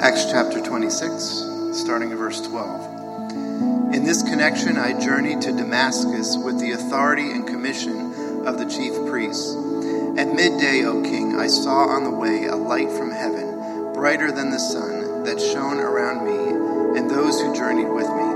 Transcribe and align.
Acts 0.00 0.26
chapter 0.26 0.60
26, 0.60 1.12
starting 1.72 2.12
at 2.12 2.18
verse 2.18 2.40
12. 2.40 3.92
In 3.92 4.04
this 4.04 4.22
connection, 4.22 4.78
I 4.78 4.92
journeyed 4.92 5.40
to 5.40 5.50
Damascus 5.50 6.36
with 6.36 6.60
the 6.60 6.70
authority 6.70 7.32
and 7.32 7.44
commission 7.44 8.46
of 8.46 8.58
the 8.58 8.66
chief 8.66 8.94
priests. 9.10 9.56
At 10.16 10.32
midday, 10.32 10.84
O 10.84 11.02
king, 11.02 11.34
I 11.34 11.48
saw 11.48 11.88
on 11.88 12.04
the 12.04 12.12
way 12.12 12.44
a 12.44 12.54
light 12.54 12.92
from 12.92 13.10
heaven, 13.10 13.92
brighter 13.92 14.30
than 14.30 14.50
the 14.50 14.60
sun, 14.60 15.24
that 15.24 15.40
shone 15.40 15.80
around 15.80 16.24
me 16.24 16.96
and 16.96 17.10
those 17.10 17.40
who 17.40 17.52
journeyed 17.52 17.88
with 17.88 18.06
me. 18.06 18.28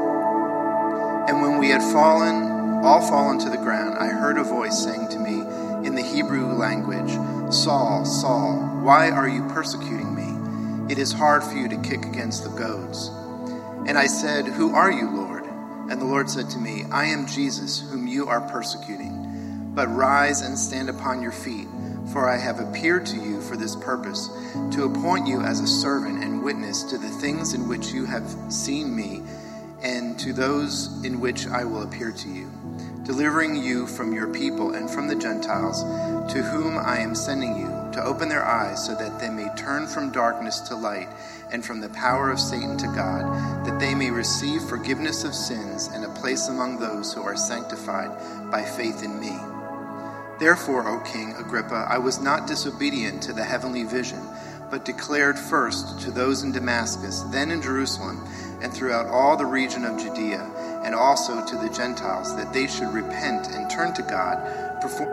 And 1.30 1.42
when 1.42 1.58
we 1.58 1.68
had 1.68 1.82
fallen, 1.92 2.82
all 2.82 3.06
fallen 3.08 3.38
to 3.38 3.48
the 3.48 3.56
ground, 3.56 3.98
I 3.98 4.08
heard 4.08 4.36
a 4.36 4.42
voice 4.42 4.82
saying 4.82 5.10
to 5.10 5.18
me 5.20 5.42
in 5.86 5.94
the 5.94 6.02
Hebrew 6.02 6.54
language, 6.54 7.12
Saul, 7.54 8.04
Saul, 8.04 8.56
why 8.82 9.10
are 9.10 9.29
you 9.29 9.46
persecuting? 9.46 10.11
It 10.93 10.98
is 10.98 11.11
hard 11.11 11.43
for 11.43 11.56
you 11.56 11.68
to 11.70 11.77
kick 11.79 12.04
against 12.04 12.44
the 12.44 12.50
goads. 12.50 13.08
And 13.89 13.96
I 13.96 14.07
said, 14.07 14.44
Who 14.44 14.75
are 14.75 14.93
you, 14.93 15.08
Lord? 15.08 15.46
And 15.90 15.98
the 15.98 16.04
Lord 16.04 16.29
said 16.29 16.50
to 16.50 16.58
me, 16.58 16.84
I 16.93 17.07
am 17.07 17.26
Jesus, 17.26 17.80
whom 17.80 18.07
you 18.07 18.29
are 18.29 18.43
persecuting. 18.43 19.72
But 19.75 19.89
rise 19.89 20.43
and 20.43 20.58
stand 20.58 20.90
upon 20.90 21.22
your 21.22 21.32
feet, 21.32 21.67
for 22.12 22.29
I 22.29 22.36
have 22.36 22.61
appeared 22.61 23.07
to 23.07 23.17
you 23.17 23.40
for 23.40 23.57
this 23.57 23.75
purpose, 23.75 24.29
to 24.72 24.84
appoint 24.84 25.26
you 25.26 25.40
as 25.40 25.61
a 25.61 25.67
servant 25.67 26.22
and 26.22 26.44
witness 26.44 26.82
to 26.82 26.98
the 26.98 27.09
things 27.09 27.54
in 27.54 27.70
which 27.70 27.93
you 27.93 28.04
have 28.04 28.29
seen 28.50 28.95
me, 28.95 29.22
and 29.82 30.18
to 30.18 30.34
those 30.34 31.03
in 31.06 31.20
which 31.20 31.46
I 31.46 31.64
will 31.64 31.84
appear 31.84 32.12
to 32.12 32.28
you, 32.28 32.50
delivering 33.05 33.56
you 33.56 33.86
from 33.86 34.12
your 34.12 34.28
people 34.28 34.75
and 34.75 34.91
from 34.91 35.09
the 35.09 35.17
Gentiles, 35.17 35.84
to 36.34 36.42
whom 36.42 36.77
I 36.77 36.98
am 36.98 37.14
sending 37.14 37.56
you 37.56 37.72
to 37.92 38.05
open 38.05 38.28
their 38.28 38.45
eyes 38.45 38.84
so 38.84 38.95
that 38.95 39.19
they 39.20 39.31
may 39.31 39.48
turn 39.56 39.87
from 39.87 40.11
darkness 40.11 40.61
to 40.61 40.75
light 40.77 41.09
and 41.51 41.64
from 41.64 41.81
the 41.81 41.89
power 41.91 42.31
of 42.31 42.41
Satan 42.41 42.77
to 42.78 42.87
God, 42.89 43.67
that 43.67 43.78
they 43.78 43.95
may 43.95 44.11
receive 44.11 44.62
forgiveness 44.62 45.25
of 45.25 45.34
sins 45.34 45.89
and 45.93 46.05
a 46.05 46.09
place 46.21 46.49
among 46.49 46.79
those 46.79 47.12
who 47.12 47.23
are 47.23 47.37
sanctified 47.37 48.11
by 48.51 48.62
faith 48.62 49.03
in 49.03 49.21
me. 49.21 49.37
Therefore, 50.39 50.89
O 50.89 51.01
King 51.01 51.34
Agrippa, 51.39 51.87
I 51.89 51.99
was 51.99 52.21
not 52.21 52.47
disobedient 52.47 53.23
to 53.25 53.33
the 53.33 53.45
heavenly 53.45 53.84
vision, 53.84 54.27
but 54.71 54.87
declared 54.87 55.39
first 55.39 56.01
to 56.01 56.11
those 56.11 56.43
in 56.43 56.53
Damascus, 56.53 57.21
then 57.31 57.51
in 57.51 57.61
Jerusalem, 57.61 58.27
and 58.62 58.73
throughout 58.73 59.06
all 59.06 59.37
the 59.37 59.45
region 59.45 59.84
of 59.84 60.01
Judea, 60.01 60.41
and 60.84 60.95
also 60.95 61.45
to 61.45 61.56
the 61.59 61.69
Gentiles, 61.69 62.34
that 62.37 62.53
they 62.55 62.67
should 62.67 62.89
repent 62.89 63.49
and 63.49 63.71
turn 63.71 63.93
to 63.95 64.03
God, 64.03 64.81
perform 64.81 65.12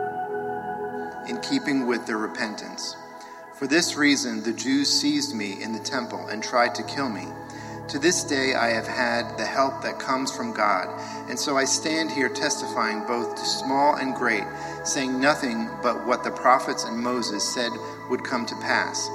in 1.28 1.40
keeping 1.40 1.86
with 1.86 2.06
their 2.06 2.18
repentance. 2.18 2.96
For 3.54 3.66
this 3.66 3.96
reason, 3.96 4.42
the 4.42 4.52
Jews 4.52 4.88
seized 4.88 5.34
me 5.34 5.62
in 5.62 5.72
the 5.72 5.78
temple 5.78 6.26
and 6.28 6.42
tried 6.42 6.74
to 6.76 6.82
kill 6.82 7.08
me. 7.08 7.26
To 7.88 7.98
this 7.98 8.22
day, 8.22 8.54
I 8.54 8.68
have 8.68 8.86
had 8.86 9.36
the 9.36 9.44
help 9.44 9.82
that 9.82 9.98
comes 9.98 10.34
from 10.34 10.52
God, 10.52 10.88
and 11.28 11.38
so 11.38 11.56
I 11.56 11.64
stand 11.64 12.10
here 12.10 12.28
testifying 12.28 13.04
both 13.06 13.34
to 13.34 13.44
small 13.44 13.96
and 13.96 14.14
great, 14.14 14.44
saying 14.84 15.20
nothing 15.20 15.68
but 15.82 16.06
what 16.06 16.22
the 16.22 16.30
prophets 16.30 16.84
and 16.84 16.96
Moses 16.98 17.42
said 17.42 17.72
would 18.08 18.22
come 18.22 18.46
to 18.46 18.54
pass 18.56 19.08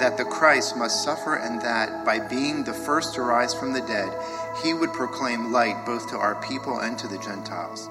that 0.00 0.16
the 0.16 0.24
Christ 0.24 0.76
must 0.76 1.04
suffer, 1.04 1.36
and 1.36 1.60
that 1.60 2.04
by 2.06 2.18
being 2.18 2.64
the 2.64 2.72
first 2.72 3.14
to 3.14 3.22
rise 3.22 3.52
from 3.52 3.74
the 3.74 3.82
dead, 3.82 4.10
he 4.64 4.72
would 4.72 4.92
proclaim 4.94 5.52
light 5.52 5.84
both 5.84 6.08
to 6.08 6.16
our 6.16 6.34
people 6.36 6.78
and 6.78 6.98
to 6.98 7.06
the 7.06 7.18
Gentiles. 7.18 7.90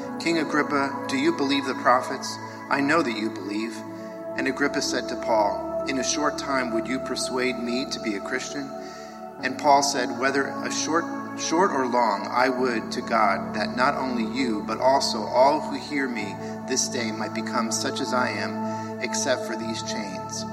King 0.21 0.37
Agrippa, 0.37 1.07
do 1.07 1.17
you 1.17 1.35
believe 1.35 1.65
the 1.65 1.73
prophets? 1.73 2.37
I 2.69 2.79
know 2.79 3.01
that 3.01 3.17
you 3.17 3.31
believe. 3.31 3.75
And 4.37 4.47
Agrippa 4.47 4.79
said 4.79 5.09
to 5.09 5.15
Paul, 5.15 5.85
In 5.87 5.97
a 5.97 6.03
short 6.03 6.37
time 6.37 6.71
would 6.75 6.87
you 6.87 6.99
persuade 6.99 7.57
me 7.57 7.85
to 7.89 7.99
be 7.99 8.13
a 8.13 8.19
Christian? 8.19 8.69
And 9.41 9.57
Paul 9.57 9.81
said, 9.81 10.19
Whether 10.19 10.45
a 10.45 10.71
short 10.71 11.05
short 11.39 11.71
or 11.71 11.87
long, 11.87 12.27
I 12.29 12.49
would 12.49 12.91
to 12.91 13.01
God 13.01 13.55
that 13.55 13.75
not 13.75 13.95
only 13.95 14.31
you, 14.39 14.63
but 14.67 14.79
also 14.79 15.23
all 15.23 15.59
who 15.59 15.79
hear 15.79 16.07
me 16.07 16.35
this 16.67 16.87
day 16.87 17.11
might 17.11 17.33
become 17.33 17.71
such 17.71 17.99
as 17.99 18.13
I 18.13 18.29
am, 18.29 18.99
except 18.99 19.47
for 19.47 19.55
these 19.55 19.81
chains. 19.91 20.45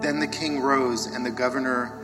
Then 0.00 0.18
the 0.18 0.26
king 0.26 0.58
rose, 0.58 1.06
and 1.06 1.24
the 1.24 1.30
governor 1.30 2.00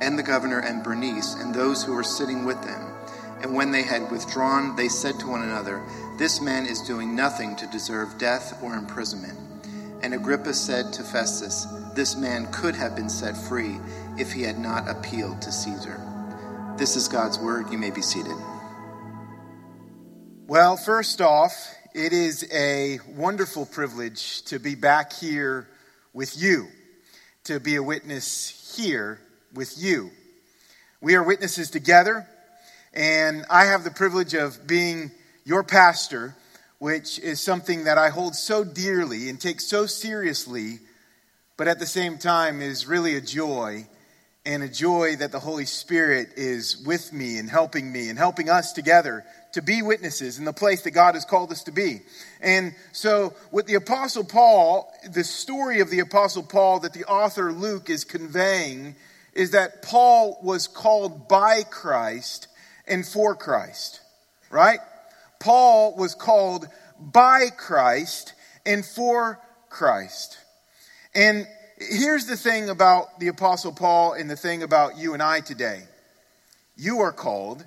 and 0.00 0.18
the 0.18 0.24
governor 0.24 0.58
and 0.58 0.82
Bernice 0.82 1.34
and 1.34 1.54
those 1.54 1.84
who 1.84 1.94
were 1.94 2.02
sitting 2.02 2.44
with 2.44 2.60
them 2.64 2.97
and 3.42 3.54
when 3.54 3.70
they 3.70 3.82
had 3.82 4.10
withdrawn, 4.10 4.74
they 4.74 4.88
said 4.88 5.18
to 5.20 5.28
one 5.28 5.42
another, 5.42 5.82
This 6.16 6.40
man 6.40 6.66
is 6.66 6.80
doing 6.82 7.14
nothing 7.14 7.54
to 7.56 7.66
deserve 7.68 8.18
death 8.18 8.60
or 8.62 8.74
imprisonment. 8.74 9.38
And 10.02 10.12
Agrippa 10.12 10.54
said 10.54 10.92
to 10.94 11.04
Festus, 11.04 11.66
This 11.94 12.16
man 12.16 12.50
could 12.52 12.74
have 12.74 12.96
been 12.96 13.08
set 13.08 13.36
free 13.36 13.78
if 14.18 14.32
he 14.32 14.42
had 14.42 14.58
not 14.58 14.88
appealed 14.88 15.40
to 15.42 15.52
Caesar. 15.52 16.00
This 16.76 16.96
is 16.96 17.06
God's 17.06 17.38
word. 17.38 17.70
You 17.70 17.78
may 17.78 17.90
be 17.90 18.02
seated. 18.02 18.36
Well, 20.48 20.76
first 20.76 21.20
off, 21.20 21.74
it 21.94 22.12
is 22.12 22.48
a 22.52 22.98
wonderful 23.14 23.66
privilege 23.66 24.42
to 24.46 24.58
be 24.58 24.74
back 24.74 25.12
here 25.12 25.68
with 26.12 26.40
you, 26.40 26.68
to 27.44 27.60
be 27.60 27.76
a 27.76 27.82
witness 27.82 28.74
here 28.76 29.20
with 29.54 29.74
you. 29.78 30.10
We 31.00 31.14
are 31.14 31.22
witnesses 31.22 31.70
together 31.70 32.26
and 32.94 33.44
I 33.50 33.66
have 33.66 33.84
the 33.84 33.90
privilege 33.90 34.34
of 34.34 34.66
being 34.66 35.10
your 35.44 35.62
pastor, 35.62 36.34
which 36.78 37.18
is 37.18 37.40
something 37.40 37.84
that 37.84 37.98
I 37.98 38.08
hold 38.08 38.34
so 38.34 38.64
dearly 38.64 39.28
and 39.28 39.40
take 39.40 39.60
so 39.60 39.86
seriously, 39.86 40.80
but 41.56 41.68
at 41.68 41.78
the 41.78 41.86
same 41.86 42.18
time 42.18 42.62
is 42.62 42.86
really 42.86 43.16
a 43.16 43.20
joy 43.20 43.86
and 44.46 44.62
a 44.62 44.68
joy 44.68 45.16
that 45.16 45.32
the 45.32 45.40
Holy 45.40 45.66
Spirit 45.66 46.30
is 46.36 46.82
with 46.86 47.12
me 47.12 47.38
and 47.38 47.50
helping 47.50 47.92
me 47.92 48.08
and 48.08 48.18
helping 48.18 48.48
us 48.48 48.72
together 48.72 49.24
to 49.52 49.60
be 49.60 49.82
witnesses 49.82 50.38
in 50.38 50.44
the 50.44 50.52
place 50.52 50.82
that 50.82 50.92
God 50.92 51.14
has 51.14 51.24
called 51.24 51.52
us 51.52 51.64
to 51.64 51.72
be. 51.72 52.00
And 52.40 52.74
so, 52.92 53.34
with 53.50 53.66
the 53.66 53.74
Apostle 53.74 54.24
Paul, 54.24 54.92
the 55.10 55.24
story 55.24 55.80
of 55.80 55.90
the 55.90 56.00
Apostle 56.00 56.42
Paul 56.42 56.80
that 56.80 56.92
the 56.92 57.04
author 57.04 57.52
Luke 57.52 57.90
is 57.90 58.04
conveying 58.04 58.94
is 59.34 59.52
that 59.52 59.82
Paul 59.82 60.38
was 60.42 60.66
called 60.66 61.28
by 61.28 61.62
Christ 61.62 62.47
and 62.88 63.06
for 63.06 63.34
Christ, 63.34 64.00
right? 64.50 64.78
Paul 65.40 65.96
was 65.96 66.14
called 66.14 66.68
by 66.98 67.48
Christ 67.56 68.34
and 68.66 68.84
for 68.84 69.40
Christ. 69.70 70.38
And 71.14 71.46
here's 71.78 72.26
the 72.26 72.36
thing 72.36 72.68
about 72.68 73.20
the 73.20 73.28
Apostle 73.28 73.72
Paul 73.72 74.14
and 74.14 74.28
the 74.28 74.36
thing 74.36 74.62
about 74.62 74.98
you 74.98 75.14
and 75.14 75.22
I 75.22 75.40
today. 75.40 75.82
You 76.76 77.00
are 77.00 77.12
called, 77.12 77.64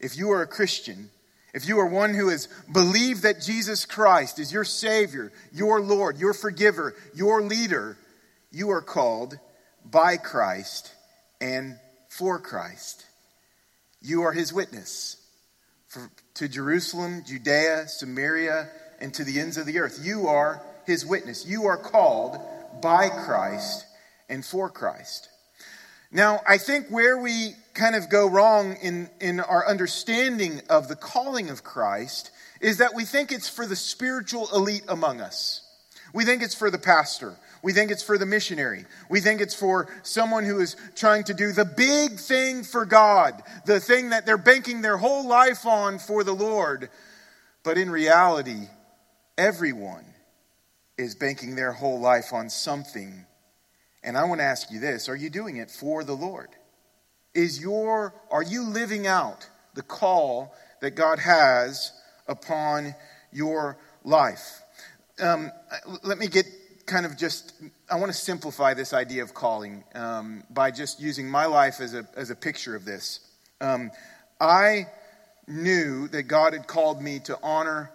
if 0.00 0.16
you 0.16 0.30
are 0.32 0.42
a 0.42 0.46
Christian, 0.46 1.10
if 1.54 1.68
you 1.68 1.78
are 1.78 1.86
one 1.86 2.14
who 2.14 2.28
has 2.28 2.48
believed 2.72 3.22
that 3.22 3.42
Jesus 3.42 3.84
Christ 3.84 4.38
is 4.38 4.52
your 4.52 4.64
Savior, 4.64 5.32
your 5.52 5.80
Lord, 5.80 6.18
your 6.18 6.32
forgiver, 6.32 6.94
your 7.14 7.42
leader, 7.42 7.98
you 8.50 8.70
are 8.70 8.82
called 8.82 9.38
by 9.84 10.16
Christ 10.16 10.92
and 11.40 11.78
for 12.08 12.38
Christ. 12.38 13.04
You 14.02 14.22
are 14.22 14.32
his 14.32 14.52
witness 14.52 15.16
for, 15.86 16.10
to 16.34 16.48
Jerusalem, 16.48 17.22
Judea, 17.24 17.86
Samaria, 17.88 18.68
and 19.00 19.14
to 19.14 19.24
the 19.24 19.40
ends 19.40 19.56
of 19.56 19.66
the 19.66 19.78
earth. 19.78 20.00
You 20.02 20.28
are 20.28 20.62
his 20.86 21.06
witness. 21.06 21.46
You 21.46 21.66
are 21.66 21.76
called 21.76 22.38
by 22.82 23.08
Christ 23.08 23.86
and 24.28 24.44
for 24.44 24.68
Christ. 24.68 25.28
Now, 26.10 26.40
I 26.46 26.58
think 26.58 26.88
where 26.88 27.18
we 27.18 27.54
kind 27.74 27.96
of 27.96 28.10
go 28.10 28.28
wrong 28.28 28.76
in, 28.82 29.08
in 29.20 29.40
our 29.40 29.66
understanding 29.66 30.60
of 30.68 30.88
the 30.88 30.96
calling 30.96 31.48
of 31.48 31.64
Christ 31.64 32.30
is 32.60 32.78
that 32.78 32.94
we 32.94 33.04
think 33.04 33.32
it's 33.32 33.48
for 33.48 33.66
the 33.66 33.76
spiritual 33.76 34.48
elite 34.54 34.84
among 34.88 35.20
us. 35.20 35.62
We 36.12 36.24
think 36.24 36.42
it's 36.42 36.54
for 36.54 36.70
the 36.70 36.78
pastor. 36.78 37.34
We 37.62 37.72
think 37.72 37.90
it's 37.90 38.02
for 38.02 38.18
the 38.18 38.26
missionary. 38.26 38.86
We 39.08 39.20
think 39.20 39.40
it's 39.40 39.54
for 39.54 39.88
someone 40.02 40.44
who 40.44 40.60
is 40.60 40.76
trying 40.96 41.24
to 41.24 41.34
do 41.34 41.52
the 41.52 41.64
big 41.64 42.18
thing 42.18 42.64
for 42.64 42.84
God, 42.84 43.40
the 43.66 43.78
thing 43.78 44.10
that 44.10 44.26
they're 44.26 44.36
banking 44.36 44.82
their 44.82 44.96
whole 44.96 45.26
life 45.26 45.64
on 45.64 45.98
for 45.98 46.24
the 46.24 46.32
Lord. 46.32 46.90
But 47.62 47.78
in 47.78 47.90
reality, 47.90 48.68
everyone 49.38 50.04
is 50.98 51.14
banking 51.14 51.54
their 51.54 51.72
whole 51.72 52.00
life 52.00 52.32
on 52.32 52.50
something. 52.50 53.26
And 54.02 54.18
I 54.18 54.24
want 54.24 54.40
to 54.40 54.44
ask 54.44 54.70
you 54.72 54.80
this 54.80 55.08
are 55.08 55.16
you 55.16 55.30
doing 55.30 55.58
it 55.58 55.70
for 55.70 56.02
the 56.02 56.14
Lord? 56.14 56.48
is 57.34 57.60
your, 57.60 58.14
are 58.30 58.42
you 58.42 58.64
living 58.64 59.06
out 59.06 59.48
the 59.74 59.82
call 59.82 60.54
that 60.80 60.92
God 60.92 61.18
has 61.18 61.92
upon 62.28 62.94
your 63.32 63.78
life? 64.04 64.62
Um, 65.18 65.50
let 66.02 66.18
me 66.18 66.26
get 66.26 66.46
kind 66.86 67.06
of 67.06 67.16
just, 67.16 67.54
I 67.90 67.96
want 67.96 68.12
to 68.12 68.18
simplify 68.18 68.74
this 68.74 68.92
idea 68.92 69.22
of 69.22 69.34
calling 69.34 69.84
um, 69.94 70.44
by 70.50 70.70
just 70.70 71.00
using 71.00 71.28
my 71.28 71.46
life 71.46 71.80
as 71.80 71.94
a, 71.94 72.06
as 72.16 72.30
a 72.30 72.34
picture 72.34 72.74
of 72.74 72.84
this. 72.84 73.20
Um, 73.60 73.90
I 74.40 74.86
knew 75.46 76.08
that 76.08 76.24
God 76.24 76.52
had 76.52 76.66
called 76.66 77.00
me 77.02 77.20
to 77.20 77.38
honor 77.42 77.90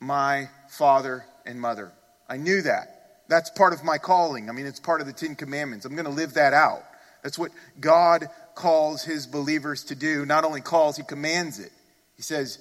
my 0.00 0.48
father 0.68 1.24
and 1.46 1.60
mother. 1.60 1.92
I 2.28 2.36
knew 2.36 2.62
that. 2.62 3.22
That's 3.28 3.50
part 3.50 3.72
of 3.72 3.84
my 3.84 3.98
calling. 3.98 4.48
I 4.48 4.52
mean, 4.52 4.66
it's 4.66 4.80
part 4.80 5.00
of 5.00 5.06
the 5.06 5.12
Ten 5.12 5.34
Commandments. 5.34 5.86
I'm 5.86 5.94
going 5.94 6.04
to 6.04 6.10
live 6.10 6.34
that 6.34 6.52
out. 6.52 6.82
That's 7.22 7.38
what 7.38 7.52
God 7.80 8.28
calls 8.54 9.02
his 9.02 9.26
believers 9.26 9.84
to 9.84 9.94
do. 9.94 10.26
Not 10.26 10.44
only 10.44 10.60
calls, 10.60 10.96
he 10.96 11.02
commands 11.02 11.58
it. 11.58 11.72
He 12.16 12.22
says, 12.22 12.58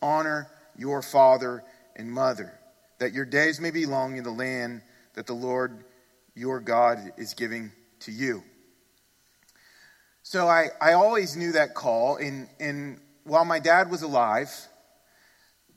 Honor 0.00 0.48
your 0.76 1.02
father 1.02 1.64
and 1.96 2.10
mother, 2.10 2.52
that 2.98 3.12
your 3.12 3.24
days 3.24 3.60
may 3.60 3.70
be 3.70 3.86
long 3.86 4.16
in 4.16 4.24
the 4.24 4.30
land 4.30 4.82
that 5.14 5.26
the 5.26 5.34
Lord 5.34 5.84
your 6.34 6.60
God 6.60 7.12
is 7.16 7.34
giving 7.34 7.72
to 8.00 8.12
you. 8.12 8.42
So 10.22 10.48
I, 10.48 10.68
I 10.80 10.94
always 10.94 11.36
knew 11.36 11.52
that 11.52 11.74
call, 11.74 12.16
and, 12.16 12.48
and 12.58 13.00
while 13.24 13.44
my 13.44 13.58
dad 13.58 13.90
was 13.90 14.02
alive, 14.02 14.50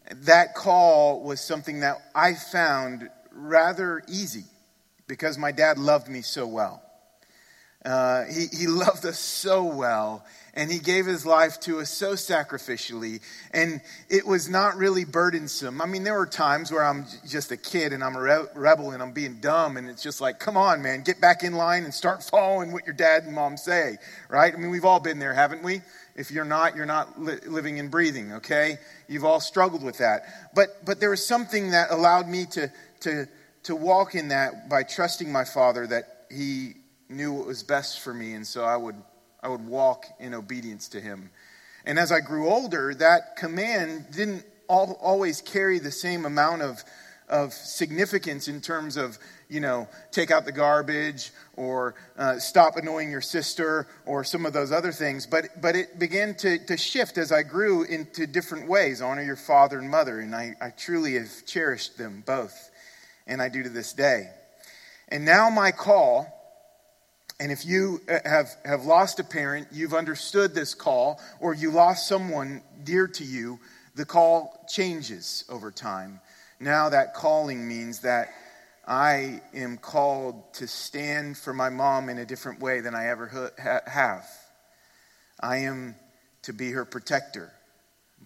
that 0.10 0.56
call 0.56 1.22
was 1.24 1.42
something 1.42 1.82
that 1.82 1.98
I 2.16 2.34
found 2.34 3.10
rather 3.32 4.02
easy 4.08 4.46
because 5.08 5.38
my 5.38 5.52
dad 5.52 5.78
loved 5.78 6.08
me 6.08 6.22
so 6.22 6.48
well. 6.48 6.82
Uh, 7.88 8.26
he, 8.26 8.48
he 8.48 8.68
loved 8.68 9.06
us 9.06 9.18
so 9.18 9.64
well, 9.64 10.26
and 10.54 10.70
he 10.70 10.78
gave 10.78 11.06
his 11.06 11.26
life 11.26 11.58
to 11.62 11.80
us 11.80 11.90
so 11.90 12.16
sacrificially, 12.16 13.22
and 13.52 13.80
it 14.10 14.28
was 14.28 14.50
not 14.50 14.76
really 14.76 15.06
burdensome. 15.06 15.82
I 15.82 15.86
mean, 15.86 16.04
there 16.04 16.18
were 16.18 16.26
times 16.26 16.70
where 16.70 16.84
I'm 16.84 17.06
just 17.26 17.54
a 17.54 17.56
kid 17.56 17.94
and 17.94 18.04
I'm 18.04 18.18
a 18.18 18.46
rebel 18.56 18.92
and 18.92 19.02
I'm 19.02 19.14
being 19.14 19.36
dumb, 19.40 19.78
and 19.78 19.90
it's 19.90 20.04
just 20.04 20.20
like, 20.20 20.38
come 20.38 20.58
on, 20.58 20.82
man, 20.82 21.04
get 21.04 21.22
back 21.22 21.44
in 21.44 21.54
line 21.54 21.86
and 21.86 21.94
start 21.94 22.22
following 22.30 22.74
what 22.74 22.86
your 22.86 22.94
dad 22.94 23.24
and 23.24 23.34
mom 23.34 23.56
say, 23.56 23.96
right? 24.28 24.54
I 24.54 24.58
mean, 24.58 24.70
we've 24.70 24.84
all 24.84 25.00
been 25.00 25.20
there, 25.20 25.34
haven't 25.34 25.64
we? 25.64 25.82
If 26.14 26.30
you're 26.30 26.44
not, 26.44 26.76
you're 26.76 26.86
not 26.86 27.22
li- 27.22 27.40
living 27.48 27.80
and 27.80 27.90
breathing, 27.90 28.34
okay? 28.34 28.80
You've 29.08 29.24
all 29.24 29.40
struggled 29.40 29.84
with 29.84 30.00
that. 30.00 30.24
But, 30.54 30.84
but 30.84 31.00
there 31.00 31.12
was 31.12 31.26
something 31.26 31.72
that 31.72 31.90
allowed 31.92 32.28
me 32.28 32.48
to, 32.48 32.70
to, 33.02 33.28
to 33.64 33.76
walk 33.78 34.14
in 34.14 34.28
that 34.28 34.68
by 34.68 34.84
trusting 34.84 35.32
my 35.32 35.46
father 35.46 35.88
that 35.88 36.26
he 36.30 36.74
knew 37.10 37.34
what 37.34 37.48
was 37.48 37.64
best 37.64 38.02
for 38.02 38.14
me, 38.14 38.34
and 38.34 38.46
so 38.46 38.64
I 38.64 38.76
would, 38.76 38.96
I 39.42 39.50
would 39.50 39.66
walk 39.66 40.06
in 40.20 40.34
obedience 40.34 40.88
to 40.90 41.02
him. 41.02 41.30
And 41.86 41.98
as 41.98 42.12
I 42.12 42.20
grew 42.20 42.50
older, 42.50 42.94
that 42.96 43.38
command 43.38 44.08
didn't 44.12 44.44
all, 44.68 44.98
always 45.02 45.42
carry 45.42 45.80
the 45.80 45.92
same 45.92 46.26
amount 46.26 46.62
of, 46.62 46.84
of 47.30 47.54
significance 47.54 48.50
in 48.50 48.60
terms 48.60 48.98
of, 48.98 49.18
you 49.50 49.62
know, 49.62 49.88
take 50.12 50.30
out 50.30 50.44
the 50.44 50.52
garbage 50.52 51.32
or 51.56 51.96
uh, 52.18 52.40
stop 52.40 52.76
annoying 52.76 53.10
your 53.10 53.22
sister 53.22 53.88
or 54.06 54.26
some 54.26 54.46
of 54.46 54.52
those 54.52 54.74
other 54.74 54.92
things. 54.92 55.26
But, 55.26 55.62
but 55.62 55.78
it 55.78 55.98
began 55.98 56.36
to, 56.36 56.58
to 56.66 56.76
shift 56.76 57.18
as 57.18 57.32
I 57.32 57.44
grew 57.44 57.84
into 57.84 58.28
different 58.28 58.68
ways. 58.68 59.02
Honor 59.02 59.24
your 59.24 59.38
father 59.38 59.80
and 59.80 59.90
mother. 59.90 60.20
And 60.20 60.36
I, 60.36 60.56
I 60.60 60.72
truly 60.72 61.14
have 61.14 61.46
cherished 61.46 61.98
them 61.98 62.24
both. 62.26 62.70
And 63.26 63.42
I 63.42 63.48
do 63.48 63.64
to 63.64 63.70
this 63.70 63.94
day. 63.94 64.30
And 65.08 65.24
now 65.24 65.50
my 65.50 65.72
call 65.72 66.37
and 67.40 67.52
if 67.52 67.66
you 67.66 68.02
uh, 68.10 68.20
have, 68.26 68.50
have 68.66 68.86
lost 68.86 69.20
a 69.20 69.24
parent, 69.24 69.68
you've 69.72 69.94
understood 69.94 70.56
this 70.56 70.74
call, 70.74 71.20
or 71.40 71.54
you 71.54 71.72
lost 71.72 72.08
someone 72.08 72.62
dear 72.84 73.08
to 73.08 73.24
you, 73.24 73.60
the 73.96 74.06
call 74.06 74.66
changes 74.68 75.44
over 75.50 75.72
time. 75.72 76.20
Now 76.60 76.90
that 76.90 77.14
calling 77.14 77.68
means 77.68 78.00
that 78.02 78.30
I 78.88 79.42
am 79.54 79.78
called 79.78 80.54
to 80.56 80.68
stand 80.68 81.38
for 81.38 81.54
my 81.54 81.70
mom 81.70 82.10
in 82.10 82.18
a 82.18 82.26
different 82.26 82.62
way 82.62 82.80
than 82.80 82.96
I 82.96 83.08
ever 83.08 83.52
have. 83.86 84.26
I 85.40 85.58
am 85.58 85.96
to 86.44 86.54
be 86.54 86.72
her 86.72 86.86
protector, 86.86 87.52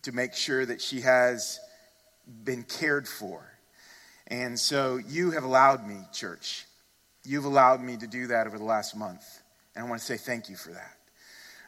to 0.03 0.11
make 0.11 0.33
sure 0.33 0.65
that 0.65 0.81
she 0.81 1.01
has 1.01 1.59
been 2.43 2.63
cared 2.63 3.07
for. 3.07 3.43
And 4.27 4.57
so 4.57 4.97
you 4.97 5.31
have 5.31 5.43
allowed 5.43 5.85
me, 5.85 5.97
church, 6.13 6.65
You've 7.23 7.45
allowed 7.45 7.81
me 7.81 7.97
to 7.97 8.07
do 8.07 8.27
that 8.27 8.47
over 8.47 8.57
the 8.57 8.63
last 8.63 8.95
month, 8.95 9.23
and 9.75 9.85
I 9.85 9.87
want 9.87 10.01
to 10.01 10.05
say 10.05 10.17
thank 10.17 10.49
you 10.49 10.55
for 10.55 10.71
that. 10.71 10.97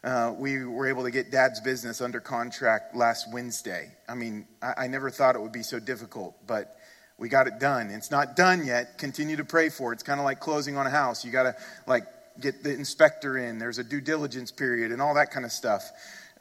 Uh, 0.04 0.34
we 0.38 0.66
were 0.66 0.88
able 0.88 1.04
to 1.04 1.12
get 1.12 1.32
dad's 1.32 1.62
business 1.62 2.02
under 2.02 2.20
contract 2.20 2.96
last 2.96 3.32
Wednesday. 3.32 3.92
I 4.10 4.16
mean, 4.16 4.48
I, 4.62 4.74
I, 4.80 4.88
never 4.88 5.10
thought 5.10 5.36
it 5.36 5.42
would 5.42 5.54
be 5.54 5.64
so 5.64 5.80
difficult, 5.80 6.36
but 6.46 6.76
we 7.18 7.30
got 7.30 7.48
it 7.48 7.58
done. 7.60 7.90
It's 7.90 8.12
not 8.12 8.36
done 8.36 8.66
yet. 8.66 8.98
Continue 8.98 9.38
to 9.38 9.46
pray 9.46 9.70
for 9.70 9.94
it. 9.94 9.96
It's 9.96 10.04
kind 10.04 10.20
of 10.20 10.26
like 10.26 10.42
closing 10.42 10.76
on 10.76 10.88
a 10.88 10.90
house. 10.90 11.24
You 11.24 11.32
got 11.32 11.44
to 11.44 11.56
like 11.88 12.06
get 12.42 12.64
the 12.64 12.74
inspector 12.74 13.38
in. 13.38 13.60
There's 13.60 13.78
a 13.78 13.84
due 13.84 14.02
diligence 14.02 14.52
period 14.52 14.92
and 14.92 15.02
all 15.02 15.14
that 15.14 15.32
kind 15.32 15.46
of 15.46 15.52
stuff. 15.52 15.90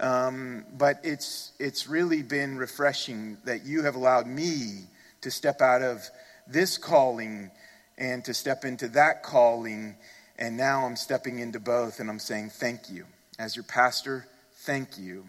Um, 0.00 0.64
but 0.76 0.98
it's 1.04 1.52
it's 1.60 1.86
really 1.86 2.22
been 2.22 2.56
refreshing 2.56 3.36
that 3.44 3.64
you 3.64 3.84
have 3.84 3.94
allowed 3.94 4.26
me 4.26 4.86
to 5.20 5.30
step 5.30 5.60
out 5.60 5.82
of 5.82 6.02
this 6.48 6.78
calling 6.78 7.50
and 7.98 8.24
to 8.24 8.34
step 8.34 8.64
into 8.64 8.88
that 8.88 9.22
calling. 9.22 9.96
And 10.38 10.56
now 10.56 10.86
I'm 10.86 10.96
stepping 10.96 11.38
into 11.38 11.60
both 11.60 12.00
and 12.00 12.08
I'm 12.10 12.18
saying 12.18 12.50
thank 12.50 12.90
you. 12.90 13.06
As 13.38 13.56
your 13.56 13.64
pastor, 13.64 14.26
thank 14.64 14.98
you. 14.98 15.24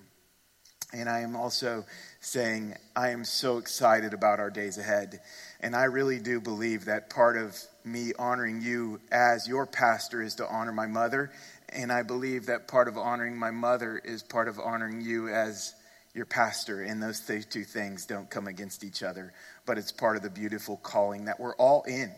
And 0.94 1.10
I 1.10 1.22
am 1.22 1.36
also 1.36 1.86
saying 2.20 2.76
I 2.96 3.10
am 3.10 3.26
so 3.26 3.58
excited 3.58 4.14
about 4.14 4.40
our 4.40 4.52
days 4.52 4.78
ahead. 4.78 5.22
And 5.60 5.76
I 5.76 5.86
really 5.86 6.20
do 6.20 6.40
believe 6.40 6.86
that 6.86 7.10
part 7.10 7.36
of 7.36 7.58
me 7.84 8.14
honoring 8.18 8.62
you 8.62 9.00
as 9.12 9.48
your 9.48 9.66
pastor 9.66 10.22
is 10.22 10.36
to 10.36 10.48
honor 10.48 10.72
my 10.72 10.86
mother. 10.86 11.32
And 11.70 11.92
I 11.92 12.04
believe 12.04 12.46
that 12.46 12.68
part 12.68 12.88
of 12.88 12.98
honoring 12.98 13.38
my 13.38 13.50
mother 13.50 14.00
is 14.04 14.22
part 14.22 14.48
of 14.48 14.60
honoring 14.60 15.02
you 15.02 15.30
as 15.30 15.74
your 16.14 16.26
pastor. 16.26 16.84
And 16.84 17.02
those 17.02 17.20
two 17.22 17.64
things 17.64 18.06
don't 18.06 18.30
come 18.30 18.48
against 18.48 18.84
each 18.84 19.02
other, 19.02 19.34
but 19.66 19.80
it's 19.80 19.92
part 19.92 20.16
of 20.16 20.22
the 20.22 20.30
beautiful 20.30 20.78
calling 20.78 21.26
that 21.26 21.40
we're 21.40 21.56
all 21.56 21.82
in. 21.84 22.12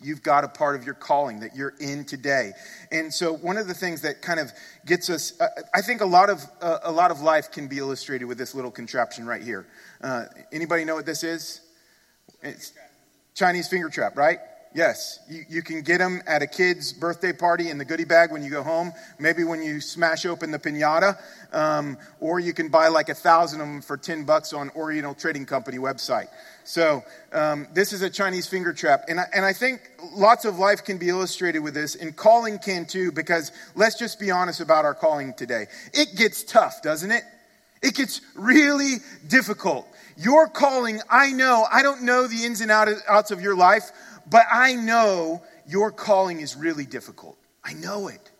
You've 0.00 0.22
got 0.22 0.44
a 0.44 0.48
part 0.48 0.76
of 0.76 0.84
your 0.84 0.94
calling 0.94 1.40
that 1.40 1.56
you're 1.56 1.74
in 1.80 2.04
today. 2.04 2.52
And 2.90 3.12
so 3.12 3.34
one 3.34 3.56
of 3.56 3.66
the 3.66 3.74
things 3.74 4.02
that 4.02 4.22
kind 4.22 4.38
of 4.38 4.52
gets 4.86 5.10
us, 5.10 5.38
uh, 5.40 5.48
I 5.74 5.82
think 5.82 6.00
a 6.00 6.06
lot 6.06 6.30
of, 6.30 6.44
uh, 6.60 6.78
a 6.84 6.92
lot 6.92 7.10
of 7.10 7.20
life 7.20 7.50
can 7.50 7.66
be 7.66 7.78
illustrated 7.78 8.26
with 8.26 8.38
this 8.38 8.54
little 8.54 8.70
contraption 8.70 9.26
right 9.26 9.42
here. 9.42 9.66
Uh, 10.00 10.26
anybody 10.52 10.84
know 10.84 10.94
what 10.94 11.06
this 11.06 11.24
is? 11.24 11.60
It's 12.42 12.72
Chinese 13.34 13.68
finger 13.68 13.88
trap, 13.88 14.16
right? 14.16 14.38
Yes, 14.74 15.18
you, 15.28 15.44
you 15.50 15.62
can 15.62 15.82
get 15.82 15.98
them 15.98 16.22
at 16.26 16.40
a 16.40 16.46
kid's 16.46 16.94
birthday 16.94 17.32
party 17.32 17.68
in 17.68 17.76
the 17.76 17.84
goodie 17.84 18.06
bag 18.06 18.32
when 18.32 18.42
you 18.42 18.48
go 18.48 18.62
home, 18.62 18.92
maybe 19.18 19.44
when 19.44 19.62
you 19.62 19.82
smash 19.82 20.24
open 20.24 20.50
the 20.50 20.58
pinata, 20.58 21.18
um, 21.52 21.98
or 22.20 22.40
you 22.40 22.54
can 22.54 22.68
buy 22.68 22.88
like 22.88 23.10
a 23.10 23.14
thousand 23.14 23.60
of 23.60 23.66
them 23.66 23.82
for 23.82 23.98
10 23.98 24.24
bucks 24.24 24.54
on 24.54 24.70
Oriental 24.70 25.14
Trading 25.14 25.44
Company 25.44 25.76
website. 25.76 26.28
So 26.64 27.04
um, 27.32 27.66
this 27.74 27.92
is 27.92 28.00
a 28.00 28.08
Chinese 28.08 28.46
finger 28.46 28.72
trap. 28.72 29.04
And 29.08 29.20
I, 29.20 29.24
and 29.34 29.44
I 29.44 29.52
think 29.52 29.82
lots 30.14 30.46
of 30.46 30.58
life 30.58 30.84
can 30.84 30.96
be 30.96 31.10
illustrated 31.10 31.58
with 31.58 31.74
this, 31.74 31.94
and 31.94 32.16
calling 32.16 32.58
can 32.58 32.86
too, 32.86 33.12
because 33.12 33.52
let's 33.74 33.98
just 33.98 34.18
be 34.18 34.30
honest 34.30 34.60
about 34.60 34.86
our 34.86 34.94
calling 34.94 35.34
today. 35.34 35.66
It 35.92 36.16
gets 36.16 36.44
tough, 36.44 36.80
doesn't 36.80 37.10
it? 37.10 37.24
It 37.82 37.94
gets 37.94 38.20
really 38.34 38.96
difficult. 39.26 39.88
Your 40.16 40.46
calling, 40.46 41.00
I 41.10 41.32
know, 41.32 41.66
I 41.70 41.82
don't 41.82 42.02
know 42.02 42.26
the 42.26 42.44
ins 42.44 42.60
and 42.60 42.70
outs 42.70 43.30
of 43.30 43.40
your 43.40 43.56
life, 43.56 43.90
but 44.30 44.44
I 44.50 44.74
know 44.74 45.42
your 45.66 45.90
calling 45.90 46.40
is 46.40 46.56
really 46.56 46.86
difficult. 46.86 47.38
I 47.64 47.74
know 47.74 48.08
it. 48.08 48.30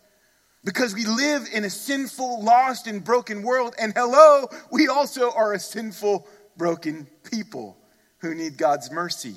Because 0.65 0.95
we 0.95 1.05
live 1.07 1.49
in 1.53 1.65
a 1.65 1.71
sinful, 1.71 2.45
lost, 2.45 2.87
and 2.87 3.03
broken 3.03 3.43
world. 3.43 3.75
And 3.81 3.93
hello, 3.97 4.47
we 4.71 4.89
also 4.89 5.33
are 5.33 5.55
a 5.55 5.59
sinful, 5.59 6.27
broken 6.57 7.09
people 7.31 7.77
who 8.19 8.35
need 8.35 8.57
God's 8.57 8.91
mercy. 8.91 9.35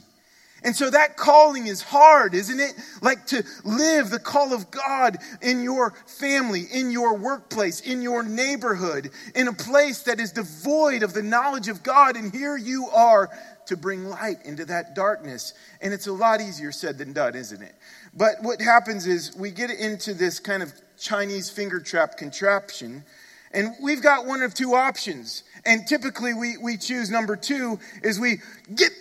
And 0.63 0.75
so 0.75 0.89
that 0.89 1.15
calling 1.15 1.67
is 1.67 1.83
hard, 1.83 2.33
isn't 2.33 2.59
it? 2.59 2.73
Like 3.01 3.27
to 3.27 3.43
live 3.63 4.09
the 4.09 4.19
call 4.19 4.51
of 4.51 4.71
God 4.71 5.17
in 5.41 5.61
your 5.61 5.93
family, 6.07 6.63
in 6.71 6.89
your 6.89 7.15
workplace, 7.15 7.81
in 7.81 8.01
your 8.01 8.23
neighborhood, 8.23 9.11
in 9.35 9.47
a 9.47 9.53
place 9.53 10.03
that 10.03 10.19
is 10.19 10.31
devoid 10.31 11.03
of 11.03 11.13
the 11.13 11.21
knowledge 11.21 11.67
of 11.67 11.83
God. 11.83 12.15
And 12.15 12.33
here 12.33 12.57
you 12.57 12.87
are 12.89 13.29
to 13.67 13.77
bring 13.77 14.05
light 14.05 14.37
into 14.45 14.65
that 14.65 14.95
darkness. 14.95 15.53
And 15.81 15.93
it's 15.93 16.07
a 16.07 16.13
lot 16.13 16.41
easier 16.41 16.71
said 16.71 16.97
than 16.97 17.13
done, 17.13 17.35
isn't 17.35 17.61
it? 17.61 17.75
But 18.13 18.35
what 18.41 18.61
happens 18.61 19.07
is 19.07 19.35
we 19.35 19.51
get 19.51 19.71
into 19.71 20.13
this 20.13 20.39
kind 20.39 20.63
of 20.63 20.73
Chinese 20.97 21.49
finger 21.49 21.79
trap 21.79 22.17
contraption, 22.17 23.03
and 23.51 23.73
we've 23.81 24.01
got 24.01 24.25
one 24.25 24.41
of 24.41 24.53
two 24.53 24.75
options. 24.75 25.43
And 25.65 25.87
typically 25.87 26.33
we, 26.33 26.57
we 26.57 26.77
choose 26.77 27.09
number 27.09 27.35
two 27.35 27.79
is 28.03 28.19
we 28.19 28.37
get 28.73 28.91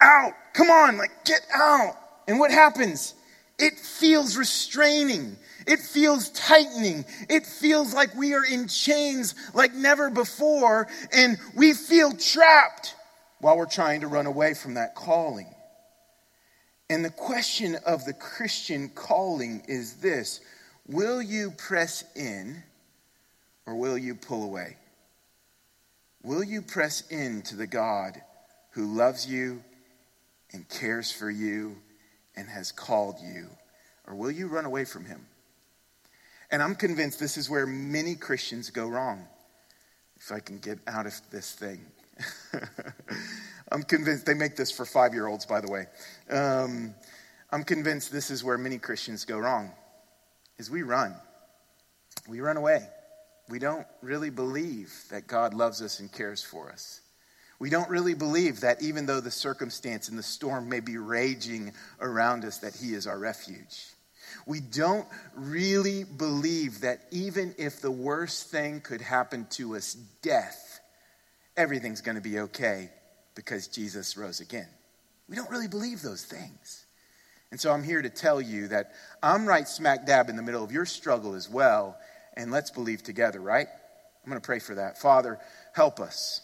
out. 0.00 0.32
Come 0.54 0.70
on, 0.70 0.98
like 0.98 1.24
get 1.24 1.40
out. 1.54 1.96
And 2.28 2.38
what 2.38 2.50
happens? 2.50 3.14
it 3.62 3.78
feels 3.78 4.36
restraining. 4.36 5.36
It 5.66 5.78
feels 5.78 6.30
tightening. 6.30 7.04
It 7.30 7.46
feels 7.46 7.94
like 7.94 8.14
we 8.16 8.34
are 8.34 8.44
in 8.44 8.66
chains 8.66 9.36
like 9.54 9.72
never 9.72 10.10
before, 10.10 10.88
and 11.12 11.38
we 11.54 11.72
feel 11.72 12.12
trapped 12.12 12.96
while 13.42 13.56
we're 13.56 13.66
trying 13.66 14.00
to 14.02 14.06
run 14.06 14.26
away 14.26 14.54
from 14.54 14.74
that 14.74 14.94
calling. 14.94 15.52
And 16.88 17.04
the 17.04 17.10
question 17.10 17.76
of 17.84 18.04
the 18.04 18.12
Christian 18.12 18.88
calling 18.88 19.64
is 19.66 19.94
this 19.94 20.40
Will 20.86 21.20
you 21.20 21.50
press 21.50 22.04
in 22.14 22.62
or 23.66 23.74
will 23.74 23.98
you 23.98 24.14
pull 24.14 24.44
away? 24.44 24.76
Will 26.22 26.44
you 26.44 26.62
press 26.62 27.02
in 27.10 27.42
to 27.42 27.56
the 27.56 27.66
God 27.66 28.22
who 28.70 28.96
loves 28.96 29.26
you 29.26 29.64
and 30.52 30.68
cares 30.68 31.10
for 31.10 31.28
you 31.28 31.76
and 32.36 32.48
has 32.48 32.70
called 32.70 33.16
you? 33.20 33.48
Or 34.06 34.14
will 34.14 34.30
you 34.30 34.46
run 34.46 34.66
away 34.66 34.84
from 34.84 35.04
him? 35.04 35.26
And 36.52 36.62
I'm 36.62 36.76
convinced 36.76 37.18
this 37.18 37.36
is 37.36 37.50
where 37.50 37.66
many 37.66 38.14
Christians 38.14 38.70
go 38.70 38.86
wrong. 38.86 39.26
If 40.16 40.30
I 40.30 40.38
can 40.38 40.58
get 40.58 40.78
out 40.86 41.06
of 41.06 41.20
this 41.32 41.50
thing. 41.50 41.80
I'm 43.72 43.82
convinced 43.82 44.26
they 44.26 44.34
make 44.34 44.56
this 44.56 44.70
for 44.70 44.84
five 44.84 45.14
year 45.14 45.26
olds, 45.26 45.46
by 45.46 45.60
the 45.60 45.70
way. 45.70 45.86
Um, 46.30 46.94
I'm 47.50 47.64
convinced 47.64 48.12
this 48.12 48.30
is 48.30 48.42
where 48.42 48.58
many 48.58 48.78
Christians 48.78 49.24
go 49.24 49.38
wrong, 49.38 49.72
is 50.58 50.70
we 50.70 50.82
run. 50.82 51.14
We 52.28 52.40
run 52.40 52.56
away. 52.56 52.86
We 53.48 53.58
don't 53.58 53.86
really 54.00 54.30
believe 54.30 54.92
that 55.10 55.26
God 55.26 55.54
loves 55.54 55.82
us 55.82 56.00
and 56.00 56.10
cares 56.10 56.42
for 56.42 56.70
us. 56.70 57.00
We 57.58 57.70
don't 57.70 57.88
really 57.90 58.14
believe 58.14 58.60
that 58.60 58.82
even 58.82 59.06
though 59.06 59.20
the 59.20 59.30
circumstance 59.30 60.08
and 60.08 60.18
the 60.18 60.22
storm 60.22 60.68
may 60.68 60.80
be 60.80 60.96
raging 60.96 61.72
around 62.00 62.44
us, 62.44 62.58
that 62.58 62.74
He 62.74 62.94
is 62.94 63.06
our 63.06 63.18
refuge. 63.18 63.86
We 64.46 64.60
don't 64.60 65.06
really 65.34 66.04
believe 66.04 66.80
that 66.80 67.06
even 67.10 67.54
if 67.58 67.80
the 67.80 67.90
worst 67.90 68.50
thing 68.50 68.80
could 68.80 69.00
happen 69.00 69.46
to 69.50 69.76
us, 69.76 69.94
death, 70.22 70.71
everything's 71.56 72.00
going 72.00 72.16
to 72.16 72.22
be 72.22 72.40
okay 72.40 72.90
because 73.34 73.68
Jesus 73.68 74.16
rose 74.16 74.40
again. 74.40 74.68
We 75.28 75.36
don't 75.36 75.50
really 75.50 75.68
believe 75.68 76.02
those 76.02 76.24
things. 76.24 76.86
And 77.50 77.60
so 77.60 77.70
I'm 77.70 77.82
here 77.82 78.00
to 78.00 78.10
tell 78.10 78.40
you 78.40 78.68
that 78.68 78.92
I'm 79.22 79.46
right 79.46 79.68
smack 79.68 80.06
dab 80.06 80.28
in 80.28 80.36
the 80.36 80.42
middle 80.42 80.64
of 80.64 80.72
your 80.72 80.86
struggle 80.86 81.34
as 81.34 81.48
well, 81.48 81.96
and 82.36 82.50
let's 82.50 82.70
believe 82.70 83.02
together, 83.02 83.40
right? 83.40 83.66
I'm 84.24 84.30
going 84.30 84.40
to 84.40 84.46
pray 84.46 84.58
for 84.58 84.76
that. 84.76 84.98
Father, 84.98 85.38
help 85.74 86.00
us. 86.00 86.40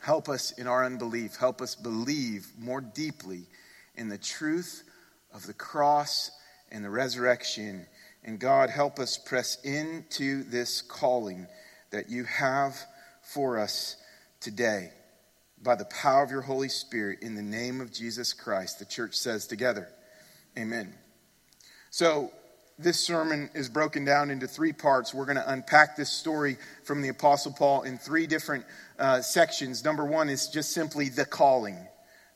Help 0.00 0.28
us 0.28 0.52
in 0.52 0.66
our 0.66 0.84
unbelief. 0.84 1.36
Help 1.36 1.60
us 1.60 1.74
believe 1.74 2.46
more 2.58 2.80
deeply 2.80 3.46
in 3.94 4.08
the 4.08 4.18
truth 4.18 4.84
of 5.34 5.46
the 5.46 5.54
cross 5.54 6.30
and 6.70 6.84
the 6.84 6.90
resurrection. 6.90 7.86
And 8.24 8.38
God, 8.38 8.70
help 8.70 8.98
us 8.98 9.18
press 9.18 9.62
into 9.64 10.44
this 10.44 10.80
calling 10.80 11.46
that 11.90 12.08
you 12.08 12.24
have 12.24 12.76
for 13.22 13.58
us 13.58 13.96
today 14.40 14.90
by 15.62 15.74
the 15.74 15.84
power 15.86 16.22
of 16.22 16.30
your 16.30 16.42
Holy 16.42 16.68
Spirit 16.68 17.20
in 17.22 17.34
the 17.34 17.42
name 17.42 17.80
of 17.80 17.92
Jesus 17.92 18.32
Christ. 18.32 18.78
The 18.78 18.84
church 18.84 19.14
says 19.14 19.46
together, 19.46 19.88
Amen. 20.58 20.94
So, 21.90 22.30
this 22.78 23.00
sermon 23.00 23.48
is 23.54 23.70
broken 23.70 24.04
down 24.04 24.30
into 24.30 24.46
three 24.46 24.72
parts. 24.72 25.14
We're 25.14 25.24
going 25.24 25.36
to 25.36 25.50
unpack 25.50 25.96
this 25.96 26.10
story 26.10 26.58
from 26.84 27.00
the 27.00 27.08
Apostle 27.08 27.52
Paul 27.52 27.82
in 27.82 27.96
three 27.96 28.26
different 28.26 28.66
uh, 28.98 29.22
sections. 29.22 29.82
Number 29.82 30.04
one 30.04 30.28
is 30.28 30.48
just 30.48 30.72
simply 30.72 31.08
the 31.08 31.24
calling. 31.24 31.78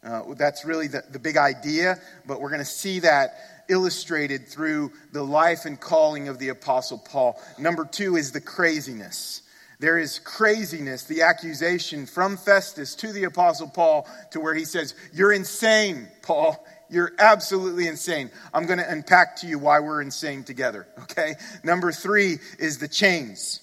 Uh, 0.03 0.35
that's 0.35 0.65
really 0.65 0.87
the, 0.87 1.05
the 1.11 1.19
big 1.19 1.37
idea, 1.37 1.99
but 2.27 2.41
we're 2.41 2.49
going 2.49 2.61
to 2.61 2.65
see 2.65 3.01
that 3.01 3.65
illustrated 3.69 4.49
through 4.49 4.93
the 5.13 5.23
life 5.23 5.67
and 5.67 5.79
calling 5.79 6.29
of 6.29 6.39
the 6.39 6.49
Apostle 6.49 6.99
Paul. 6.99 7.41
Number 7.59 7.85
two 7.85 8.17
is 8.17 8.33
the 8.33 8.41
craziness. 8.41 9.43
There 9.81 9.99
is 9.99 10.19
craziness, 10.19 11.05
the 11.05 11.23
accusation 11.23 12.05
from 12.05 12.37
Festus 12.37 12.95
to 12.97 13.13
the 13.15 13.25
Apostle 13.25 13.69
Paul, 13.69 14.07
to 14.31 14.39
where 14.39 14.55
he 14.55 14.67
says, 14.67 14.95
You're 15.13 15.33
insane, 15.33 16.07
Paul. 16.21 16.65
You're 16.91 17.13
absolutely 17.19 17.89
insane. 17.89 18.31
I'm 18.53 18.67
going 18.67 18.79
to 18.79 18.91
unpack 18.91 19.37
to 19.37 19.47
you 19.47 19.59
why 19.59 19.81
we're 19.81 20.03
insane 20.03 20.45
together, 20.45 20.87
okay? 21.03 21.35
Number 21.65 21.93
three 21.93 22.39
is 22.59 22.79
the 22.79 22.89
chains. 22.89 23.61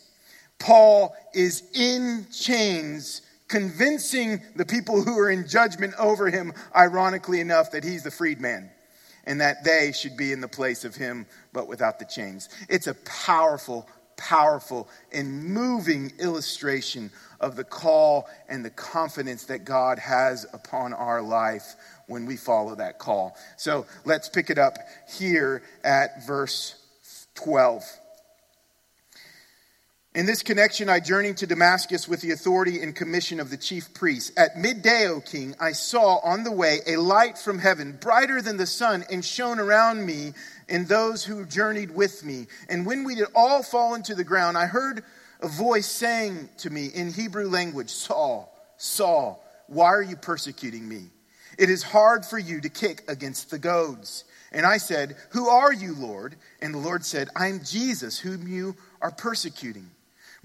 Paul 0.60 1.16
is 1.34 1.62
in 1.74 2.26
chains, 2.34 3.22
convincing 3.48 4.42
the 4.56 4.66
people 4.66 5.04
who 5.04 5.20
are 5.20 5.30
in 5.30 5.48
judgment 5.48 5.94
over 6.00 6.32
him, 6.32 6.52
ironically 6.76 7.42
enough, 7.42 7.72
that 7.72 7.84
he's 7.84 8.04
the 8.04 8.12
freed 8.12 8.42
man 8.42 8.72
and 9.28 9.42
that 9.42 9.64
they 9.64 9.92
should 9.92 10.18
be 10.18 10.32
in 10.32 10.40
the 10.42 10.48
place 10.48 10.86
of 10.86 10.96
him, 10.96 11.28
but 11.52 11.68
without 11.68 12.00
the 12.00 12.06
chains. 12.06 12.48
It's 12.70 12.88
a 12.88 12.94
powerful, 12.94 13.88
powerful, 14.18 14.90
and 15.12 15.46
moving 15.46 16.12
illustration 16.20 17.12
of 17.40 17.56
the 17.56 17.64
call 17.64 18.28
and 18.50 18.66
the 18.66 18.70
confidence 18.70 19.46
that 19.46 19.64
God 19.64 20.00
has 20.00 20.46
upon 20.54 20.94
our 20.94 21.22
life 21.22 21.76
when 22.08 22.26
we 22.26 22.36
follow 22.36 22.76
that 22.76 23.00
call. 23.00 23.38
So 23.58 23.86
let's 24.06 24.28
pick 24.28 24.50
it 24.50 24.58
up 24.58 24.78
here 25.08 25.64
at 25.84 26.26
verse 26.26 26.76
12. 27.36 27.84
In 30.16 30.26
this 30.26 30.42
connection, 30.42 30.90
I 30.90 31.00
journeyed 31.00 31.38
to 31.38 31.46
Damascus 31.46 32.08
with 32.08 32.22
the 32.22 32.32
authority 32.32 32.82
and 32.82 32.96
commission 32.96 33.40
of 33.40 33.52
the 33.52 33.58
chief 33.58 33.94
priests. 33.94 34.32
At 34.36 34.58
midday, 34.58 35.06
O 35.08 35.22
king, 35.22 35.54
I 35.60 35.74
saw 35.74 36.18
on 36.24 36.44
the 36.44 36.52
way 36.52 36.80
a 36.88 36.98
light 36.98 37.38
from 37.38 37.60
heaven, 37.60 38.00
brighter 38.02 38.42
than 38.42 38.58
the 38.58 38.66
sun, 38.66 39.06
and 39.12 39.24
shone 39.24 39.60
around 39.60 40.04
me 40.04 40.34
and 40.70 40.88
those 40.88 41.24
who 41.24 41.46
journeyed 41.46 41.92
with 41.92 42.24
me. 42.24 42.48
And 42.70 42.86
when 42.86 43.04
we 43.04 43.16
did 43.16 43.28
all 43.36 43.64
fall 43.64 43.96
into 43.96 44.16
the 44.16 44.24
ground, 44.24 44.58
I 44.58 44.66
heard 44.66 45.04
a 45.42 45.48
voice 45.48 45.88
saying 45.88 46.50
to 46.60 46.70
me 46.70 46.88
in 46.88 47.14
Hebrew 47.14 47.48
language, 47.48 47.90
Saul, 47.90 48.54
Saul, 48.78 49.44
why 49.68 49.88
are 49.88 50.02
you 50.02 50.16
persecuting 50.16 50.88
me? 50.88 51.10
It 51.58 51.70
is 51.70 51.84
hard 51.84 52.26
for 52.26 52.38
you 52.38 52.62
to 52.62 52.70
kick 52.70 53.04
against 53.08 53.50
the 53.50 53.60
goads. 53.60 54.24
And 54.52 54.66
I 54.66 54.78
said, 54.78 55.18
Who 55.32 55.50
are 55.50 55.74
you, 55.74 55.94
Lord? 55.96 56.36
And 56.62 56.74
the 56.74 56.80
Lord 56.80 57.04
said, 57.04 57.30
I 57.36 57.48
am 57.48 57.64
Jesus, 57.64 58.20
whom 58.20 58.48
you 58.48 58.76
are 59.02 59.12
persecuting. 59.12 59.90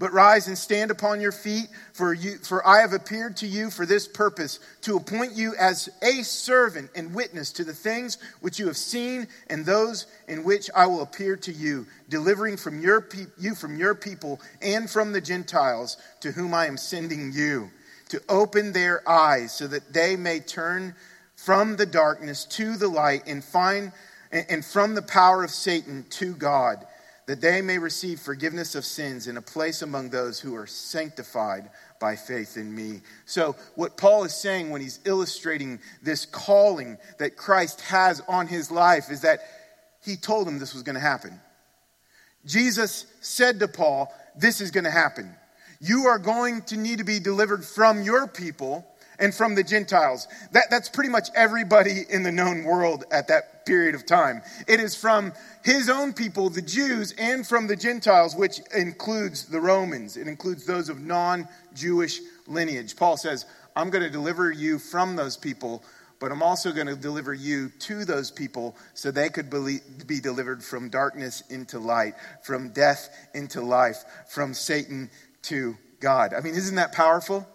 But 0.03 0.11
rise 0.11 0.49
and 0.49 0.57
stand 0.57 0.91
upon 0.91 1.21
your 1.21 1.31
feet, 1.31 1.69
for, 1.93 2.13
you, 2.13 2.35
for 2.39 2.67
I 2.67 2.81
have 2.81 2.91
appeared 2.91 3.37
to 3.37 3.47
you 3.47 3.69
for 3.69 3.85
this 3.85 4.05
purpose, 4.05 4.59
to 4.81 4.97
appoint 4.97 5.31
you 5.31 5.55
as 5.57 5.87
a 6.01 6.23
servant 6.23 6.91
and 6.93 7.15
witness 7.15 7.53
to 7.53 7.63
the 7.63 7.73
things 7.73 8.17
which 8.41 8.59
you 8.59 8.67
have 8.67 8.75
seen 8.75 9.29
and 9.49 9.65
those 9.65 10.05
in 10.27 10.43
which 10.43 10.69
I 10.75 10.87
will 10.87 11.03
appear 11.03 11.37
to 11.37 11.53
you, 11.53 11.87
delivering 12.09 12.57
from 12.57 12.81
your 12.81 12.99
pe- 12.99 13.27
you 13.39 13.55
from 13.55 13.77
your 13.77 13.95
people 13.95 14.41
and 14.61 14.89
from 14.89 15.13
the 15.13 15.21
Gentiles 15.21 15.95
to 16.19 16.33
whom 16.33 16.53
I 16.53 16.67
am 16.67 16.75
sending 16.75 17.31
you 17.31 17.71
to 18.09 18.21
open 18.27 18.73
their 18.73 19.07
eyes 19.07 19.53
so 19.53 19.67
that 19.67 19.93
they 19.93 20.17
may 20.17 20.41
turn 20.41 20.95
from 21.37 21.77
the 21.77 21.85
darkness 21.85 22.43
to 22.57 22.75
the 22.75 22.89
light 22.89 23.23
and 23.25 23.41
find 23.41 23.93
and 24.33 24.65
from 24.65 24.95
the 24.95 25.01
power 25.01 25.45
of 25.45 25.51
Satan 25.51 26.05
to 26.09 26.33
God, 26.33 26.85
that 27.25 27.41
they 27.41 27.61
may 27.61 27.77
receive 27.77 28.19
forgiveness 28.19 28.75
of 28.75 28.85
sins 28.85 29.27
in 29.27 29.37
a 29.37 29.41
place 29.41 29.81
among 29.81 30.09
those 30.09 30.39
who 30.39 30.55
are 30.55 30.67
sanctified 30.67 31.69
by 31.99 32.15
faith 32.15 32.57
in 32.57 32.73
me. 32.73 33.01
So, 33.25 33.55
what 33.75 33.97
Paul 33.97 34.25
is 34.25 34.33
saying 34.33 34.69
when 34.69 34.81
he's 34.81 34.99
illustrating 35.05 35.79
this 36.01 36.25
calling 36.25 36.97
that 37.19 37.37
Christ 37.37 37.81
has 37.81 38.21
on 38.27 38.47
his 38.47 38.69
life 38.69 39.09
is 39.09 39.21
that 39.21 39.39
he 40.03 40.17
told 40.17 40.47
him 40.47 40.59
this 40.59 40.73
was 40.73 40.83
going 40.83 40.95
to 40.95 40.99
happen. 40.99 41.39
Jesus 42.45 43.05
said 43.21 43.59
to 43.59 43.67
Paul, 43.69 44.13
This 44.35 44.59
is 44.59 44.71
going 44.71 44.83
to 44.83 44.91
happen 44.91 45.33
you 45.83 46.05
are 46.05 46.17
going 46.17 46.61
to 46.61 46.77
need 46.77 46.99
to 46.99 47.03
be 47.03 47.19
delivered 47.19 47.65
from 47.65 48.03
your 48.03 48.25
people 48.25 48.87
and 49.19 49.33
from 49.33 49.55
the 49.55 49.63
Gentiles. 49.63 50.27
That, 50.51 50.65
that's 50.69 50.89
pretty 50.89 51.09
much 51.09 51.29
everybody 51.35 52.03
in 52.09 52.23
the 52.23 52.31
known 52.31 52.63
world 52.63 53.05
at 53.11 53.27
that 53.27 53.65
period 53.65 53.95
of 53.95 54.05
time. 54.05 54.41
It 54.67 54.79
is 54.79 54.95
from 54.95 55.33
his 55.63 55.89
own 55.89 56.13
people, 56.13 56.49
the 56.49 56.61
Jews, 56.61 57.13
and 57.17 57.45
from 57.47 57.67
the 57.67 57.75
Gentiles, 57.75 58.35
which 58.35 58.59
includes 58.75 59.45
the 59.45 59.61
Romans. 59.61 60.17
It 60.17 60.27
includes 60.27 60.65
those 60.65 60.89
of 60.89 60.99
non 60.99 61.47
Jewish 61.73 62.19
lineage. 62.47 62.95
Paul 62.95 63.17
says, 63.17 63.45
I'm 63.75 63.89
going 63.89 64.03
to 64.03 64.09
deliver 64.09 64.51
you 64.51 64.79
from 64.79 65.15
those 65.15 65.37
people, 65.37 65.83
but 66.19 66.31
I'm 66.31 66.43
also 66.43 66.71
going 66.71 66.87
to 66.87 66.95
deliver 66.95 67.33
you 67.33 67.69
to 67.79 68.05
those 68.05 68.31
people 68.31 68.75
so 68.93 69.11
they 69.11 69.29
could 69.29 69.49
be 69.49 70.19
delivered 70.19 70.63
from 70.63 70.89
darkness 70.89 71.43
into 71.49 71.79
light, 71.79 72.13
from 72.43 72.69
death 72.69 73.09
into 73.33 73.61
life, 73.61 74.03
from 74.27 74.53
Satan 74.53 75.09
to 75.43 75.75
God. 75.99 76.33
I 76.33 76.41
mean, 76.41 76.53
isn't 76.55 76.75
that 76.75 76.91
powerful? 76.91 77.47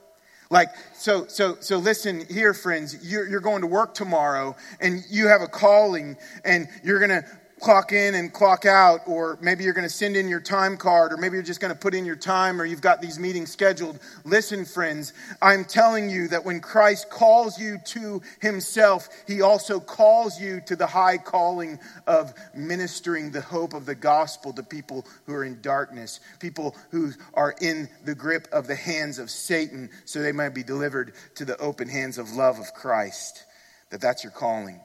Like, 0.51 0.69
so, 0.95 1.27
so, 1.27 1.57
so 1.61 1.77
listen 1.77 2.25
here, 2.31 2.55
friends. 2.55 2.99
You're, 3.03 3.29
you're 3.29 3.41
going 3.41 3.61
to 3.61 3.67
work 3.67 3.93
tomorrow 3.93 4.57
and 4.81 5.05
you 5.11 5.29
have 5.29 5.43
a 5.43 5.47
calling 5.47 6.17
and 6.45 6.69
you're 6.83 6.99
going 6.99 7.23
to 7.23 7.25
clock 7.61 7.93
in 7.93 8.15
and 8.15 8.33
clock 8.33 8.65
out, 8.65 9.01
or 9.07 9.39
maybe 9.41 9.65
you're 9.65 9.73
going 9.73 9.87
to 9.87 9.95
send 9.95 10.17
in 10.17 10.29
your 10.29 10.41
time 10.41 10.77
card, 10.77 11.13
or 11.13 11.17
maybe 11.17 11.35
you're 11.35 11.43
just 11.43 11.61
going 11.61 11.73
to 11.73 11.79
put 11.79 11.95
in 11.95 12.05
your 12.05 12.17
time, 12.17 12.61
or 12.61 12.65
you've 12.65 12.81
got 12.81 13.01
these 13.01 13.19
meetings 13.19 13.51
scheduled. 13.51 13.99
Listen, 14.25 14.65
friends, 14.65 15.13
I'm 15.43 15.65
telling 15.65 16.11
you 16.11 16.29
that 16.29 16.45
when 16.45 16.61
Christ 16.61 17.11
calls 17.11 17.59
you 17.59 17.79
to 17.87 18.23
himself, 18.41 19.09
he 19.27 19.43
also 19.43 19.81
calls 19.81 20.41
you 20.41 20.61
to 20.67 20.77
the 20.77 20.87
high 20.87 21.19
calling 21.19 21.79
of 22.07 22.33
ministering 22.55 23.31
the 23.31 23.41
hope 23.41 23.75
of 23.75 23.87
the 23.87 23.95
gospel 23.95 24.53
to 24.53 24.63
people 24.63 25.07
who 25.27 25.35
are 25.35 25.45
in 25.45 25.61
darkness, 25.61 26.21
people 26.41 26.77
who 26.91 27.13
are 27.35 27.55
in 27.61 27.89
the 28.05 28.15
grip 28.15 28.49
of 28.53 28.67
the 28.67 28.77
hands 28.77 29.19
of 29.19 29.31
Satan, 29.31 29.91
so 30.05 30.21
they 30.21 30.33
might 30.33 30.55
be 30.55 30.63
delivered 30.63 31.15
to 31.37 31.45
the 31.45 31.59
open 31.59 31.89
hands 31.89 32.19
of 32.19 32.33
love 32.33 32.59
of 32.59 32.73
Christ. 32.75 33.45
That 33.91 34.01
that's 34.01 34.23
your 34.23 34.33
calling. 34.33 34.81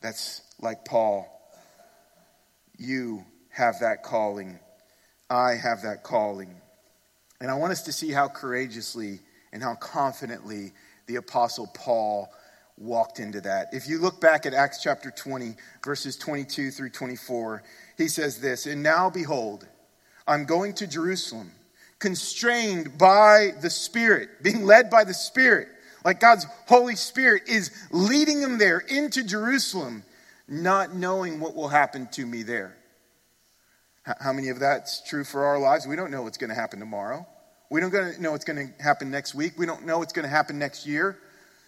That's 0.00 0.42
like 0.60 0.84
Paul 0.84 1.39
you 2.80 3.24
have 3.50 3.80
that 3.80 4.02
calling. 4.02 4.58
I 5.28 5.54
have 5.54 5.82
that 5.82 6.02
calling. 6.02 6.54
And 7.40 7.50
I 7.50 7.54
want 7.54 7.72
us 7.72 7.82
to 7.82 7.92
see 7.92 8.10
how 8.10 8.28
courageously 8.28 9.20
and 9.52 9.62
how 9.62 9.74
confidently 9.74 10.72
the 11.06 11.16
Apostle 11.16 11.68
Paul 11.74 12.28
walked 12.76 13.20
into 13.20 13.40
that. 13.42 13.68
If 13.72 13.88
you 13.88 13.98
look 13.98 14.20
back 14.20 14.46
at 14.46 14.54
Acts 14.54 14.82
chapter 14.82 15.10
20, 15.10 15.56
verses 15.84 16.16
22 16.16 16.70
through 16.70 16.90
24, 16.90 17.62
he 17.98 18.08
says 18.08 18.40
this 18.40 18.66
And 18.66 18.82
now 18.82 19.10
behold, 19.10 19.66
I'm 20.26 20.44
going 20.44 20.74
to 20.74 20.86
Jerusalem, 20.86 21.52
constrained 21.98 22.96
by 22.96 23.52
the 23.60 23.70
Spirit, 23.70 24.42
being 24.42 24.64
led 24.64 24.88
by 24.88 25.04
the 25.04 25.14
Spirit. 25.14 25.68
Like 26.04 26.20
God's 26.20 26.46
Holy 26.66 26.96
Spirit 26.96 27.42
is 27.46 27.70
leading 27.90 28.40
him 28.40 28.56
there 28.56 28.78
into 28.78 29.22
Jerusalem 29.22 30.02
not 30.50 30.94
knowing 30.94 31.40
what 31.40 31.54
will 31.54 31.68
happen 31.68 32.08
to 32.12 32.26
me 32.26 32.42
there. 32.42 32.76
How 34.02 34.32
many 34.32 34.48
of 34.48 34.58
that's 34.58 35.02
true 35.08 35.24
for 35.24 35.44
our 35.44 35.58
lives? 35.58 35.86
We 35.86 35.94
don't 35.94 36.10
know 36.10 36.22
what's 36.22 36.38
going 36.38 36.50
to 36.50 36.56
happen 36.56 36.80
tomorrow. 36.80 37.26
We 37.70 37.80
don't 37.80 38.20
know 38.20 38.32
what's 38.32 38.44
going 38.44 38.74
to 38.76 38.82
happen 38.82 39.10
next 39.12 39.34
week. 39.34 39.52
We 39.56 39.64
don't 39.64 39.86
know 39.86 39.98
what's 39.98 40.12
going 40.12 40.24
to 40.24 40.30
happen 40.30 40.58
next 40.58 40.86
year. 40.86 41.16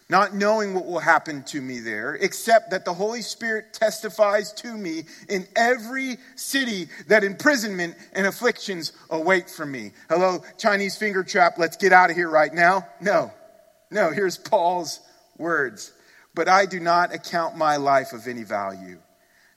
Not 0.09 0.35
knowing 0.35 0.73
what 0.73 0.85
will 0.85 0.99
happen 0.99 1.43
to 1.43 1.61
me 1.61 1.79
there, 1.79 2.15
except 2.15 2.71
that 2.71 2.83
the 2.83 2.93
Holy 2.93 3.21
Spirit 3.21 3.73
testifies 3.73 4.51
to 4.55 4.77
me 4.77 5.05
in 5.29 5.47
every 5.55 6.17
city 6.35 6.89
that 7.07 7.23
imprisonment 7.23 7.95
and 8.11 8.27
afflictions 8.27 8.91
await 9.09 9.49
from 9.49 9.71
me. 9.71 9.93
Hello, 10.09 10.43
Chinese 10.57 10.97
finger 10.97 11.23
trap, 11.23 11.53
let's 11.57 11.77
get 11.77 11.93
out 11.93 12.09
of 12.09 12.17
here 12.17 12.29
right 12.29 12.53
now. 12.53 12.85
No, 12.99 13.31
no, 13.89 14.11
here's 14.11 14.37
Paul's 14.37 14.99
words. 15.37 15.93
But 16.35 16.47
I 16.47 16.65
do 16.65 16.79
not 16.79 17.13
account 17.13 17.57
my 17.57 17.77
life 17.77 18.13
of 18.13 18.27
any 18.27 18.43
value, 18.43 18.99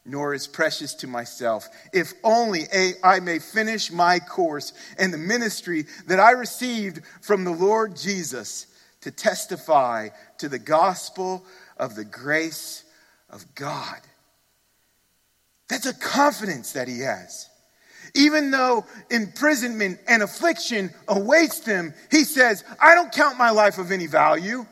nor 0.04 0.34
is 0.34 0.46
precious 0.46 0.94
to 0.96 1.06
myself, 1.06 1.68
if 1.92 2.12
only 2.22 2.64
I 3.02 3.20
may 3.20 3.38
finish 3.38 3.90
my 3.90 4.18
course 4.18 4.72
and 4.98 5.12
the 5.12 5.18
ministry 5.18 5.86
that 6.06 6.20
I 6.20 6.32
received 6.32 7.02
from 7.22 7.44
the 7.44 7.50
Lord 7.50 7.96
Jesus 7.96 8.66
to 9.00 9.10
testify 9.10 10.08
to 10.38 10.48
the 10.48 10.58
gospel 10.58 11.44
of 11.76 11.94
the 11.94 12.04
grace 12.04 12.84
of 13.30 13.54
God. 13.54 14.00
That's 15.68 15.86
a 15.86 15.94
confidence 15.94 16.72
that 16.72 16.88
he 16.88 17.00
has. 17.00 17.48
Even 18.14 18.50
though 18.50 18.86
imprisonment 19.10 19.98
and 20.06 20.22
affliction 20.22 20.90
awaits 21.08 21.60
them, 21.60 21.92
he 22.10 22.24
says, 22.24 22.64
I 22.80 22.94
don't 22.94 23.12
count 23.12 23.36
my 23.36 23.50
life 23.50 23.78
of 23.78 23.90
any 23.90 24.06
value 24.06 24.64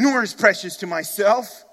nor 0.00 0.22
is 0.22 0.32
precious 0.32 0.76
to 0.78 0.86
myself. 0.86 1.64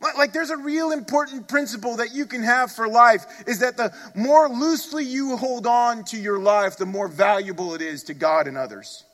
Like 0.00 0.32
there's 0.32 0.50
a 0.50 0.56
real 0.56 0.90
important 0.90 1.48
principle 1.48 1.96
that 1.96 2.12
you 2.12 2.26
can 2.26 2.42
have 2.42 2.72
for 2.72 2.88
life 2.88 3.24
is 3.46 3.60
that 3.60 3.76
the 3.76 3.94
more 4.14 4.48
loosely 4.48 5.04
you 5.04 5.36
hold 5.36 5.66
on 5.66 6.04
to 6.06 6.18
your 6.18 6.38
life, 6.38 6.76
the 6.76 6.84
more 6.84 7.08
valuable 7.08 7.74
it 7.74 7.80
is 7.80 8.02
to 8.04 8.14
God 8.14 8.48
and 8.48 8.58
others. 8.58 9.04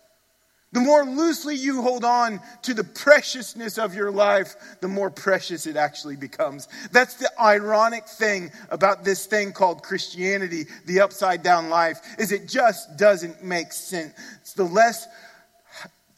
The 0.72 0.80
more 0.80 1.04
loosely 1.04 1.54
you 1.54 1.82
hold 1.82 2.02
on 2.02 2.40
to 2.62 2.72
the 2.72 2.82
preciousness 2.82 3.76
of 3.76 3.94
your 3.94 4.10
life, 4.10 4.56
the 4.80 4.88
more 4.88 5.10
precious 5.10 5.66
it 5.66 5.76
actually 5.76 6.16
becomes. 6.16 6.66
That's 6.92 7.14
the 7.14 7.30
ironic 7.38 8.08
thing 8.08 8.50
about 8.70 9.04
this 9.04 9.26
thing 9.26 9.52
called 9.52 9.82
Christianity, 9.82 10.64
the 10.86 11.00
upside 11.00 11.42
down 11.42 11.68
life, 11.68 12.00
is 12.18 12.32
it 12.32 12.48
just 12.48 12.96
doesn't 12.96 13.44
make 13.44 13.70
sense. 13.70 14.14
It's 14.40 14.54
the 14.54 14.64
less 14.64 15.06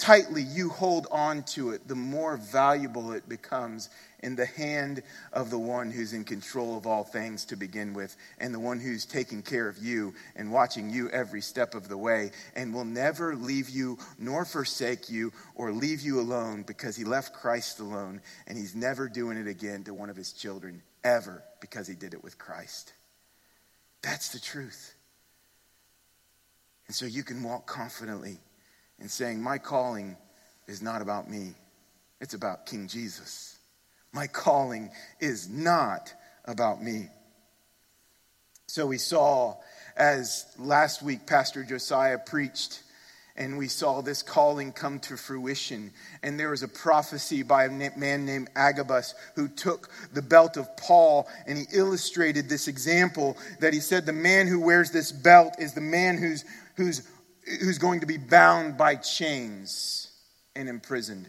tightly 0.05 0.43
you 0.43 0.69
hold 0.69 1.07
on 1.11 1.43
to 1.45 1.71
it, 1.71 1.89
the 1.89 1.95
more 1.95 2.37
valuable 2.37 3.13
it 3.13 3.27
becomes 3.27 3.89
in 4.23 4.37
the 4.37 4.45
hand 4.45 5.03
of 5.33 5.49
the 5.49 5.59
one 5.59 5.91
who's 5.91 6.13
in 6.13 6.25
control 6.25 6.77
of 6.77 6.87
all 6.87 7.05
things 7.05 7.47
to 7.47 7.57
begin 7.57 7.95
with, 7.95 8.15
and 8.39 8.53
the 8.53 8.61
one 8.61 8.79
who's 8.79 9.07
taking 9.07 9.41
care 9.41 9.67
of 9.67 9.79
you 9.79 10.13
and 10.37 10.53
watching 10.53 10.91
you 10.91 11.09
every 11.09 11.41
step 11.41 11.75
of 11.75 11.89
the 11.89 11.97
way, 11.97 12.31
and 12.55 12.75
will 12.75 12.85
never 12.85 13.35
leave 13.35 13.71
you 13.71 13.97
nor 14.19 14.45
forsake 14.45 15.09
you 15.09 15.33
or 15.55 15.73
leave 15.73 16.03
you 16.03 16.21
alone 16.21 16.65
because 16.67 16.97
he 16.97 17.05
left 17.05 17.33
Christ 17.33 17.81
alone, 17.81 18.21
and 18.47 18.59
he's 18.59 18.75
never 18.75 19.09
doing 19.09 19.39
it 19.39 19.47
again 19.47 19.85
to 19.85 19.95
one 19.95 20.11
of 20.11 20.17
his 20.17 20.35
children, 20.35 20.83
ever, 21.03 21.43
because 21.63 21.87
he 21.87 21.95
did 21.95 22.13
it 22.13 22.23
with 22.23 22.37
Christ. 22.37 22.93
That's 24.03 24.35
the 24.35 24.41
truth. 24.41 24.97
And 26.89 26.95
so 26.95 27.07
you 27.07 27.23
can 27.23 27.43
walk 27.43 27.67
confidently 27.67 28.37
and 29.01 29.11
saying, 29.11 29.43
My 29.43 29.59
calling 29.59 30.17
is 30.67 30.83
not 30.83 31.03
about 31.03 31.31
me, 31.31 31.55
it's 32.21 32.35
about 32.35 32.67
King 32.67 32.89
Jesus. 32.89 33.59
My 34.13 34.27
calling 34.29 34.91
is 35.19 35.49
not 35.49 36.15
about 36.45 36.83
me. 36.83 37.09
So 38.69 38.87
we 38.87 38.99
saw, 38.99 39.57
as 39.97 40.47
last 40.59 41.03
week 41.03 41.27
Pastor 41.27 41.65
Josiah 41.65 42.19
preached, 42.19 42.85
and 43.37 43.59
we 43.59 43.67
saw 43.67 44.01
this 44.01 44.23
calling 44.23 44.71
come 44.71 45.01
to 45.01 45.17
fruition. 45.17 45.91
And 46.23 46.39
there 46.39 46.51
was 46.51 46.63
a 46.63 46.69
prophecy 46.69 47.43
by 47.43 47.65
a 47.65 47.71
man 47.71 48.25
named 48.25 48.49
Agabus 48.55 49.15
who 49.35 49.49
took 49.49 49.91
the 50.13 50.23
belt 50.23 50.57
of 50.57 50.77
Paul 50.77 51.27
and 51.47 51.59
he 51.59 51.65
illustrated 51.73 52.49
this 52.49 52.69
example 52.69 53.37
that 53.59 53.75
he 53.75 53.81
said, 53.81 54.07
The 54.07 54.13
man 54.13 54.47
who 54.47 54.61
wears 54.61 54.93
this 54.93 55.11
belt 55.11 55.57
is 55.59 55.75
the 55.75 55.81
man 55.81 56.17
who's, 56.17 56.45
who's 56.77 57.09
who's 57.61 57.79
going 57.79 58.01
to 58.01 58.07
be 58.07 58.19
bound 58.19 58.77
by 58.77 58.97
chains 58.97 60.11
and 60.57 60.69
imprisoned. 60.69 61.27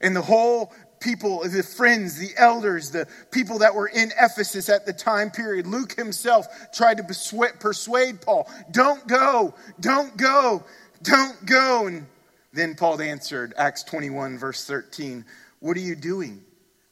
And 0.00 0.14
the 0.14 0.22
whole 0.22 0.72
people, 1.00 1.42
the 1.48 1.62
friends, 1.62 2.18
the 2.18 2.30
elders, 2.36 2.90
the 2.90 3.06
people 3.30 3.58
that 3.58 3.74
were 3.74 3.88
in 3.88 4.12
Ephesus 4.20 4.68
at 4.68 4.86
the 4.86 4.92
time 4.92 5.30
period, 5.30 5.66
Luke 5.66 5.92
himself 5.92 6.46
tried 6.72 6.98
to 6.98 7.04
persuade 7.04 8.20
Paul, 8.20 8.50
don't 8.70 9.06
go, 9.06 9.54
don't 9.80 10.16
go, 10.16 10.64
don't 11.02 11.46
go. 11.46 11.86
And 11.86 12.06
then 12.52 12.74
Paul 12.74 13.00
answered, 13.00 13.54
Acts 13.56 13.82
21, 13.84 14.38
verse 14.38 14.64
13, 14.64 15.24
What 15.60 15.76
are 15.76 15.80
you 15.80 15.96
doing? 15.96 16.42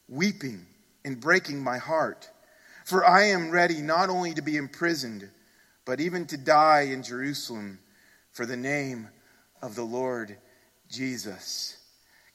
Weeping 0.08 0.66
and 1.04 1.20
breaking 1.20 1.62
my 1.62 1.78
heart. 1.78 2.30
For 2.84 3.06
I 3.06 3.24
am 3.24 3.50
ready 3.50 3.80
not 3.80 4.10
only 4.10 4.34
to 4.34 4.42
be 4.42 4.56
imprisoned, 4.56 5.30
but 5.86 6.00
even 6.00 6.26
to 6.26 6.36
die 6.36 6.82
in 6.82 7.02
Jerusalem 7.02 7.78
for 8.34 8.44
the 8.44 8.56
name 8.56 9.08
of 9.62 9.76
the 9.76 9.84
Lord 9.84 10.36
Jesus. 10.90 11.78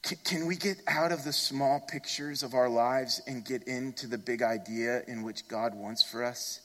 Can, 0.02 0.18
can 0.24 0.46
we 0.46 0.56
get 0.56 0.78
out 0.88 1.12
of 1.12 1.24
the 1.24 1.32
small 1.32 1.78
pictures 1.78 2.42
of 2.42 2.54
our 2.54 2.70
lives 2.70 3.20
and 3.26 3.44
get 3.44 3.64
into 3.64 4.06
the 4.06 4.16
big 4.16 4.42
idea 4.42 5.02
in 5.06 5.22
which 5.22 5.46
God 5.46 5.74
wants 5.74 6.02
for 6.02 6.24
us? 6.24 6.62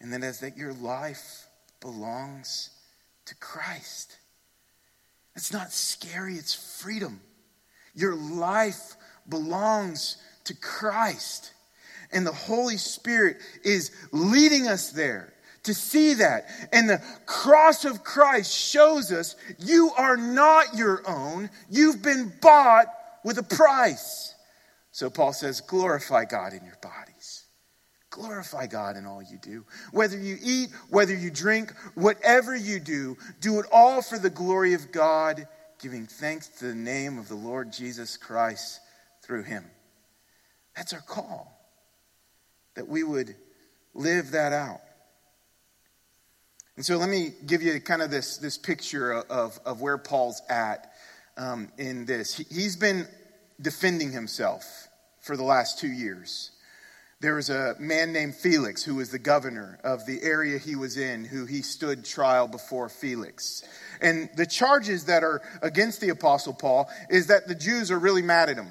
And 0.00 0.12
that 0.12 0.24
is 0.24 0.40
that 0.40 0.56
your 0.56 0.72
life 0.74 1.46
belongs 1.80 2.70
to 3.26 3.36
Christ. 3.36 4.18
It's 5.36 5.52
not 5.52 5.70
scary, 5.70 6.34
it's 6.34 6.82
freedom. 6.82 7.20
Your 7.94 8.16
life 8.16 8.96
belongs 9.28 10.16
to 10.44 10.56
Christ. 10.56 11.52
And 12.10 12.26
the 12.26 12.32
Holy 12.32 12.78
Spirit 12.78 13.36
is 13.62 13.92
leading 14.10 14.66
us 14.66 14.90
there 14.90 15.32
to 15.66 15.74
see 15.74 16.14
that. 16.14 16.46
And 16.72 16.88
the 16.88 17.02
cross 17.26 17.84
of 17.84 18.02
Christ 18.02 18.52
shows 18.52 19.12
us 19.12 19.36
you 19.58 19.90
are 19.96 20.16
not 20.16 20.74
your 20.74 21.02
own, 21.06 21.50
you've 21.70 22.02
been 22.02 22.32
bought 22.40 22.86
with 23.24 23.38
a 23.38 23.42
price. 23.42 24.34
So 24.92 25.10
Paul 25.10 25.32
says, 25.32 25.60
glorify 25.60 26.24
God 26.24 26.52
in 26.52 26.64
your 26.64 26.78
bodies. 26.80 27.44
Glorify 28.08 28.66
God 28.66 28.96
in 28.96 29.04
all 29.04 29.22
you 29.22 29.36
do. 29.42 29.66
Whether 29.92 30.18
you 30.18 30.38
eat, 30.42 30.70
whether 30.88 31.14
you 31.14 31.30
drink, 31.30 31.74
whatever 31.94 32.56
you 32.56 32.80
do, 32.80 33.18
do 33.40 33.60
it 33.60 33.66
all 33.70 34.00
for 34.00 34.18
the 34.18 34.30
glory 34.30 34.72
of 34.72 34.90
God, 34.90 35.46
giving 35.78 36.06
thanks 36.06 36.48
to 36.48 36.68
the 36.68 36.74
name 36.74 37.18
of 37.18 37.28
the 37.28 37.34
Lord 37.34 37.72
Jesus 37.72 38.16
Christ 38.16 38.80
through 39.22 39.42
him. 39.42 39.66
That's 40.74 40.94
our 40.94 41.02
call. 41.02 41.52
That 42.74 42.88
we 42.88 43.02
would 43.02 43.34
live 43.92 44.30
that 44.30 44.54
out. 44.54 44.80
And 46.76 46.84
so 46.84 46.98
let 46.98 47.08
me 47.08 47.32
give 47.46 47.62
you 47.62 47.80
kind 47.80 48.02
of 48.02 48.10
this, 48.10 48.36
this 48.36 48.58
picture 48.58 49.12
of, 49.12 49.58
of 49.64 49.80
where 49.80 49.96
Paul's 49.96 50.42
at 50.48 50.92
um, 51.38 51.72
in 51.78 52.04
this. 52.04 52.36
He, 52.36 52.44
he's 52.50 52.76
been 52.76 53.08
defending 53.60 54.12
himself 54.12 54.88
for 55.20 55.36
the 55.36 55.42
last 55.42 55.78
two 55.78 55.88
years. 55.88 56.50
there 57.20 57.34
was 57.34 57.48
a 57.48 57.74
man 57.78 58.12
named 58.12 58.34
Felix 58.34 58.82
who 58.82 58.96
was 58.96 59.10
the 59.10 59.18
governor 59.18 59.78
of 59.82 60.04
the 60.04 60.22
area 60.22 60.58
he 60.58 60.76
was 60.76 60.98
in, 60.98 61.24
who 61.24 61.46
he 61.46 61.62
stood 61.62 62.04
trial 62.04 62.46
before 62.46 62.90
Felix. 62.90 63.64
And 64.02 64.28
the 64.36 64.46
charges 64.46 65.06
that 65.06 65.24
are 65.24 65.40
against 65.62 66.02
the 66.02 66.10
Apostle 66.10 66.52
Paul 66.52 66.90
is 67.08 67.28
that 67.28 67.48
the 67.48 67.54
Jews 67.54 67.90
are 67.90 67.98
really 67.98 68.22
mad 68.22 68.50
at 68.50 68.58
him 68.58 68.68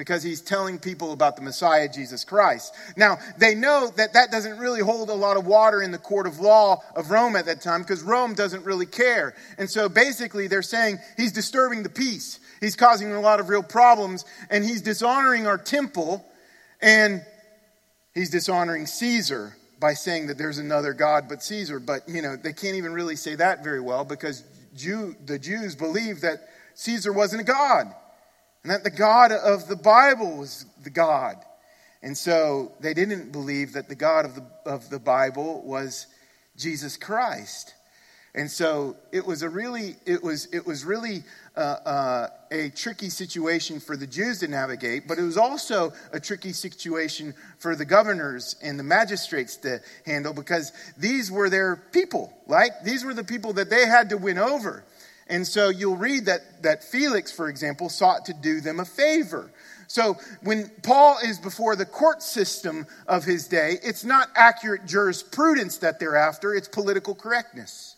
because 0.00 0.22
he's 0.22 0.40
telling 0.40 0.78
people 0.78 1.12
about 1.12 1.36
the 1.36 1.42
Messiah, 1.42 1.86
Jesus 1.86 2.24
Christ. 2.24 2.74
Now, 2.96 3.18
they 3.36 3.54
know 3.54 3.92
that 3.98 4.14
that 4.14 4.30
doesn't 4.30 4.56
really 4.56 4.80
hold 4.80 5.10
a 5.10 5.14
lot 5.14 5.36
of 5.36 5.44
water 5.44 5.82
in 5.82 5.90
the 5.90 5.98
court 5.98 6.26
of 6.26 6.40
law 6.40 6.82
of 6.96 7.10
Rome 7.10 7.36
at 7.36 7.44
that 7.44 7.60
time 7.60 7.82
because 7.82 8.02
Rome 8.02 8.32
doesn't 8.32 8.64
really 8.64 8.86
care. 8.86 9.34
And 9.58 9.68
so 9.68 9.90
basically, 9.90 10.46
they're 10.46 10.62
saying 10.62 11.00
he's 11.18 11.32
disturbing 11.32 11.82
the 11.82 11.90
peace. 11.90 12.40
He's 12.62 12.76
causing 12.76 13.12
a 13.12 13.20
lot 13.20 13.40
of 13.40 13.50
real 13.50 13.62
problems 13.62 14.24
and 14.48 14.64
he's 14.64 14.80
dishonoring 14.80 15.46
our 15.46 15.58
temple 15.58 16.24
and 16.80 17.20
he's 18.14 18.30
dishonoring 18.30 18.86
Caesar 18.86 19.54
by 19.80 19.92
saying 19.92 20.28
that 20.28 20.38
there's 20.38 20.56
another 20.56 20.94
God 20.94 21.28
but 21.28 21.42
Caesar. 21.42 21.78
But, 21.78 22.08
you 22.08 22.22
know, 22.22 22.36
they 22.36 22.54
can't 22.54 22.76
even 22.76 22.94
really 22.94 23.16
say 23.16 23.34
that 23.34 23.62
very 23.62 23.82
well 23.82 24.06
because 24.06 24.44
Jew, 24.74 25.14
the 25.26 25.38
Jews 25.38 25.76
believe 25.76 26.22
that 26.22 26.48
Caesar 26.74 27.12
wasn't 27.12 27.42
a 27.42 27.44
God 27.44 27.94
and 28.62 28.72
that 28.72 28.84
the 28.84 28.90
God 28.90 29.32
of 29.32 29.68
the 29.68 29.76
Bible 29.76 30.36
was 30.36 30.66
the 30.82 30.90
God. 30.90 31.36
And 32.02 32.16
so 32.16 32.72
they 32.80 32.94
didn't 32.94 33.32
believe 33.32 33.74
that 33.74 33.88
the 33.88 33.94
God 33.94 34.24
of 34.24 34.34
the, 34.34 34.46
of 34.66 34.90
the 34.90 34.98
Bible 34.98 35.62
was 35.64 36.06
Jesus 36.56 36.96
Christ. 36.96 37.74
And 38.34 38.48
so 38.48 38.96
it 39.10 39.26
was 39.26 39.42
a 39.42 39.48
really, 39.48 39.96
it 40.06 40.22
was, 40.22 40.46
it 40.52 40.64
was 40.64 40.84
really 40.84 41.24
uh, 41.56 41.60
uh, 41.60 42.28
a 42.52 42.70
tricky 42.70 43.10
situation 43.10 43.80
for 43.80 43.96
the 43.96 44.06
Jews 44.06 44.38
to 44.38 44.48
navigate, 44.48 45.08
but 45.08 45.18
it 45.18 45.22
was 45.22 45.36
also 45.36 45.92
a 46.12 46.20
tricky 46.20 46.52
situation 46.52 47.34
for 47.58 47.74
the 47.74 47.84
governors 47.84 48.54
and 48.62 48.78
the 48.78 48.84
magistrates 48.84 49.56
to 49.58 49.80
handle 50.06 50.32
because 50.32 50.72
these 50.96 51.30
were 51.30 51.50
their 51.50 51.76
people, 51.90 52.32
right? 52.46 52.70
These 52.84 53.04
were 53.04 53.14
the 53.14 53.24
people 53.24 53.54
that 53.54 53.68
they 53.68 53.86
had 53.86 54.10
to 54.10 54.16
win 54.16 54.38
over. 54.38 54.84
And 55.30 55.46
so 55.46 55.68
you'll 55.68 55.96
read 55.96 56.26
that, 56.26 56.62
that 56.62 56.84
Felix, 56.84 57.32
for 57.32 57.48
example, 57.48 57.88
sought 57.88 58.26
to 58.26 58.34
do 58.34 58.60
them 58.60 58.80
a 58.80 58.84
favor. 58.84 59.50
So 59.86 60.18
when 60.42 60.70
Paul 60.82 61.18
is 61.24 61.38
before 61.38 61.76
the 61.76 61.86
court 61.86 62.22
system 62.22 62.86
of 63.06 63.24
his 63.24 63.48
day, 63.48 63.78
it's 63.82 64.04
not 64.04 64.28
accurate 64.36 64.86
jurisprudence 64.86 65.78
that 65.78 65.98
they're 65.98 66.16
after, 66.16 66.54
it's 66.54 66.68
political 66.68 67.14
correctness. 67.14 67.96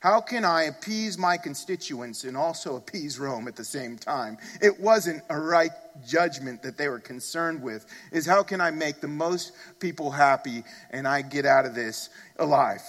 How 0.00 0.20
can 0.20 0.44
I 0.44 0.64
appease 0.64 1.18
my 1.18 1.36
constituents 1.36 2.22
and 2.22 2.36
also 2.36 2.76
appease 2.76 3.18
Rome 3.18 3.48
at 3.48 3.56
the 3.56 3.64
same 3.64 3.98
time? 3.98 4.38
It 4.62 4.78
wasn't 4.78 5.24
a 5.28 5.38
right 5.38 5.72
judgment 6.06 6.62
that 6.62 6.78
they 6.78 6.88
were 6.88 7.00
concerned 7.00 7.62
with. 7.62 7.84
Is 8.12 8.24
how 8.24 8.44
can 8.44 8.60
I 8.60 8.70
make 8.70 9.00
the 9.00 9.08
most 9.08 9.52
people 9.80 10.12
happy 10.12 10.62
and 10.90 11.06
I 11.08 11.22
get 11.22 11.44
out 11.44 11.66
of 11.66 11.74
this 11.74 12.10
alive? 12.38 12.82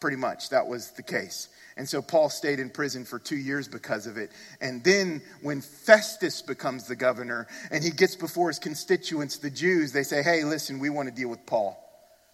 Pretty 0.00 0.16
much 0.16 0.50
that 0.50 0.66
was 0.66 0.90
the 0.90 1.04
case. 1.04 1.48
And 1.76 1.86
so 1.86 2.00
Paul 2.00 2.30
stayed 2.30 2.58
in 2.58 2.70
prison 2.70 3.04
for 3.04 3.18
two 3.18 3.36
years 3.36 3.68
because 3.68 4.06
of 4.06 4.16
it. 4.16 4.32
And 4.60 4.82
then 4.82 5.20
when 5.42 5.60
Festus 5.60 6.40
becomes 6.40 6.86
the 6.86 6.96
governor 6.96 7.46
and 7.70 7.84
he 7.84 7.90
gets 7.90 8.16
before 8.16 8.48
his 8.48 8.58
constituents, 8.58 9.38
the 9.38 9.50
Jews, 9.50 9.92
they 9.92 10.02
say, 10.02 10.22
hey, 10.22 10.44
listen, 10.44 10.78
we 10.78 10.88
want 10.88 11.08
to 11.08 11.14
deal 11.14 11.28
with 11.28 11.44
Paul. 11.44 11.78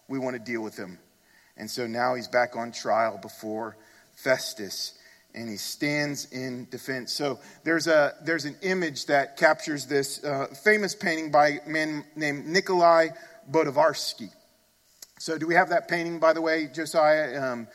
We 0.07 0.17
want 0.17 0.37
to 0.37 0.39
deal 0.41 0.61
with 0.61 0.77
him. 0.77 0.97
And 1.57 1.69
so 1.69 1.87
now 1.87 2.15
he's 2.15 2.29
back 2.29 2.55
on 2.55 2.71
trial 2.71 3.19
before 3.21 3.75
Festus 4.15 4.93
and 5.35 5.49
he 5.49 5.57
stands 5.57 6.31
in 6.31 6.67
defense. 6.69 7.11
So 7.11 7.39
there's, 7.63 7.87
a, 7.87 8.13
there's 8.23 8.45
an 8.45 8.55
image 8.61 9.07
that 9.07 9.35
captures 9.35 9.87
this 9.87 10.23
uh, 10.23 10.47
famous 10.63 10.95
painting 10.95 11.31
by 11.31 11.59
a 11.65 11.69
man 11.69 12.05
named 12.15 12.45
Nikolai 12.45 13.09
Bodarevsky. 13.51 14.29
So, 15.19 15.37
do 15.37 15.47
we 15.47 15.55
have 15.55 15.69
that 15.69 15.87
painting, 15.87 16.19
by 16.19 16.33
the 16.33 16.41
way, 16.41 16.67
Josiah? 16.73 17.41
Um, 17.41 17.67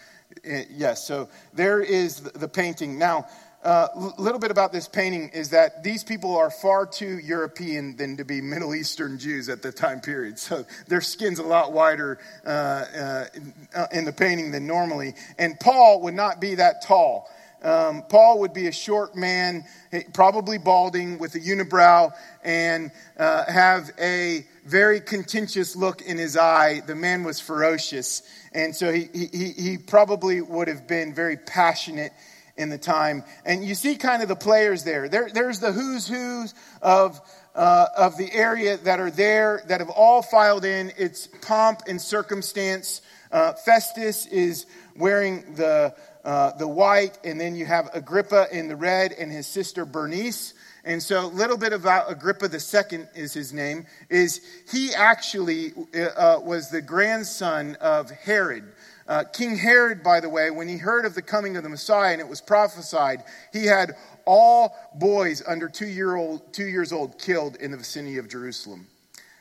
yes, 0.44 1.06
so 1.06 1.28
there 1.54 1.80
is 1.80 2.20
the 2.20 2.48
painting. 2.48 2.98
Now, 2.98 3.26
a 3.64 3.68
uh, 3.68 4.12
little 4.18 4.38
bit 4.38 4.52
about 4.52 4.72
this 4.72 4.86
painting 4.86 5.30
is 5.30 5.50
that 5.50 5.82
these 5.82 6.04
people 6.04 6.36
are 6.36 6.48
far 6.48 6.86
too 6.86 7.18
European 7.18 7.96
than 7.96 8.16
to 8.16 8.24
be 8.24 8.40
Middle 8.42 8.74
Eastern 8.74 9.18
Jews 9.18 9.48
at 9.48 9.62
the 9.62 9.72
time 9.72 10.00
period. 10.00 10.38
So 10.38 10.64
their 10.86 11.00
skin's 11.00 11.40
a 11.40 11.42
lot 11.42 11.72
wider 11.72 12.18
uh, 12.46 12.48
uh, 12.48 13.86
in 13.92 14.04
the 14.04 14.12
painting 14.12 14.52
than 14.52 14.66
normally. 14.66 15.14
And 15.38 15.58
Paul 15.58 16.02
would 16.02 16.14
not 16.14 16.40
be 16.40 16.54
that 16.54 16.82
tall. 16.82 17.28
Um, 17.62 18.04
Paul 18.08 18.40
would 18.40 18.52
be 18.52 18.68
a 18.68 18.72
short 18.72 19.16
man, 19.16 19.64
probably 20.12 20.58
balding 20.58 21.18
with 21.18 21.34
a 21.34 21.40
unibrow, 21.40 22.12
and 22.44 22.90
uh, 23.18 23.50
have 23.50 23.90
a 24.00 24.46
very 24.64 25.00
contentious 25.00 25.74
look 25.74 26.02
in 26.02 26.18
his 26.18 26.36
eye. 26.36 26.80
The 26.86 26.94
man 26.94 27.24
was 27.24 27.40
ferocious. 27.40 28.22
And 28.52 28.74
so 28.74 28.92
he, 28.92 29.08
he, 29.12 29.52
he 29.52 29.78
probably 29.78 30.40
would 30.40 30.68
have 30.68 30.86
been 30.86 31.14
very 31.14 31.36
passionate 31.36 32.12
in 32.56 32.68
the 32.68 32.78
time. 32.78 33.24
And 33.44 33.64
you 33.64 33.74
see 33.74 33.96
kind 33.96 34.22
of 34.22 34.28
the 34.28 34.36
players 34.36 34.84
there. 34.84 35.08
there 35.08 35.28
there's 35.32 35.60
the 35.60 35.72
who's 35.72 36.06
who's 36.06 36.54
of, 36.82 37.20
uh, 37.54 37.86
of 37.96 38.16
the 38.18 38.30
area 38.32 38.76
that 38.78 39.00
are 39.00 39.10
there 39.10 39.62
that 39.68 39.80
have 39.80 39.90
all 39.90 40.22
filed 40.22 40.64
in. 40.64 40.92
It's 40.98 41.26
pomp 41.26 41.82
and 41.88 42.00
circumstance. 42.00 43.00
Uh, 43.30 43.52
Festus 43.52 44.26
is 44.26 44.66
wearing 44.96 45.54
the, 45.54 45.94
uh, 46.28 46.54
the 46.58 46.68
white, 46.68 47.18
and 47.24 47.40
then 47.40 47.54
you 47.54 47.64
have 47.64 47.88
Agrippa 47.94 48.48
in 48.52 48.68
the 48.68 48.76
red 48.76 49.12
and 49.12 49.32
his 49.32 49.46
sister 49.46 49.86
Bernice. 49.86 50.52
And 50.84 51.02
so, 51.02 51.24
a 51.24 51.26
little 51.26 51.56
bit 51.56 51.72
about 51.72 52.12
Agrippa 52.12 52.50
II 52.52 53.06
is 53.14 53.32
his 53.32 53.54
name, 53.54 53.86
is 54.10 54.42
he 54.70 54.92
actually 54.94 55.72
uh, 55.94 56.38
was 56.42 56.68
the 56.68 56.82
grandson 56.82 57.76
of 57.80 58.10
Herod. 58.10 58.74
Uh, 59.06 59.24
King 59.24 59.56
Herod, 59.56 60.02
by 60.02 60.20
the 60.20 60.28
way, 60.28 60.50
when 60.50 60.68
he 60.68 60.76
heard 60.76 61.06
of 61.06 61.14
the 61.14 61.22
coming 61.22 61.56
of 61.56 61.62
the 61.62 61.70
Messiah 61.70 62.12
and 62.12 62.20
it 62.20 62.28
was 62.28 62.42
prophesied, 62.42 63.24
he 63.50 63.64
had 63.64 63.92
all 64.26 64.76
boys 64.96 65.42
under 65.46 65.66
two, 65.66 65.88
year 65.88 66.14
old, 66.14 66.52
two 66.52 66.66
years 66.66 66.92
old 66.92 67.18
killed 67.18 67.56
in 67.56 67.70
the 67.70 67.78
vicinity 67.78 68.18
of 68.18 68.28
Jerusalem. 68.28 68.86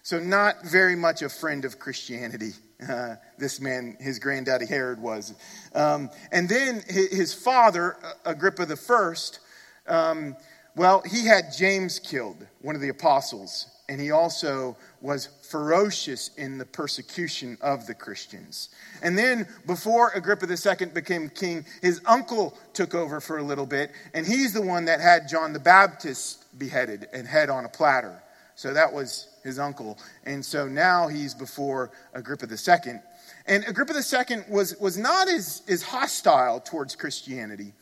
So, 0.03 0.21
not 0.21 0.63
very 0.63 0.95
much 0.95 1.21
a 1.21 1.27
friend 1.27 1.65
of 1.65 1.79
Christianity. 1.79 2.53
Uh, 2.87 3.15
this 3.39 3.59
man, 3.59 3.97
his 3.99 4.19
granddaddy 4.19 4.67
Herod 4.67 5.01
was. 5.01 5.33
Um, 5.73 6.11
and 6.31 6.47
then 6.47 6.83
his 6.87 7.33
father, 7.33 7.97
Agrippa 8.23 8.67
the 8.67 8.75
first, 8.75 9.39
um, 9.87 10.35
well, 10.75 11.01
he 11.01 11.25
had 11.25 11.45
James 11.57 11.97
killed, 11.97 12.45
one 12.61 12.75
of 12.75 12.81
the 12.81 12.89
apostles, 12.89 13.65
and 13.89 13.99
he 13.99 14.11
also 14.11 14.77
was 15.01 15.29
ferocious 15.49 16.29
in 16.37 16.59
the 16.59 16.65
persecution 16.65 17.57
of 17.61 17.87
the 17.87 17.95
Christians. 17.95 18.69
And 19.01 19.17
then, 19.17 19.47
before 19.65 20.11
Agrippa 20.13 20.45
II 20.47 20.87
became 20.87 21.29
king, 21.29 21.65
his 21.81 22.01
uncle 22.05 22.55
took 22.73 22.93
over 22.93 23.19
for 23.19 23.39
a 23.39 23.43
little 23.43 23.65
bit, 23.65 23.91
and 24.13 24.25
he's 24.25 24.53
the 24.53 24.61
one 24.61 24.85
that 24.85 24.99
had 24.99 25.27
John 25.27 25.53
the 25.53 25.59
Baptist 25.59 26.45
beheaded 26.59 27.07
and 27.11 27.27
head 27.27 27.49
on 27.49 27.65
a 27.65 27.69
platter. 27.69 28.21
So 28.55 28.73
that 28.73 28.91
was 28.91 29.29
his 29.47 29.57
uncle. 29.57 29.97
And 30.25 30.45
so 30.45 30.67
now 30.67 31.07
he's 31.07 31.33
before 31.33 31.91
Agrippa 32.13 32.47
II. 32.47 32.99
And 33.47 33.65
Agrippa 33.67 33.93
II 33.93 34.43
was, 34.49 34.77
was 34.77 34.97
not 34.97 35.27
as, 35.27 35.63
as 35.67 35.81
hostile 35.81 36.59
towards 36.59 36.95
Christianity. 36.95 37.73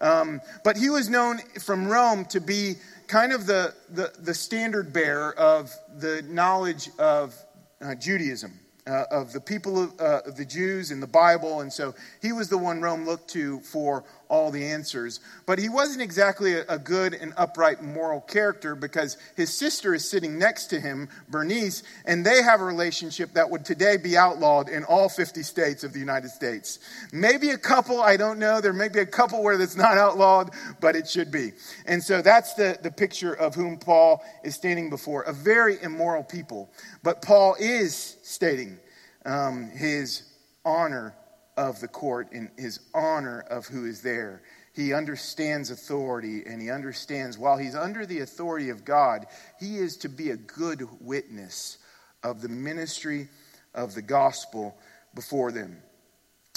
Um, 0.00 0.40
but 0.62 0.76
he 0.76 0.90
was 0.90 1.08
known 1.08 1.38
from 1.60 1.88
Rome 1.88 2.26
to 2.26 2.40
be 2.40 2.74
kind 3.06 3.32
of 3.32 3.46
the, 3.46 3.74
the, 3.90 4.12
the 4.18 4.34
standard 4.34 4.92
bearer 4.92 5.34
of 5.36 5.72
the 5.96 6.22
knowledge 6.28 6.90
of 6.98 7.34
uh, 7.80 7.94
Judaism 7.94 8.60
uh, 8.86 9.04
of 9.10 9.32
the 9.32 9.40
people 9.40 9.82
of, 9.82 10.00
uh, 10.00 10.20
of, 10.26 10.36
the 10.36 10.44
Jews 10.44 10.90
and 10.90 11.02
the 11.02 11.06
Bible. 11.06 11.60
And 11.60 11.72
so 11.72 11.94
he 12.20 12.32
was 12.32 12.48
the 12.48 12.58
one 12.58 12.80
Rome 12.80 13.06
looked 13.06 13.30
to 13.30 13.60
for 13.60 14.04
all 14.28 14.50
the 14.50 14.64
answers. 14.64 15.20
But 15.46 15.58
he 15.58 15.68
wasn't 15.68 16.02
exactly 16.02 16.54
a, 16.54 16.64
a 16.68 16.78
good 16.78 17.14
and 17.14 17.32
upright 17.36 17.82
moral 17.82 18.20
character 18.20 18.74
because 18.74 19.16
his 19.36 19.52
sister 19.52 19.94
is 19.94 20.08
sitting 20.08 20.38
next 20.38 20.66
to 20.66 20.80
him, 20.80 21.08
Bernice, 21.28 21.82
and 22.04 22.24
they 22.24 22.42
have 22.42 22.60
a 22.60 22.64
relationship 22.64 23.32
that 23.34 23.50
would 23.50 23.64
today 23.64 23.96
be 23.96 24.16
outlawed 24.16 24.68
in 24.68 24.84
all 24.84 25.08
50 25.08 25.42
states 25.42 25.84
of 25.84 25.92
the 25.92 25.98
United 25.98 26.30
States. 26.30 26.78
Maybe 27.12 27.50
a 27.50 27.58
couple, 27.58 28.00
I 28.00 28.16
don't 28.16 28.38
know. 28.38 28.60
There 28.60 28.72
may 28.72 28.88
be 28.88 29.00
a 29.00 29.06
couple 29.06 29.42
where 29.42 29.56
that's 29.56 29.76
not 29.76 29.98
outlawed, 29.98 30.50
but 30.80 30.96
it 30.96 31.08
should 31.08 31.30
be. 31.30 31.52
And 31.86 32.02
so 32.02 32.22
that's 32.22 32.54
the, 32.54 32.78
the 32.82 32.90
picture 32.90 33.34
of 33.34 33.54
whom 33.54 33.78
Paul 33.78 34.22
is 34.42 34.54
standing 34.54 34.90
before 34.90 35.22
a 35.22 35.32
very 35.32 35.82
immoral 35.82 36.22
people. 36.22 36.70
But 37.02 37.22
Paul 37.22 37.56
is 37.58 38.16
stating 38.22 38.78
um, 39.24 39.70
his 39.70 40.22
honor 40.64 41.14
of 41.56 41.80
the 41.80 41.88
court 41.88 42.32
in 42.32 42.50
his 42.56 42.80
honor 42.94 43.40
of 43.48 43.66
who 43.66 43.86
is 43.86 44.02
there. 44.02 44.42
He 44.72 44.92
understands 44.92 45.70
authority 45.70 46.42
and 46.46 46.60
he 46.60 46.70
understands 46.70 47.38
while 47.38 47.56
he's 47.56 47.76
under 47.76 48.04
the 48.06 48.20
authority 48.20 48.70
of 48.70 48.84
God, 48.84 49.26
he 49.60 49.76
is 49.76 49.96
to 49.98 50.08
be 50.08 50.30
a 50.30 50.36
good 50.36 50.88
witness 51.00 51.78
of 52.22 52.40
the 52.42 52.48
ministry 52.48 53.28
of 53.74 53.94
the 53.94 54.02
gospel 54.02 54.76
before 55.14 55.52
them. 55.52 55.76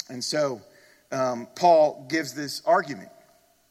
And 0.08 0.22
so 0.22 0.62
um, 1.12 1.46
Paul 1.54 2.06
gives 2.08 2.34
this 2.34 2.62
argument 2.66 3.10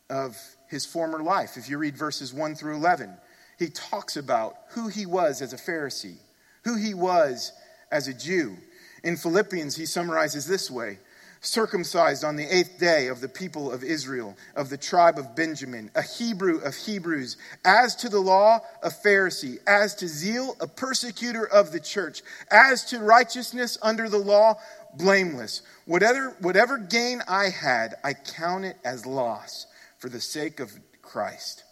of 0.10 0.38
his 0.70 0.86
former 0.86 1.22
life. 1.22 1.58
If 1.58 1.70
you 1.70 1.78
read 1.78 1.98
verses 1.98 2.34
1 2.34 2.56
through 2.56 2.76
11, 2.76 3.16
he 3.60 3.68
talks 3.68 4.16
about 4.16 4.56
who 4.70 4.88
he 4.88 5.06
was 5.06 5.42
as 5.42 5.52
a 5.52 5.58
Pharisee, 5.58 6.18
who 6.64 6.76
he 6.76 6.94
was 6.94 7.52
as 7.92 8.08
a 8.08 8.14
Jew. 8.14 8.58
In 9.04 9.18
Philippians, 9.18 9.76
he 9.76 9.86
summarizes 9.86 10.48
this 10.48 10.70
way 10.70 11.00
circumcised 11.48 12.24
on 12.24 12.36
the 12.36 12.56
eighth 12.56 12.78
day 12.78 13.08
of 13.08 13.22
the 13.22 13.30
people 13.30 13.72
of 13.72 13.84
Israel, 13.84 14.36
of 14.56 14.70
the 14.70 14.78
tribe 14.78 15.18
of 15.18 15.36
Benjamin, 15.36 15.90
a 15.96 16.02
Hebrew 16.02 16.60
of 16.60 16.76
Hebrews, 16.76 17.38
as 17.64 17.96
to 17.98 18.10
the 18.10 18.20
law, 18.20 18.60
a 18.84 18.90
Pharisee, 18.90 19.58
as 19.66 19.96
to 19.96 20.08
zeal, 20.08 20.56
a 20.60 20.68
persecutor 20.68 21.48
of 21.48 21.72
the 21.72 21.80
church, 21.80 22.22
as 22.52 22.86
to 22.86 23.00
righteousness 23.00 23.78
under 23.82 24.10
the 24.10 24.18
law, 24.18 24.56
blameless. 24.96 25.62
Whatever, 25.86 26.36
whatever 26.42 26.78
gain 26.78 27.22
I 27.28 27.50
had, 27.50 27.96
I 28.04 28.14
count 28.14 28.66
it 28.66 28.78
as 28.84 29.06
loss 29.06 29.68
for 30.00 30.10
the 30.10 30.22
sake 30.22 30.60
of 30.60 30.72
Christ. 31.02 31.64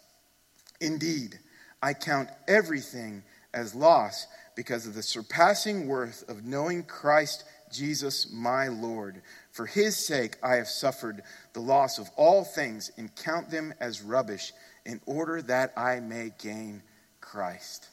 Indeed, 0.80 1.38
I 1.82 1.94
count 1.94 2.30
everything 2.48 3.22
as 3.52 3.74
loss 3.74 4.26
because 4.54 4.86
of 4.86 4.94
the 4.94 5.02
surpassing 5.02 5.86
worth 5.86 6.28
of 6.28 6.44
knowing 6.44 6.82
Christ 6.82 7.44
Jesus 7.76 8.32
my 8.32 8.68
Lord. 8.68 9.22
For 9.52 9.66
his 9.66 9.96
sake 9.96 10.36
I 10.42 10.56
have 10.56 10.68
suffered 10.68 11.22
the 11.52 11.60
loss 11.60 11.98
of 11.98 12.08
all 12.16 12.44
things 12.44 12.90
and 12.96 13.14
count 13.14 13.50
them 13.50 13.74
as 13.80 14.02
rubbish 14.02 14.52
in 14.84 15.00
order 15.06 15.42
that 15.42 15.72
I 15.76 16.00
may 16.00 16.32
gain 16.38 16.82
Christ. 17.20 17.88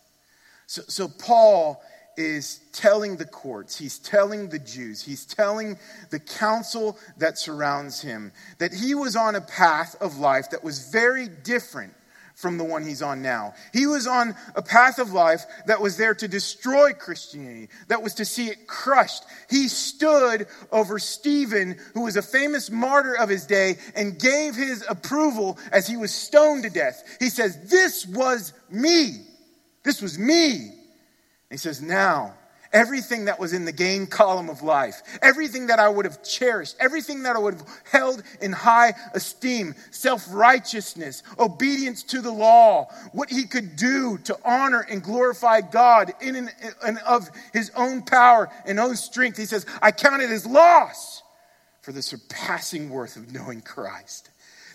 So, 0.67 0.81
so 0.87 1.07
Paul 1.07 1.83
is 2.15 2.61
telling 2.71 3.17
the 3.17 3.25
courts, 3.25 3.77
he's 3.77 3.97
telling 3.97 4.49
the 4.49 4.59
Jews, 4.59 5.01
he's 5.01 5.25
telling 5.25 5.77
the 6.11 6.19
council 6.19 6.97
that 7.17 7.37
surrounds 7.37 8.01
him 8.01 8.31
that 8.59 8.73
he 8.73 8.93
was 8.93 9.15
on 9.15 9.35
a 9.35 9.41
path 9.41 9.95
of 9.99 10.17
life 10.17 10.51
that 10.51 10.63
was 10.63 10.91
very 10.91 11.27
different 11.27 11.93
from 12.35 12.57
the 12.57 12.63
one 12.63 12.83
he's 12.83 13.01
on 13.01 13.21
now. 13.21 13.53
He 13.71 13.85
was 13.85 14.07
on 14.07 14.35
a 14.55 14.61
path 14.61 14.99
of 14.99 15.13
life 15.13 15.45
that 15.67 15.81
was 15.81 15.97
there 15.97 16.15
to 16.15 16.27
destroy 16.27 16.93
Christianity, 16.93 17.69
that 17.87 18.03
was 18.03 18.15
to 18.15 18.25
see 18.25 18.47
it 18.47 18.67
crushed. 18.67 19.23
He 19.49 19.67
stood 19.67 20.47
over 20.71 20.99
Stephen, 20.99 21.77
who 21.93 22.01
was 22.01 22.17
a 22.17 22.21
famous 22.21 22.69
martyr 22.69 23.15
of 23.15 23.29
his 23.29 23.45
day, 23.45 23.77
and 23.95 24.19
gave 24.19 24.55
his 24.55 24.83
approval 24.87 25.57
as 25.71 25.87
he 25.87 25.97
was 25.97 26.13
stoned 26.13 26.63
to 26.63 26.69
death. 26.69 27.17
He 27.19 27.29
says, 27.29 27.69
This 27.69 28.05
was 28.05 28.53
me. 28.69 29.21
This 29.83 30.01
was 30.01 30.17
me. 30.17 30.71
he 31.49 31.57
says, 31.57 31.81
Now, 31.81 32.33
everything 32.73 33.25
that 33.25 33.39
was 33.39 33.53
in 33.53 33.65
the 33.65 33.71
gain 33.71 34.07
column 34.07 34.49
of 34.49 34.61
life, 34.61 35.01
everything 35.21 35.67
that 35.67 35.79
I 35.79 35.87
would 35.87 36.05
have 36.05 36.23
cherished, 36.23 36.75
everything 36.79 37.23
that 37.23 37.35
I 37.35 37.39
would 37.39 37.53
have 37.53 37.81
held 37.89 38.23
in 38.41 38.51
high 38.51 38.93
esteem, 39.13 39.75
self 39.91 40.25
righteousness, 40.31 41.23
obedience 41.39 42.03
to 42.03 42.21
the 42.21 42.31
law, 42.31 42.87
what 43.11 43.29
he 43.29 43.45
could 43.45 43.75
do 43.75 44.17
to 44.25 44.37
honor 44.43 44.85
and 44.89 45.03
glorify 45.03 45.61
God 45.61 46.11
in 46.21 46.49
and 46.85 46.99
of 46.99 47.29
his 47.53 47.71
own 47.75 48.01
power 48.01 48.49
and 48.65 48.79
own 48.79 48.95
strength. 48.95 49.37
He 49.37 49.45
says, 49.45 49.65
I 49.81 49.91
count 49.91 50.21
it 50.21 50.29
as 50.29 50.45
loss 50.45 51.21
for 51.81 51.91
the 51.91 52.01
surpassing 52.01 52.89
worth 52.89 53.15
of 53.15 53.31
knowing 53.33 53.61
Christ 53.61 54.29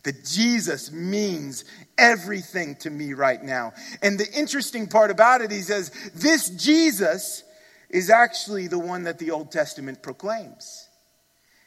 that 0.04 0.24
Jesus 0.24 0.92
means 0.92 1.64
everything 1.98 2.76
to 2.76 2.88
me 2.88 3.14
right 3.14 3.42
now. 3.42 3.72
And 4.00 4.18
the 4.18 4.30
interesting 4.32 4.87
part 4.87 5.11
about 5.11 5.40
it, 5.40 5.50
he 5.50 5.61
says, 5.61 5.90
this 6.14 6.48
Jesus 6.50 7.42
is 7.90 8.11
actually 8.11 8.66
the 8.66 8.79
one 8.79 9.05
that 9.05 9.18
the 9.18 9.31
Old 9.31 9.51
Testament 9.51 10.03
proclaims. 10.03 10.88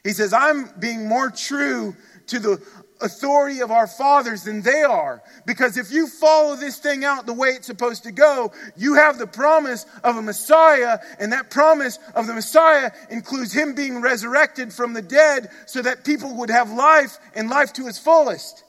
He 0.04 0.10
says, 0.10 0.32
I'm 0.32 0.68
being 0.80 1.08
more 1.08 1.30
true 1.30 1.96
to 2.28 2.38
the 2.38 2.62
authority 3.00 3.60
of 3.60 3.70
our 3.70 3.86
fathers 3.86 4.44
than 4.44 4.62
they 4.62 4.82
are. 4.82 5.22
Because 5.46 5.76
if 5.76 5.92
you 5.92 6.06
follow 6.06 6.56
this 6.56 6.78
thing 6.78 7.04
out 7.04 7.26
the 7.26 7.32
way 7.32 7.50
it's 7.50 7.66
supposed 7.66 8.04
to 8.04 8.12
go, 8.12 8.52
you 8.76 8.94
have 8.94 9.18
the 9.18 9.26
promise 9.26 9.86
of 10.02 10.16
a 10.16 10.22
Messiah, 10.22 10.98
and 11.18 11.32
that 11.32 11.50
promise 11.50 11.98
of 12.14 12.26
the 12.26 12.34
Messiah 12.34 12.90
includes 13.10 13.52
him 13.52 13.74
being 13.74 14.00
resurrected 14.00 14.72
from 14.72 14.92
the 14.92 15.02
dead 15.02 15.50
so 15.66 15.82
that 15.82 16.04
people 16.04 16.36
would 16.38 16.50
have 16.50 16.70
life 16.70 17.18
and 17.34 17.50
life 17.50 17.72
to 17.74 17.86
its 17.86 17.98
fullest. 17.98 18.64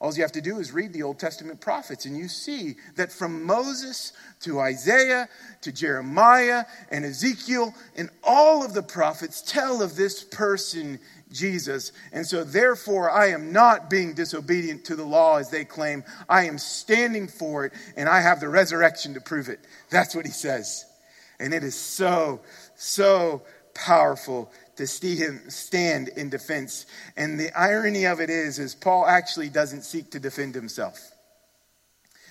All 0.00 0.14
you 0.14 0.22
have 0.22 0.32
to 0.32 0.40
do 0.40 0.58
is 0.58 0.72
read 0.72 0.94
the 0.94 1.02
Old 1.02 1.18
Testament 1.18 1.60
prophets, 1.60 2.06
and 2.06 2.16
you 2.16 2.26
see 2.26 2.76
that 2.96 3.12
from 3.12 3.44
Moses 3.44 4.14
to 4.40 4.58
Isaiah 4.58 5.28
to 5.60 5.72
Jeremiah 5.72 6.64
and 6.90 7.04
Ezekiel, 7.04 7.74
and 7.96 8.08
all 8.24 8.64
of 8.64 8.72
the 8.72 8.82
prophets 8.82 9.42
tell 9.42 9.82
of 9.82 9.96
this 9.96 10.24
person, 10.24 10.98
Jesus. 11.30 11.92
And 12.12 12.26
so, 12.26 12.44
therefore, 12.44 13.10
I 13.10 13.26
am 13.26 13.52
not 13.52 13.90
being 13.90 14.14
disobedient 14.14 14.86
to 14.86 14.96
the 14.96 15.04
law 15.04 15.36
as 15.36 15.50
they 15.50 15.66
claim. 15.66 16.02
I 16.30 16.46
am 16.46 16.56
standing 16.56 17.28
for 17.28 17.66
it, 17.66 17.74
and 17.94 18.08
I 18.08 18.22
have 18.22 18.40
the 18.40 18.48
resurrection 18.48 19.12
to 19.14 19.20
prove 19.20 19.50
it. 19.50 19.60
That's 19.90 20.14
what 20.14 20.24
he 20.24 20.32
says. 20.32 20.86
And 21.38 21.52
it 21.52 21.62
is 21.62 21.74
so, 21.74 22.40
so 22.74 23.42
powerful 23.74 24.50
to 24.80 24.86
see 24.86 25.14
him 25.14 25.42
stand 25.50 26.08
in 26.08 26.30
defense. 26.30 26.86
And 27.14 27.38
the 27.38 27.52
irony 27.54 28.06
of 28.06 28.18
it 28.18 28.30
is, 28.30 28.58
is 28.58 28.74
Paul 28.74 29.06
actually 29.06 29.50
doesn't 29.50 29.82
seek 29.82 30.12
to 30.12 30.18
defend 30.18 30.54
himself. 30.54 30.98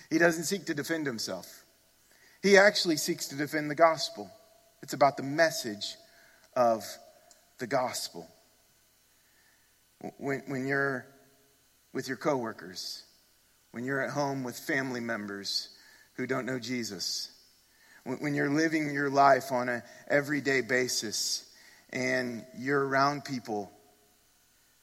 He 0.10 0.18
doesn't 0.18 0.46
seek 0.46 0.66
to 0.66 0.74
defend 0.74 1.06
himself. 1.06 1.64
He 2.42 2.58
actually 2.58 2.98
seeks 2.98 3.28
to 3.28 3.36
defend 3.36 3.70
the 3.70 3.76
gospel. 3.76 4.32
It's 4.82 4.94
about 4.94 5.16
the 5.16 5.22
message 5.22 5.96
of 6.56 6.84
the 7.60 7.68
gospel. 7.68 8.28
When, 10.18 10.42
when 10.48 10.66
you're 10.66 11.06
with 11.94 12.08
your 12.08 12.18
coworkers, 12.18 13.04
when 13.74 13.84
you're 13.84 14.02
at 14.02 14.10
home 14.10 14.44
with 14.44 14.58
family 14.58 15.02
members 15.02 15.70
who 16.14 16.26
don't 16.26 16.48
know 16.48 16.58
Jesus, 16.58 17.30
when, 18.06 18.18
when 18.18 18.34
you're 18.34 18.50
living 18.50 18.92
your 18.92 19.12
life 19.12 19.52
on 19.52 19.70
an 19.70 19.84
everyday 20.08 20.62
basis, 20.62 21.46
and 21.92 22.46
you're 22.58 22.88
around 22.88 23.26
people, 23.26 23.72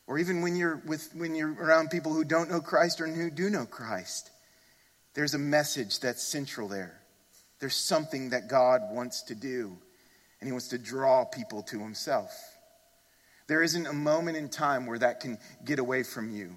or 0.07 0.19
even 0.19 0.42
when 0.42 0.57
you're, 0.57 0.83
with, 0.87 1.09
when 1.14 1.35
you're 1.35 1.53
around 1.53 1.90
people 1.90 2.12
who 2.12 2.25
don't 2.25 2.51
know 2.51 2.61
Christ 2.61 3.01
or 3.01 3.07
who 3.07 3.31
do 3.31 3.51
know 3.51 3.66
Christ, 3.66 4.31
there's 5.14 5.35
a 5.35 5.38
message 5.38 6.01
that's 6.01 6.23
central 6.23 6.69
there. 6.69 7.01
There's 7.59 7.77
something 7.77 8.31
that 8.31 8.49
God 8.49 8.83
wants 8.90 9.23
to 9.25 9.35
do, 9.35 9.79
and 10.40 10.49
He 10.49 10.53
wants 10.53 10.69
to 10.69 10.79
draw 10.79 11.25
people 11.25 11.62
to 11.64 11.79
Himself. 11.79 12.31
There 13.47 13.62
isn't 13.62 13.87
a 13.87 13.92
moment 13.92 14.37
in 14.37 14.49
time 14.49 14.87
where 14.87 14.99
that 14.99 15.21
can 15.21 15.38
get 15.64 15.79
away 15.79 16.03
from 16.03 16.31
you 16.31 16.57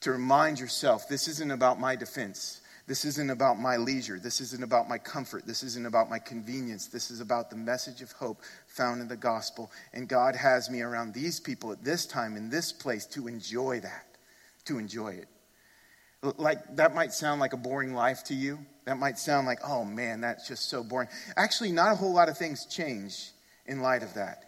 to 0.00 0.12
remind 0.12 0.58
yourself 0.58 1.08
this 1.08 1.28
isn't 1.28 1.50
about 1.50 1.78
my 1.78 1.94
defense. 1.94 2.61
This 2.86 3.04
isn't 3.04 3.30
about 3.30 3.60
my 3.60 3.76
leisure. 3.76 4.18
This 4.18 4.40
isn't 4.40 4.62
about 4.62 4.88
my 4.88 4.98
comfort. 4.98 5.46
This 5.46 5.62
isn't 5.62 5.86
about 5.86 6.10
my 6.10 6.18
convenience. 6.18 6.86
This 6.88 7.10
is 7.10 7.20
about 7.20 7.48
the 7.48 7.56
message 7.56 8.02
of 8.02 8.10
hope 8.12 8.42
found 8.66 9.00
in 9.00 9.08
the 9.08 9.16
gospel. 9.16 9.70
And 9.92 10.08
God 10.08 10.34
has 10.34 10.68
me 10.68 10.82
around 10.82 11.14
these 11.14 11.38
people 11.38 11.70
at 11.72 11.84
this 11.84 12.06
time, 12.06 12.36
in 12.36 12.50
this 12.50 12.72
place, 12.72 13.06
to 13.06 13.28
enjoy 13.28 13.80
that, 13.80 14.06
to 14.64 14.78
enjoy 14.78 15.10
it. 15.10 15.28
Like, 16.36 16.76
that 16.76 16.94
might 16.94 17.12
sound 17.12 17.40
like 17.40 17.52
a 17.52 17.56
boring 17.56 17.94
life 17.94 18.24
to 18.24 18.34
you. 18.34 18.58
That 18.84 18.98
might 18.98 19.18
sound 19.18 19.46
like, 19.46 19.60
oh 19.64 19.84
man, 19.84 20.20
that's 20.20 20.48
just 20.48 20.68
so 20.68 20.82
boring. 20.82 21.08
Actually, 21.36 21.72
not 21.72 21.92
a 21.92 21.96
whole 21.96 22.12
lot 22.12 22.28
of 22.28 22.36
things 22.36 22.66
change 22.66 23.30
in 23.66 23.80
light 23.80 24.02
of 24.02 24.14
that. 24.14 24.44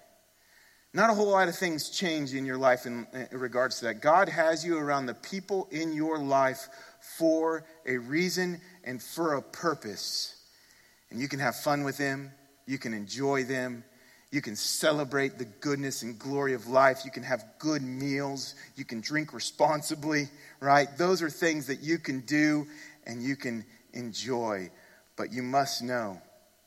Not 0.93 1.11
a 1.11 1.15
whole 1.15 1.31
lot 1.31 1.49
of 1.49 1.57
things 1.57 1.91
change 1.91 2.35
in 2.35 2.47
your 2.47 2.57
life 2.57 2.87
in, 2.87 3.07
in 3.13 3.39
regards 3.39 3.81
to 3.81 3.87
that. 3.87 4.01
God 4.01 4.29
has 4.29 4.65
you 4.65 4.79
around 4.79 5.07
the 5.07 5.15
people 5.15 5.67
in 5.73 5.93
your 5.93 6.19
life 6.19 6.69
for 7.17 7.65
a 7.87 7.97
reason 7.97 8.61
and 8.85 9.03
for 9.03 9.35
a 9.35 9.43
purpose. 9.43 10.35
And 11.11 11.21
you 11.21 11.29
can 11.29 11.39
have 11.39 11.57
fun 11.57 11.85
with 11.85 11.99
them, 11.99 12.33
you 12.67 12.79
can 12.79 12.95
enjoy 12.95 13.45
them, 13.45 13.85
you 14.31 14.41
can 14.41 14.57
celebrate 14.57 15.39
the 15.39 15.45
goodness 15.45 16.03
and 16.03 16.19
glory 16.19 16.55
of 16.55 16.67
life, 16.67 17.05
you 17.05 17.11
can 17.11 17.23
have 17.23 17.45
good 17.59 17.83
meals, 17.83 18.57
you 18.75 18.85
can 18.85 19.01
drink 19.01 19.33
responsibly, 19.33 20.29
right? 20.61 20.89
Those 20.99 21.23
are 21.23 21.31
things 21.31 21.69
that 21.69 21.83
you 21.83 21.99
can 21.99 22.21
do 22.21 22.67
and 23.07 23.23
you 23.23 23.37
can 23.37 23.65
enjoy. 23.93 24.71
But 25.17 25.33
you 25.33 25.43
must 25.43 25.83
know 25.83 26.21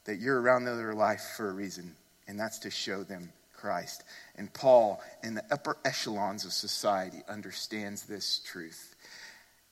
that 0.05 0.19
you're 0.19 0.39
around 0.39 0.63
their 0.63 0.93
life 0.93 1.33
for 1.35 1.49
a 1.49 1.53
reason, 1.53 1.93
and 2.27 2.39
that's 2.39 2.59
to 2.59 2.71
show 2.71 3.03
them 3.03 3.33
Christ. 3.53 4.03
And 4.37 4.53
Paul, 4.53 5.01
in 5.23 5.33
the 5.33 5.43
upper 5.51 5.77
echelons 5.83 6.45
of 6.45 6.53
society, 6.53 7.23
understands 7.27 8.03
this 8.03 8.39
truth. 8.45 8.95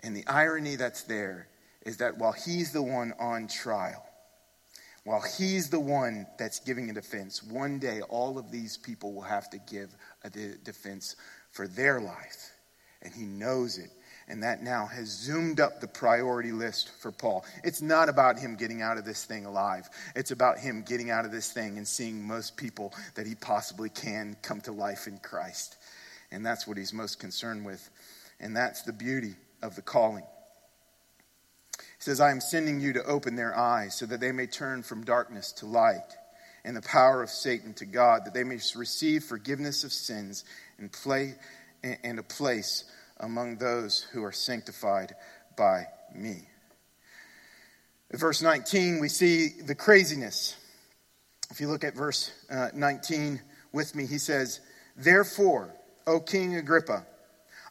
And 0.02 0.16
the 0.16 0.28
irony 0.28 0.76
that's 0.76 1.04
there 1.04 1.48
is 1.86 1.98
that 1.98 2.18
while 2.18 2.34
he's 2.34 2.72
the 2.72 2.82
one 2.82 3.14
on 3.20 3.48
trial, 3.48 4.06
while 5.06 5.24
he's 5.38 5.70
the 5.70 5.80
one 5.80 6.26
that's 6.40 6.60
giving 6.60 6.90
a 6.90 6.94
defense, 6.94 7.44
one 7.44 7.78
day 7.78 8.02
all 8.10 8.40
of 8.40 8.52
these 8.52 8.76
people 8.76 9.14
will 9.14 9.22
have 9.22 9.50
to 9.52 9.60
give 9.70 9.96
a 10.24 10.30
defense 10.30 11.16
for 11.52 11.68
their 11.68 12.02
life. 12.02 12.52
And 13.04 13.14
he 13.14 13.24
knows 13.24 13.78
it. 13.78 13.92
And 14.28 14.42
that 14.42 14.64
now 14.64 14.88
has 14.88 15.08
zoomed 15.08 15.60
up 15.60 15.80
the 15.80 15.88
priority 15.88 16.52
list 16.52 16.90
for 17.00 17.12
Paul. 17.12 17.46
It's 17.64 17.84
not 17.84 18.10
about 18.10 18.40
him 18.40 18.56
getting 18.56 18.82
out 18.82 18.98
of 18.98 19.06
this 19.06 19.24
thing 19.24 19.46
alive. 19.46 19.88
It's 20.16 20.32
about 20.32 20.58
him 20.58 20.82
getting 20.82 21.12
out 21.12 21.26
of 21.26 21.32
this 21.32 21.52
thing 21.52 21.78
and 21.78 21.88
seeing 21.88 22.26
most 22.26 22.58
people 22.58 22.92
that 23.14 23.28
he 23.28 23.36
possibly 23.36 23.90
can 23.90 24.36
come 24.42 24.60
to 24.62 24.72
life 24.72 25.06
in 25.06 25.20
Christ. 25.20 25.78
And 26.32 26.44
that's 26.44 26.66
what 26.66 26.78
he's 26.78 26.92
most 26.92 27.20
concerned 27.20 27.64
with. 27.64 27.88
And 28.40 28.58
that's 28.58 28.82
the 28.82 28.94
beauty 28.94 29.36
of 29.66 29.76
the 29.76 29.82
calling. 29.82 30.24
He 31.78 31.84
says, 32.00 32.22
I 32.22 32.32
am 32.32 32.40
sending 32.40 32.80
you 32.80 32.94
to 32.94 33.04
open 33.04 33.36
their 33.36 33.58
eyes 33.58 33.96
so 33.96 34.06
that 34.06 34.20
they 34.20 34.32
may 34.32 34.48
turn 34.48 34.84
from 34.84 35.04
darkness 35.04 35.52
to 35.54 35.66
light 35.66 36.16
and 36.64 36.76
the 36.76 36.82
power 36.82 37.22
of 37.22 37.30
Satan 37.30 37.74
to 37.76 37.86
God, 37.86 38.26
that 38.26 38.34
they 38.34 38.44
may 38.44 38.60
receive 38.76 39.24
forgiveness 39.24 39.84
of 39.84 39.94
sins 39.94 40.44
and, 40.80 40.92
play, 40.92 41.36
and 41.84 42.18
a 42.18 42.24
place 42.24 42.86
among 43.20 43.58
those 43.58 44.02
who 44.12 44.24
are 44.24 44.32
sanctified 44.32 45.16
by 45.58 45.86
me. 46.14 46.48
In 48.12 48.20
verse 48.20 48.42
19, 48.42 49.00
we 49.00 49.10
see 49.10 49.50
the 49.62 49.76
craziness. 49.76 50.56
If 51.52 51.62
you 51.62 51.68
look 51.68 51.84
at 51.84 51.96
verse 51.96 52.32
uh, 52.50 52.70
19 52.74 53.42
with 53.72 53.96
me, 53.96 54.06
he 54.06 54.18
says, 54.18 54.60
Therefore, 54.96 55.74
O 56.08 56.20
King 56.20 56.56
Agrippa, 56.56 57.06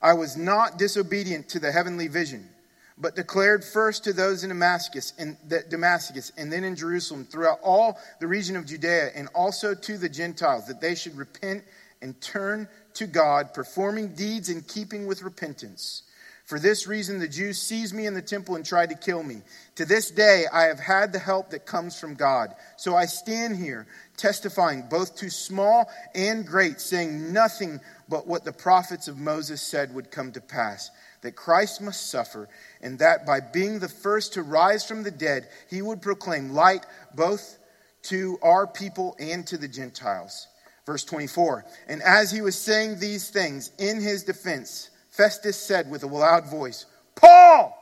I 0.02 0.14
was 0.14 0.36
not 0.36 0.78
disobedient 0.78 1.48
to 1.50 1.58
the 1.58 1.72
heavenly 1.72 2.08
vision 2.08 2.48
but 2.96 3.16
declared 3.16 3.64
first 3.64 4.04
to 4.04 4.12
those 4.12 4.44
in 4.44 4.50
Damascus 4.50 5.12
and 5.18 5.36
Damascus 5.68 6.30
and 6.36 6.52
then 6.52 6.64
in 6.64 6.76
Jerusalem 6.76 7.24
throughout 7.24 7.58
all 7.62 7.98
the 8.20 8.26
region 8.26 8.56
of 8.56 8.66
Judea 8.66 9.10
and 9.14 9.28
also 9.34 9.74
to 9.74 9.98
the 9.98 10.08
Gentiles 10.08 10.66
that 10.68 10.80
they 10.80 10.94
should 10.94 11.16
repent 11.16 11.64
and 12.02 12.20
turn 12.20 12.68
to 12.94 13.06
God 13.06 13.52
performing 13.52 14.14
deeds 14.14 14.48
in 14.48 14.62
keeping 14.62 15.06
with 15.06 15.22
repentance. 15.22 16.02
For 16.44 16.60
this 16.60 16.86
reason 16.86 17.18
the 17.18 17.26
Jews 17.26 17.60
seized 17.60 17.94
me 17.94 18.06
in 18.06 18.14
the 18.14 18.22
temple 18.22 18.54
and 18.54 18.64
tried 18.64 18.90
to 18.90 18.96
kill 18.96 19.22
me. 19.22 19.40
To 19.76 19.84
this 19.84 20.10
day 20.10 20.44
I 20.52 20.64
have 20.64 20.78
had 20.78 21.12
the 21.12 21.18
help 21.18 21.50
that 21.50 21.66
comes 21.66 21.98
from 21.98 22.14
God. 22.14 22.54
So 22.76 22.94
I 22.94 23.06
stand 23.06 23.56
here 23.56 23.86
testifying 24.16 24.82
both 24.88 25.16
to 25.16 25.30
small 25.30 25.90
and 26.14 26.46
great 26.46 26.80
saying 26.80 27.32
nothing 27.32 27.80
but 28.08 28.26
what 28.26 28.44
the 28.44 28.52
prophets 28.52 29.08
of 29.08 29.18
Moses 29.18 29.62
said 29.62 29.94
would 29.94 30.10
come 30.10 30.32
to 30.32 30.40
pass 30.40 30.90
that 31.22 31.36
Christ 31.36 31.80
must 31.80 32.10
suffer, 32.10 32.48
and 32.82 32.98
that 32.98 33.24
by 33.24 33.40
being 33.40 33.78
the 33.78 33.88
first 33.88 34.34
to 34.34 34.42
rise 34.42 34.86
from 34.86 35.02
the 35.02 35.10
dead, 35.10 35.48
he 35.70 35.80
would 35.80 36.02
proclaim 36.02 36.50
light 36.50 36.84
both 37.14 37.58
to 38.02 38.38
our 38.42 38.66
people 38.66 39.16
and 39.18 39.46
to 39.46 39.56
the 39.56 39.66
Gentiles. 39.66 40.48
Verse 40.84 41.02
24 41.04 41.64
And 41.88 42.02
as 42.02 42.30
he 42.30 42.42
was 42.42 42.58
saying 42.58 42.98
these 42.98 43.30
things 43.30 43.72
in 43.78 44.02
his 44.02 44.24
defense, 44.24 44.90
Festus 45.10 45.56
said 45.56 45.90
with 45.90 46.02
a 46.02 46.06
loud 46.06 46.46
voice, 46.50 46.84
Paul, 47.14 47.74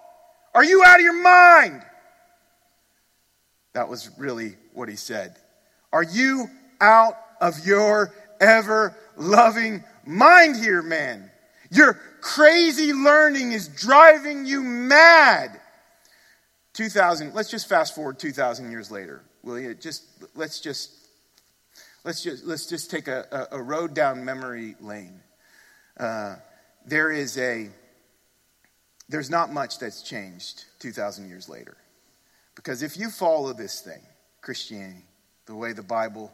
are 0.54 0.64
you 0.64 0.85
out 0.85 0.96
of 0.96 1.02
your 1.02 1.20
mind? 1.20 1.82
That 3.72 3.88
was 3.88 4.11
really 4.18 4.56
what 4.72 4.88
he 4.88 4.96
said. 4.96 5.37
Are 5.92 6.02
you 6.02 6.46
out 6.80 7.16
of 7.40 7.66
your 7.66 8.14
ever 8.40 8.96
loving 9.16 9.82
mind 10.07 10.57
here, 10.57 10.83
man? 10.83 11.31
Your 11.71 11.95
crazy 12.21 12.93
learning 12.93 13.53
is 13.53 13.69
driving 13.69 14.45
you 14.45 14.62
mad. 14.62 15.61
2000, 16.75 17.35
let's 17.35 17.51
just 17.51 17.69
fast 17.69 17.95
forward 17.95 18.19
2,000 18.19 18.71
years 18.71 18.91
later, 18.91 19.23
will 19.43 19.59
you? 19.59 19.75
Just, 19.75 20.05
let's 20.35 20.61
just, 20.61 20.91
let's 22.05 22.23
just, 22.23 22.45
let's 22.45 22.67
just 22.67 22.91
take 22.91 23.09
a, 23.09 23.49
a, 23.53 23.59
a 23.59 23.62
road 23.62 23.95
down 23.95 24.25
memory 24.25 24.75
lane. 24.81 25.21
Uh, 25.99 26.37
there 26.87 27.11
is 27.11 27.38
a, 27.38 27.69
there's 29.09 29.31
not 29.31 29.53
much 29.53 29.79
that's 29.79 30.03
changed 30.03 30.65
2,000 30.81 31.29
years 31.29 31.49
later. 31.49 31.77
Because 32.55 32.83
if 32.83 32.97
you 32.97 33.11
follow 33.11 33.53
this 33.53 33.81
thing, 33.81 34.01
Christianity, 34.41 35.05
the 35.47 35.55
way 35.55 35.73
the 35.73 35.83
Bible 35.83 36.33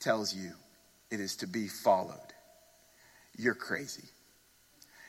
tells 0.00 0.34
you 0.34 0.52
it 1.10 1.20
is 1.20 1.36
to 1.36 1.46
be 1.46 1.68
followed, 1.68 2.33
you're 3.36 3.54
crazy 3.54 4.04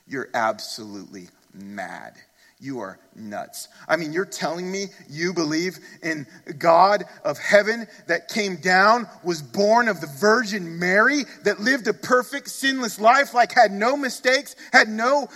you're 0.07 0.29
absolutely 0.33 1.27
mad. 1.53 2.13
You 2.59 2.79
are 2.79 2.99
nuts. 3.15 3.67
I 3.87 3.97
mean, 3.97 4.13
you're 4.13 4.25
telling 4.25 4.71
me 4.71 4.87
you 5.09 5.33
believe 5.33 5.77
in 6.01 6.25
God 6.57 7.03
of 7.23 7.37
heaven 7.37 7.85
that 8.07 8.29
came 8.29 8.55
down, 8.57 9.07
was 9.23 9.41
born 9.41 9.87
of 9.89 9.99
the 9.99 10.07
Virgin 10.07 10.79
Mary, 10.79 11.25
that 11.43 11.59
lived 11.59 11.87
a 11.87 11.93
perfect, 11.93 12.49
sinless 12.49 12.99
life, 12.99 13.33
like 13.33 13.51
had 13.51 13.71
no 13.71 13.97
mistakes, 13.97 14.55
had 14.71 14.87
no 14.87 15.27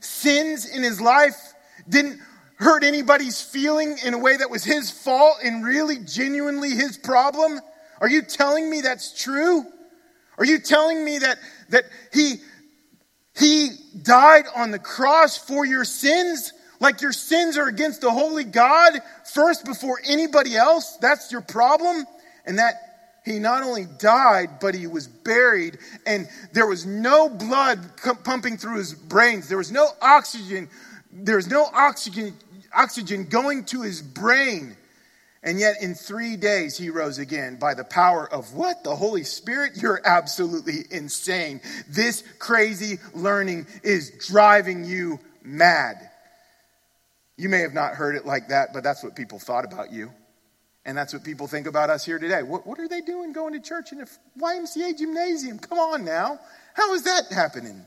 sins 0.00 0.66
in 0.66 0.82
his 0.82 1.00
life, 1.00 1.54
didn't 1.88 2.18
hurt 2.56 2.82
anybody's 2.82 3.40
feeling 3.40 3.96
in 4.04 4.12
a 4.12 4.18
way 4.18 4.36
that 4.36 4.50
was 4.50 4.64
his 4.64 4.90
fault 4.90 5.36
and 5.44 5.64
really 5.64 5.98
genuinely 5.98 6.70
his 6.70 6.98
problem? 6.98 7.60
Are 8.00 8.08
you 8.08 8.22
telling 8.22 8.68
me 8.68 8.80
that's 8.80 9.22
true? 9.22 9.64
Are 10.38 10.44
you 10.44 10.58
telling 10.58 11.04
me 11.04 11.18
that, 11.18 11.38
that 11.70 11.84
he 12.12 12.36
he 13.36 13.70
died 14.00 14.44
on 14.54 14.70
the 14.70 14.78
cross 14.78 15.36
for 15.36 15.64
your 15.64 15.84
sins, 15.84 16.52
like 16.80 17.00
your 17.00 17.12
sins 17.12 17.56
are 17.56 17.66
against 17.66 18.00
the 18.00 18.10
holy 18.10 18.44
God 18.44 18.92
first 19.32 19.64
before 19.64 20.00
anybody 20.06 20.56
else. 20.56 20.96
That's 21.00 21.32
your 21.32 21.40
problem. 21.40 22.06
And 22.46 22.58
that 22.58 22.74
he 23.24 23.38
not 23.38 23.62
only 23.62 23.86
died, 23.98 24.60
but 24.60 24.74
he 24.74 24.86
was 24.86 25.08
buried, 25.08 25.78
and 26.06 26.28
there 26.52 26.66
was 26.66 26.84
no 26.84 27.30
blood 27.30 27.80
pumping 28.22 28.58
through 28.58 28.76
his 28.76 28.92
brains. 28.92 29.48
There 29.48 29.56
was 29.56 29.72
no 29.72 29.88
oxygen. 30.02 30.68
There 31.10 31.36
was 31.36 31.48
no 31.48 31.64
oxygen, 31.72 32.34
oxygen 32.74 33.24
going 33.24 33.64
to 33.66 33.80
his 33.80 34.02
brain. 34.02 34.76
And 35.44 35.60
yet, 35.60 35.82
in 35.82 35.94
three 35.94 36.36
days, 36.36 36.78
he 36.78 36.88
rose 36.88 37.18
again 37.18 37.56
by 37.56 37.74
the 37.74 37.84
power 37.84 38.26
of 38.32 38.54
what? 38.54 38.82
The 38.82 38.96
Holy 38.96 39.24
Spirit? 39.24 39.72
You're 39.76 40.00
absolutely 40.02 40.86
insane. 40.90 41.60
This 41.86 42.24
crazy 42.38 42.98
learning 43.12 43.66
is 43.82 44.10
driving 44.26 44.84
you 44.84 45.20
mad. 45.42 45.96
You 47.36 47.50
may 47.50 47.60
have 47.60 47.74
not 47.74 47.92
heard 47.92 48.16
it 48.16 48.24
like 48.24 48.48
that, 48.48 48.72
but 48.72 48.82
that's 48.82 49.04
what 49.04 49.16
people 49.16 49.38
thought 49.38 49.66
about 49.70 49.92
you. 49.92 50.10
And 50.86 50.96
that's 50.96 51.12
what 51.12 51.24
people 51.24 51.46
think 51.46 51.66
about 51.66 51.90
us 51.90 52.06
here 52.06 52.18
today. 52.18 52.42
What, 52.42 52.66
what 52.66 52.78
are 52.80 52.88
they 52.88 53.02
doing 53.02 53.32
going 53.34 53.52
to 53.52 53.60
church 53.60 53.92
in 53.92 54.00
a 54.00 54.06
YMCA 54.38 54.96
gymnasium? 54.96 55.58
Come 55.58 55.78
on 55.78 56.06
now. 56.06 56.38
How 56.72 56.94
is 56.94 57.04
that 57.04 57.24
happening? 57.30 57.86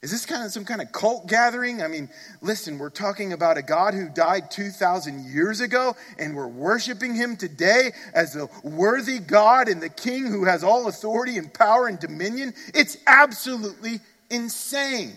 Is 0.00 0.12
this 0.12 0.26
kind 0.26 0.44
of 0.44 0.52
some 0.52 0.64
kind 0.64 0.80
of 0.80 0.92
cult 0.92 1.26
gathering? 1.26 1.82
I 1.82 1.88
mean, 1.88 2.08
listen, 2.40 2.78
we're 2.78 2.88
talking 2.88 3.32
about 3.32 3.58
a 3.58 3.62
God 3.62 3.94
who 3.94 4.08
died 4.08 4.48
2,000 4.50 5.24
years 5.24 5.60
ago, 5.60 5.96
and 6.20 6.36
we're 6.36 6.46
worshiping 6.46 7.16
him 7.16 7.36
today 7.36 7.90
as 8.14 8.34
the 8.34 8.48
worthy 8.62 9.18
God 9.18 9.68
and 9.68 9.82
the 9.82 9.88
King 9.88 10.26
who 10.26 10.44
has 10.44 10.62
all 10.62 10.86
authority 10.86 11.36
and 11.36 11.52
power 11.52 11.88
and 11.88 11.98
dominion. 11.98 12.54
It's 12.74 12.96
absolutely 13.08 13.98
insane, 14.30 15.14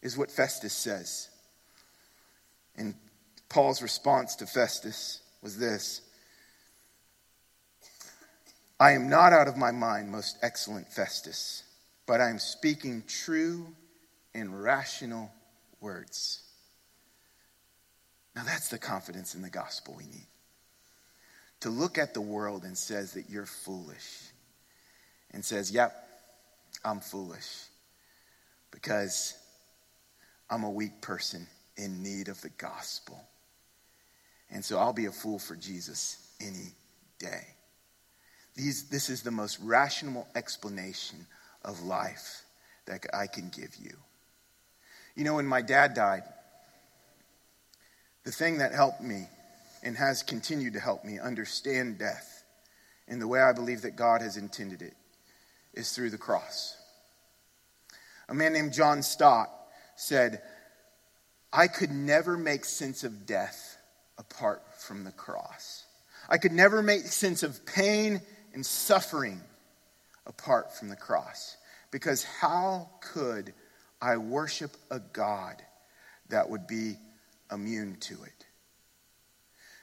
is 0.00 0.16
what 0.16 0.30
Festus 0.30 0.72
says. 0.72 1.28
And 2.74 2.94
Paul's 3.50 3.82
response 3.82 4.36
to 4.36 4.46
Festus 4.46 5.20
was 5.42 5.58
this 5.58 6.00
I 8.80 8.92
am 8.92 9.10
not 9.10 9.34
out 9.34 9.46
of 9.46 9.58
my 9.58 9.72
mind, 9.72 10.10
most 10.10 10.38
excellent 10.40 10.90
Festus, 10.90 11.64
but 12.06 12.22
I 12.22 12.30
am 12.30 12.38
speaking 12.38 13.02
true 13.06 13.74
in 14.36 14.54
rational 14.54 15.30
words. 15.80 16.42
Now 18.34 18.44
that's 18.44 18.68
the 18.68 18.78
confidence 18.78 19.34
in 19.34 19.40
the 19.40 19.48
gospel 19.48 19.94
we 19.96 20.04
need. 20.04 20.26
To 21.60 21.70
look 21.70 21.96
at 21.96 22.12
the 22.12 22.20
world 22.20 22.64
and 22.64 22.76
says 22.76 23.14
that 23.14 23.30
you're 23.30 23.46
foolish 23.46 24.30
and 25.30 25.42
says, 25.42 25.70
"Yep, 25.70 25.90
I'm 26.84 27.00
foolish 27.00 27.64
because 28.70 29.34
I'm 30.50 30.64
a 30.64 30.70
weak 30.70 31.00
person 31.00 31.46
in 31.76 32.02
need 32.02 32.28
of 32.28 32.38
the 32.42 32.50
gospel." 32.50 33.18
And 34.50 34.62
so 34.62 34.78
I'll 34.78 34.92
be 34.92 35.06
a 35.06 35.12
fool 35.12 35.38
for 35.38 35.56
Jesus 35.56 36.18
any 36.40 36.74
day. 37.18 37.56
These, 38.54 38.90
this 38.90 39.08
is 39.08 39.22
the 39.22 39.30
most 39.30 39.58
rational 39.60 40.28
explanation 40.34 41.26
of 41.62 41.82
life 41.82 42.44
that 42.84 43.06
I 43.14 43.26
can 43.26 43.48
give 43.48 43.74
you. 43.76 43.98
You 45.16 45.24
know, 45.24 45.34
when 45.34 45.46
my 45.46 45.62
dad 45.62 45.94
died, 45.94 46.22
the 48.24 48.32
thing 48.32 48.58
that 48.58 48.72
helped 48.72 49.00
me 49.00 49.28
and 49.82 49.96
has 49.96 50.22
continued 50.22 50.74
to 50.74 50.80
help 50.80 51.04
me 51.04 51.18
understand 51.18 51.98
death 51.98 52.44
in 53.08 53.18
the 53.18 53.26
way 53.26 53.40
I 53.40 53.52
believe 53.52 53.82
that 53.82 53.96
God 53.96 54.20
has 54.20 54.36
intended 54.36 54.82
it 54.82 54.94
is 55.74 55.92
through 55.92 56.10
the 56.10 56.18
cross. 56.18 56.76
A 58.28 58.34
man 58.34 58.52
named 58.52 58.72
John 58.72 59.02
Stott 59.02 59.50
said, 59.94 60.42
I 61.52 61.68
could 61.68 61.90
never 61.90 62.36
make 62.36 62.64
sense 62.64 63.04
of 63.04 63.24
death 63.24 63.78
apart 64.18 64.62
from 64.78 65.04
the 65.04 65.12
cross. 65.12 65.84
I 66.28 66.38
could 66.38 66.52
never 66.52 66.82
make 66.82 67.02
sense 67.06 67.42
of 67.42 67.64
pain 67.64 68.20
and 68.52 68.66
suffering 68.66 69.40
apart 70.26 70.76
from 70.76 70.88
the 70.88 70.96
cross. 70.96 71.56
Because 71.90 72.24
how 72.24 72.90
could 73.00 73.54
I 74.00 74.16
worship 74.18 74.76
a 74.90 74.98
God 74.98 75.62
that 76.28 76.50
would 76.50 76.66
be 76.66 76.96
immune 77.50 77.96
to 78.00 78.14
it. 78.24 78.46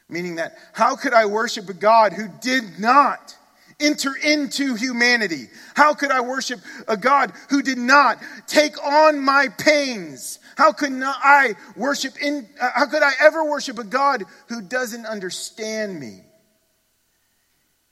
Meaning 0.09 0.35
that, 0.35 0.57
how 0.73 0.95
could 0.95 1.13
I 1.13 1.25
worship 1.25 1.69
a 1.69 1.73
God 1.73 2.13
who 2.13 2.27
did 2.41 2.79
not 2.79 3.35
enter 3.79 4.13
into 4.15 4.75
humanity? 4.75 5.47
How 5.75 5.93
could 5.93 6.11
I 6.11 6.21
worship 6.21 6.59
a 6.87 6.97
God 6.97 7.31
who 7.49 7.61
did 7.61 7.77
not 7.77 8.19
take 8.45 8.81
on 8.83 9.19
my 9.19 9.47
pains? 9.57 10.39
How 10.55 10.71
could 10.71 10.93
I 11.03 11.55
worship 11.75 12.13
in, 12.21 12.47
uh, 12.61 12.69
how 12.75 12.85
could 12.85 13.01
I 13.01 13.11
ever 13.21 13.43
worship 13.45 13.79
a 13.79 13.83
God 13.83 14.23
who 14.49 14.61
doesn't 14.61 15.05
understand 15.05 15.99
me? 15.99 16.21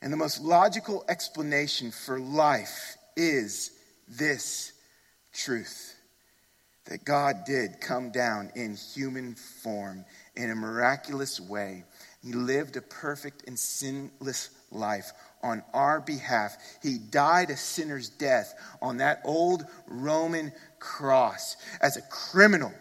And 0.00 0.12
the 0.12 0.16
most 0.16 0.40
logical 0.40 1.04
explanation 1.08 1.90
for 1.90 2.20
life 2.20 2.96
is 3.16 3.72
this 4.08 4.72
truth 5.32 5.96
that 6.86 7.04
God 7.04 7.44
did 7.46 7.80
come 7.80 8.10
down 8.10 8.50
in 8.54 8.76
human 8.76 9.34
form 9.34 10.04
in 10.36 10.50
a 10.50 10.54
miraculous 10.54 11.40
way. 11.40 11.84
He 12.22 12.32
lived 12.32 12.76
a 12.76 12.82
perfect 12.82 13.44
and 13.46 13.58
sinless 13.58 14.50
life 14.70 15.12
on 15.42 15.62
our 15.74 16.00
behalf. 16.00 16.56
He 16.82 16.98
died 16.98 17.50
a 17.50 17.56
sinner's 17.56 18.08
death 18.08 18.54
on 18.80 18.98
that 18.98 19.20
old 19.24 19.64
Roman 19.86 20.52
cross 20.78 21.56
as 21.80 21.96
a 21.96 22.02
criminal. 22.02 22.72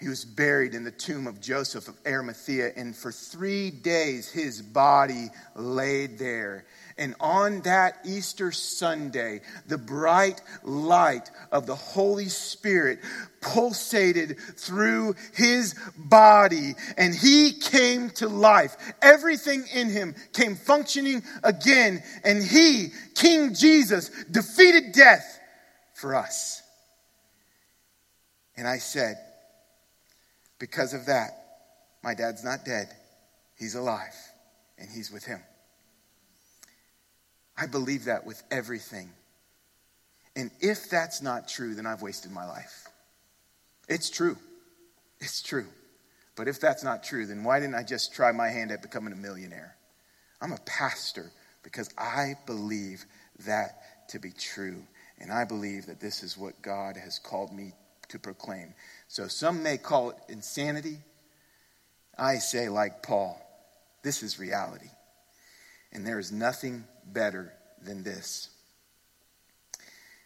He 0.00 0.08
was 0.08 0.24
buried 0.24 0.74
in 0.74 0.84
the 0.84 0.92
tomb 0.92 1.26
of 1.26 1.40
Joseph 1.40 1.88
of 1.88 1.98
Arimathea, 2.06 2.72
and 2.76 2.94
for 2.94 3.10
three 3.10 3.70
days 3.70 4.30
his 4.30 4.62
body 4.62 5.28
laid 5.56 6.18
there. 6.18 6.66
And 6.98 7.14
on 7.20 7.60
that 7.62 8.00
Easter 8.04 8.50
Sunday, 8.50 9.40
the 9.66 9.78
bright 9.78 10.40
light 10.64 11.30
of 11.52 11.66
the 11.66 11.76
Holy 11.76 12.28
Spirit 12.28 12.98
pulsated 13.40 14.38
through 14.56 15.14
his 15.32 15.74
body 15.96 16.74
and 16.96 17.14
he 17.14 17.52
came 17.52 18.10
to 18.10 18.28
life. 18.28 18.76
Everything 19.00 19.64
in 19.72 19.88
him 19.90 20.16
came 20.32 20.56
functioning 20.56 21.22
again. 21.44 22.02
And 22.24 22.42
he, 22.42 22.88
King 23.14 23.54
Jesus, 23.54 24.10
defeated 24.24 24.92
death 24.92 25.38
for 25.94 26.16
us. 26.16 26.62
And 28.56 28.66
I 28.66 28.78
said, 28.78 29.16
because 30.58 30.94
of 30.94 31.06
that, 31.06 31.30
my 32.02 32.14
dad's 32.14 32.42
not 32.42 32.64
dead. 32.64 32.88
He's 33.56 33.76
alive 33.76 34.14
and 34.78 34.88
he's 34.90 35.12
with 35.12 35.24
him. 35.24 35.40
I 37.60 37.66
believe 37.66 38.04
that 38.04 38.24
with 38.24 38.42
everything. 38.50 39.10
And 40.36 40.50
if 40.60 40.88
that's 40.88 41.20
not 41.20 41.48
true, 41.48 41.74
then 41.74 41.86
I've 41.86 42.02
wasted 42.02 42.30
my 42.30 42.46
life. 42.46 42.86
It's 43.88 44.10
true. 44.10 44.36
It's 45.18 45.42
true. 45.42 45.66
But 46.36 46.46
if 46.46 46.60
that's 46.60 46.84
not 46.84 47.02
true, 47.02 47.26
then 47.26 47.42
why 47.42 47.58
didn't 47.58 47.74
I 47.74 47.82
just 47.82 48.14
try 48.14 48.30
my 48.30 48.48
hand 48.48 48.70
at 48.70 48.82
becoming 48.82 49.12
a 49.12 49.16
millionaire? 49.16 49.74
I'm 50.40 50.52
a 50.52 50.58
pastor 50.64 51.32
because 51.64 51.90
I 51.98 52.34
believe 52.46 53.04
that 53.44 54.08
to 54.10 54.20
be 54.20 54.30
true. 54.30 54.84
And 55.18 55.32
I 55.32 55.44
believe 55.44 55.86
that 55.86 55.98
this 55.98 56.22
is 56.22 56.38
what 56.38 56.62
God 56.62 56.96
has 56.96 57.18
called 57.18 57.52
me 57.52 57.72
to 58.10 58.20
proclaim. 58.20 58.74
So 59.08 59.26
some 59.26 59.64
may 59.64 59.78
call 59.78 60.10
it 60.10 60.16
insanity. 60.28 60.98
I 62.16 62.36
say, 62.36 62.68
like 62.68 63.02
Paul, 63.02 63.40
this 64.04 64.22
is 64.22 64.38
reality. 64.38 64.90
And 65.92 66.06
there 66.06 66.20
is 66.20 66.30
nothing 66.30 66.84
better 67.12 67.52
than 67.82 68.02
this. 68.02 68.50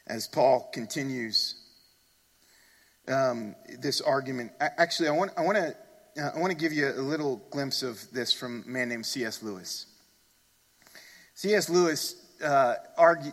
As 0.06 0.26
Paul 0.26 0.70
continues 0.72 1.54
um, 3.08 3.54
this 3.78 4.00
argument, 4.00 4.52
actually, 4.60 5.08
I 5.08 5.12
want, 5.12 5.32
I, 5.36 5.42
want 5.42 5.58
to, 5.58 6.22
uh, 6.22 6.30
I 6.34 6.38
want 6.38 6.50
to 6.50 6.56
give 6.56 6.72
you 6.72 6.88
a 6.88 7.02
little 7.02 7.36
glimpse 7.50 7.82
of 7.82 8.00
this 8.12 8.32
from 8.32 8.64
a 8.66 8.68
man 8.68 8.88
named 8.88 9.06
C.S. 9.06 9.42
Lewis. 9.42 9.86
C.S. 11.34 11.68
Lewis 11.68 12.16
uh, 12.44 12.74
argue, 12.96 13.32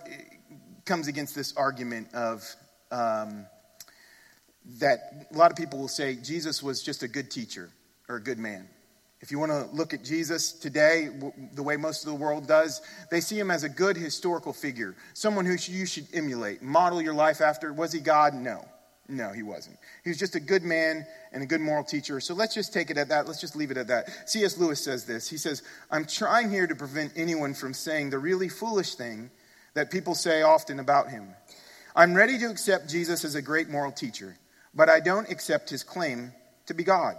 comes 0.85 1.07
against 1.07 1.35
this 1.35 1.55
argument 1.55 2.13
of 2.13 2.43
um, 2.91 3.45
that 4.79 5.27
a 5.31 5.37
lot 5.37 5.51
of 5.51 5.57
people 5.57 5.79
will 5.79 5.87
say 5.87 6.15
Jesus 6.15 6.61
was 6.63 6.81
just 6.81 7.03
a 7.03 7.07
good 7.07 7.29
teacher 7.29 7.69
or 8.07 8.15
a 8.17 8.23
good 8.23 8.39
man. 8.39 8.67
If 9.21 9.31
you 9.31 9.39
want 9.39 9.51
to 9.51 9.67
look 9.75 9.93
at 9.93 10.03
Jesus 10.03 10.53
today, 10.53 11.09
the 11.53 11.63
way 11.63 11.75
most 11.75 12.03
of 12.03 12.09
the 12.09 12.15
world 12.15 12.47
does, 12.47 12.81
they 13.11 13.19
see 13.19 13.37
him 13.37 13.51
as 13.51 13.63
a 13.63 13.69
good 13.69 13.97
historical 13.97 14.53
figure, 14.53 14.95
someone 15.13 15.45
who 15.45 15.57
you 15.67 15.85
should 15.85 16.07
emulate, 16.13 16.61
model 16.61 17.01
your 17.01 17.13
life 17.13 17.41
after. 17.41 17.73
Was 17.73 17.91
he 17.91 17.99
God? 17.99 18.33
No. 18.33 18.65
No, 19.09 19.31
he 19.31 19.41
wasn't. 19.41 19.77
He 20.03 20.11
was 20.11 20.19
just 20.19 20.35
a 20.35 20.39
good 20.39 20.61
man 20.61 21.05
and 21.33 21.41
a 21.41 21.47
good 21.47 21.61
moral 21.61 21.83
teacher. 21.83 22.19
So 22.19 22.35
let's 22.35 22.53
just 22.53 22.71
take 22.71 22.91
it 22.91 22.97
at 22.97 23.09
that. 23.09 23.25
Let's 23.25 23.41
just 23.41 23.55
leave 23.55 23.71
it 23.71 23.77
at 23.77 23.87
that. 23.87 24.29
C.S. 24.29 24.57
Lewis 24.57 24.83
says 24.83 25.05
this. 25.05 25.27
He 25.27 25.37
says, 25.37 25.63
I'm 25.89 26.05
trying 26.05 26.51
here 26.51 26.67
to 26.67 26.75
prevent 26.75 27.13
anyone 27.15 27.55
from 27.55 27.73
saying 27.73 28.11
the 28.11 28.19
really 28.19 28.49
foolish 28.49 28.95
thing 28.95 29.31
that 29.73 29.89
people 29.89 30.13
say 30.13 30.43
often 30.43 30.79
about 30.79 31.09
him. 31.09 31.29
I'm 31.95 32.13
ready 32.13 32.37
to 32.37 32.45
accept 32.45 32.87
Jesus 32.87 33.25
as 33.25 33.33
a 33.33 33.41
great 33.41 33.67
moral 33.67 33.91
teacher, 33.91 34.37
but 34.75 34.89
I 34.89 34.99
don't 34.99 35.29
accept 35.29 35.71
his 35.71 35.83
claim 35.83 36.31
to 36.67 36.75
be 36.75 36.83
God. 36.83 37.15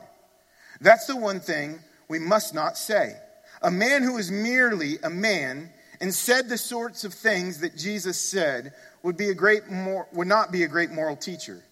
That's 0.80 1.06
the 1.06 1.16
one 1.16 1.40
thing 1.40 1.80
we 2.10 2.18
must 2.18 2.52
not 2.52 2.76
say. 2.76 3.14
A 3.62 3.70
man 3.70 4.02
who 4.02 4.18
is 4.18 4.32
merely 4.32 4.98
a 5.02 5.08
man 5.08 5.70
and 6.00 6.12
said 6.12 6.48
the 6.48 6.58
sorts 6.58 7.04
of 7.04 7.14
things 7.14 7.60
that 7.60 7.76
Jesus 7.76 8.20
said 8.20 8.72
would, 9.04 9.16
be 9.16 9.30
a 9.30 9.34
great 9.34 9.70
mor- 9.70 10.08
would 10.12 10.26
not 10.26 10.50
be 10.50 10.64
a 10.64 10.68
great 10.68 10.90
moral 10.90 11.16
teacher. 11.16 11.62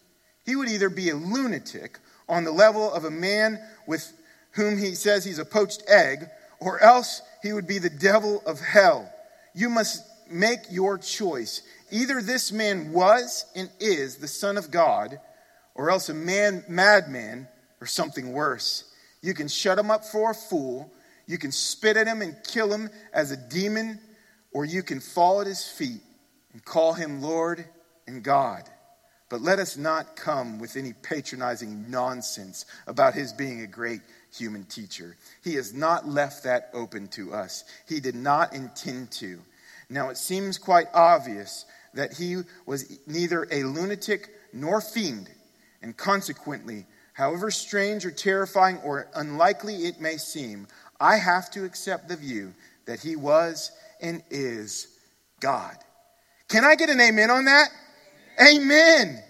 He 0.46 0.54
would 0.54 0.68
either 0.68 0.90
be 0.90 1.10
a 1.10 1.16
lunatic 1.16 1.98
on 2.28 2.44
the 2.44 2.52
level 2.52 2.92
of 2.92 3.04
a 3.04 3.10
man 3.10 3.58
with 3.86 4.12
whom 4.52 4.78
he 4.78 4.94
says 4.94 5.24
he's 5.24 5.40
a 5.40 5.44
poached 5.44 5.82
egg, 5.88 6.28
or 6.60 6.80
else 6.80 7.20
he 7.42 7.52
would 7.52 7.66
be 7.66 7.78
the 7.78 7.90
devil 7.90 8.40
of 8.46 8.60
hell. 8.60 9.10
You 9.54 9.68
must 9.68 10.04
make 10.30 10.60
your 10.70 10.98
choice. 10.98 11.62
Either 11.90 12.22
this 12.22 12.52
man 12.52 12.92
was 12.92 13.44
and 13.56 13.70
is 13.80 14.16
the 14.16 14.28
Son 14.28 14.56
of 14.56 14.70
God, 14.70 15.18
or 15.74 15.90
else 15.90 16.08
a 16.08 16.14
man, 16.14 16.64
madman, 16.68 17.48
or 17.80 17.86
something 17.86 18.32
worse. 18.32 18.84
You 19.22 19.34
can 19.34 19.48
shut 19.48 19.78
him 19.78 19.90
up 19.90 20.04
for 20.04 20.30
a 20.30 20.34
fool. 20.34 20.92
You 21.26 21.38
can 21.38 21.52
spit 21.52 21.96
at 21.96 22.06
him 22.06 22.22
and 22.22 22.36
kill 22.44 22.72
him 22.72 22.90
as 23.12 23.30
a 23.30 23.36
demon, 23.36 24.00
or 24.52 24.64
you 24.64 24.82
can 24.82 25.00
fall 25.00 25.40
at 25.40 25.46
his 25.46 25.64
feet 25.64 26.00
and 26.52 26.64
call 26.64 26.94
him 26.94 27.20
Lord 27.20 27.64
and 28.06 28.22
God. 28.22 28.62
But 29.28 29.42
let 29.42 29.58
us 29.58 29.76
not 29.76 30.16
come 30.16 30.58
with 30.58 30.76
any 30.76 30.94
patronizing 30.94 31.90
nonsense 31.90 32.64
about 32.86 33.14
his 33.14 33.32
being 33.32 33.60
a 33.60 33.66
great 33.66 34.00
human 34.34 34.64
teacher. 34.64 35.16
He 35.44 35.54
has 35.56 35.74
not 35.74 36.08
left 36.08 36.44
that 36.44 36.70
open 36.72 37.08
to 37.08 37.34
us, 37.34 37.64
he 37.86 38.00
did 38.00 38.14
not 38.14 38.54
intend 38.54 39.10
to. 39.12 39.40
Now, 39.90 40.10
it 40.10 40.18
seems 40.18 40.58
quite 40.58 40.86
obvious 40.92 41.64
that 41.94 42.12
he 42.12 42.36
was 42.66 42.98
neither 43.06 43.46
a 43.50 43.64
lunatic 43.64 44.28
nor 44.52 44.80
fiend, 44.80 45.30
and 45.82 45.96
consequently, 45.96 46.86
However 47.18 47.50
strange 47.50 48.06
or 48.06 48.12
terrifying 48.12 48.78
or 48.84 49.08
unlikely 49.12 49.86
it 49.86 50.00
may 50.00 50.18
seem, 50.18 50.68
I 51.00 51.16
have 51.16 51.50
to 51.50 51.64
accept 51.64 52.06
the 52.06 52.14
view 52.14 52.54
that 52.86 53.00
he 53.00 53.16
was 53.16 53.72
and 54.00 54.22
is 54.30 54.86
God. 55.40 55.76
Can 56.48 56.64
I 56.64 56.76
get 56.76 56.90
an 56.90 57.00
amen 57.00 57.28
on 57.28 57.46
that? 57.46 57.70
Amen. 58.40 59.20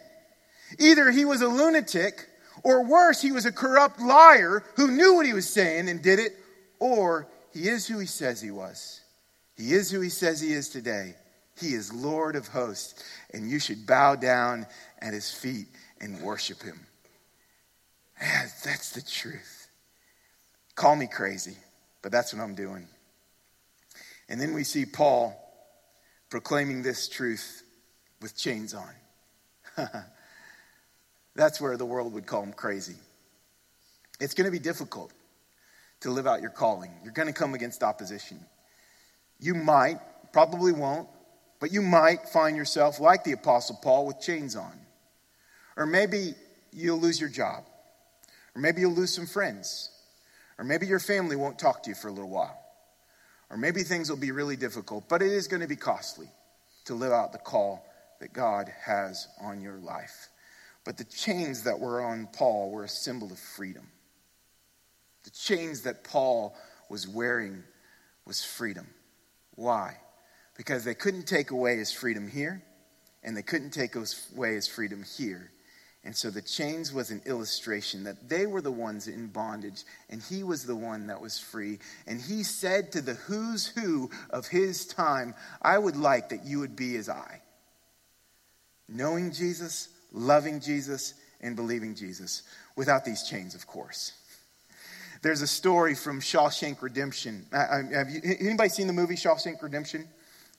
Either 0.78 1.10
he 1.10 1.24
was 1.24 1.40
a 1.40 1.48
lunatic, 1.48 2.28
or 2.62 2.84
worse, 2.84 3.22
he 3.22 3.32
was 3.32 3.46
a 3.46 3.52
corrupt 3.52 4.00
liar 4.00 4.62
who 4.76 4.90
knew 4.90 5.14
what 5.14 5.24
he 5.24 5.32
was 5.32 5.48
saying 5.48 5.88
and 5.88 6.02
did 6.02 6.18
it, 6.18 6.32
or 6.78 7.26
he 7.54 7.70
is 7.70 7.86
who 7.86 7.98
he 7.98 8.06
says 8.06 8.42
he 8.42 8.50
was. 8.50 9.00
He 9.56 9.72
is 9.72 9.90
who 9.90 10.02
he 10.02 10.10
says 10.10 10.42
he 10.42 10.52
is 10.52 10.68
today. 10.68 11.14
He 11.58 11.68
is 11.68 11.90
Lord 11.90 12.36
of 12.36 12.48
hosts, 12.48 13.02
and 13.32 13.48
you 13.48 13.58
should 13.58 13.86
bow 13.86 14.14
down 14.14 14.66
at 15.00 15.14
his 15.14 15.32
feet 15.32 15.68
and 16.02 16.20
worship 16.20 16.62
him. 16.62 16.87
Man, 18.20 18.48
that's 18.64 18.92
the 18.92 19.02
truth. 19.02 19.68
Call 20.74 20.96
me 20.96 21.06
crazy, 21.06 21.56
but 22.02 22.12
that's 22.12 22.32
what 22.32 22.42
I'm 22.42 22.54
doing. 22.54 22.86
And 24.28 24.40
then 24.40 24.54
we 24.54 24.64
see 24.64 24.84
Paul 24.84 25.36
proclaiming 26.30 26.82
this 26.82 27.08
truth 27.08 27.62
with 28.20 28.36
chains 28.36 28.74
on. 28.74 29.88
that's 31.34 31.60
where 31.60 31.76
the 31.76 31.86
world 31.86 32.12
would 32.12 32.26
call 32.26 32.42
him 32.42 32.52
crazy. 32.52 32.96
It's 34.20 34.34
going 34.34 34.46
to 34.46 34.50
be 34.50 34.58
difficult 34.58 35.12
to 36.00 36.10
live 36.10 36.26
out 36.26 36.40
your 36.40 36.50
calling. 36.50 36.90
You're 37.02 37.12
going 37.12 37.28
to 37.28 37.34
come 37.34 37.54
against 37.54 37.82
opposition. 37.82 38.38
You 39.40 39.54
might, 39.54 39.98
probably 40.32 40.72
won't, 40.72 41.08
but 41.60 41.72
you 41.72 41.82
might 41.82 42.28
find 42.28 42.56
yourself 42.56 43.00
like 43.00 43.24
the 43.24 43.32
Apostle 43.32 43.78
Paul 43.82 44.06
with 44.06 44.20
chains 44.20 44.56
on. 44.56 44.72
Or 45.76 45.86
maybe 45.86 46.34
you'll 46.72 47.00
lose 47.00 47.20
your 47.20 47.30
job. 47.30 47.64
Or 48.58 48.60
maybe 48.60 48.80
you'll 48.80 48.90
lose 48.92 49.14
some 49.14 49.28
friends. 49.28 49.88
Or 50.58 50.64
maybe 50.64 50.88
your 50.88 50.98
family 50.98 51.36
won't 51.36 51.60
talk 51.60 51.84
to 51.84 51.90
you 51.90 51.94
for 51.94 52.08
a 52.08 52.12
little 52.12 52.28
while. 52.28 52.60
Or 53.50 53.56
maybe 53.56 53.84
things 53.84 54.10
will 54.10 54.16
be 54.16 54.32
really 54.32 54.56
difficult, 54.56 55.08
but 55.08 55.22
it 55.22 55.30
is 55.30 55.46
going 55.46 55.62
to 55.62 55.68
be 55.68 55.76
costly 55.76 56.26
to 56.86 56.94
live 56.94 57.12
out 57.12 57.30
the 57.30 57.38
call 57.38 57.86
that 58.18 58.32
God 58.32 58.68
has 58.84 59.28
on 59.40 59.60
your 59.60 59.76
life. 59.76 60.28
But 60.84 60.96
the 60.96 61.04
chains 61.04 61.62
that 61.62 61.78
were 61.78 62.02
on 62.02 62.26
Paul 62.32 62.72
were 62.72 62.82
a 62.82 62.88
symbol 62.88 63.30
of 63.30 63.38
freedom. 63.38 63.86
The 65.22 65.30
chains 65.30 65.82
that 65.82 66.02
Paul 66.02 66.56
was 66.90 67.06
wearing 67.06 67.62
was 68.26 68.44
freedom. 68.44 68.88
Why? 69.54 69.98
Because 70.56 70.82
they 70.84 70.94
couldn't 70.94 71.28
take 71.28 71.52
away 71.52 71.76
his 71.76 71.92
freedom 71.92 72.26
here, 72.26 72.64
and 73.22 73.36
they 73.36 73.42
couldn't 73.42 73.70
take 73.70 73.94
away 73.94 74.54
his 74.54 74.66
freedom 74.66 75.04
here. 75.16 75.52
And 76.04 76.16
so 76.16 76.30
the 76.30 76.42
chains 76.42 76.92
was 76.92 77.10
an 77.10 77.20
illustration 77.26 78.04
that 78.04 78.28
they 78.28 78.46
were 78.46 78.60
the 78.60 78.70
ones 78.70 79.08
in 79.08 79.26
bondage 79.26 79.82
and 80.08 80.22
he 80.22 80.42
was 80.42 80.64
the 80.64 80.76
one 80.76 81.08
that 81.08 81.20
was 81.20 81.38
free. 81.38 81.80
And 82.06 82.20
he 82.20 82.44
said 82.44 82.92
to 82.92 83.02
the 83.02 83.14
who's 83.14 83.66
who 83.66 84.10
of 84.30 84.46
his 84.46 84.86
time, 84.86 85.34
I 85.60 85.76
would 85.76 85.96
like 85.96 86.28
that 86.30 86.44
you 86.44 86.60
would 86.60 86.76
be 86.76 86.96
as 86.96 87.08
I. 87.08 87.42
Knowing 88.88 89.32
Jesus, 89.32 89.88
loving 90.12 90.60
Jesus, 90.60 91.14
and 91.40 91.56
believing 91.56 91.94
Jesus 91.94 92.42
without 92.76 93.04
these 93.04 93.28
chains, 93.28 93.54
of 93.54 93.66
course. 93.66 94.12
There's 95.22 95.42
a 95.42 95.46
story 95.46 95.94
from 95.94 96.20
Shawshank 96.20 96.80
Redemption. 96.80 97.44
Uh, 97.52 97.66
um, 97.70 97.90
have 97.90 98.08
you, 98.08 98.20
anybody 98.40 98.68
seen 98.68 98.86
the 98.86 98.92
movie 98.92 99.16
Shawshank 99.16 99.62
Redemption? 99.62 100.06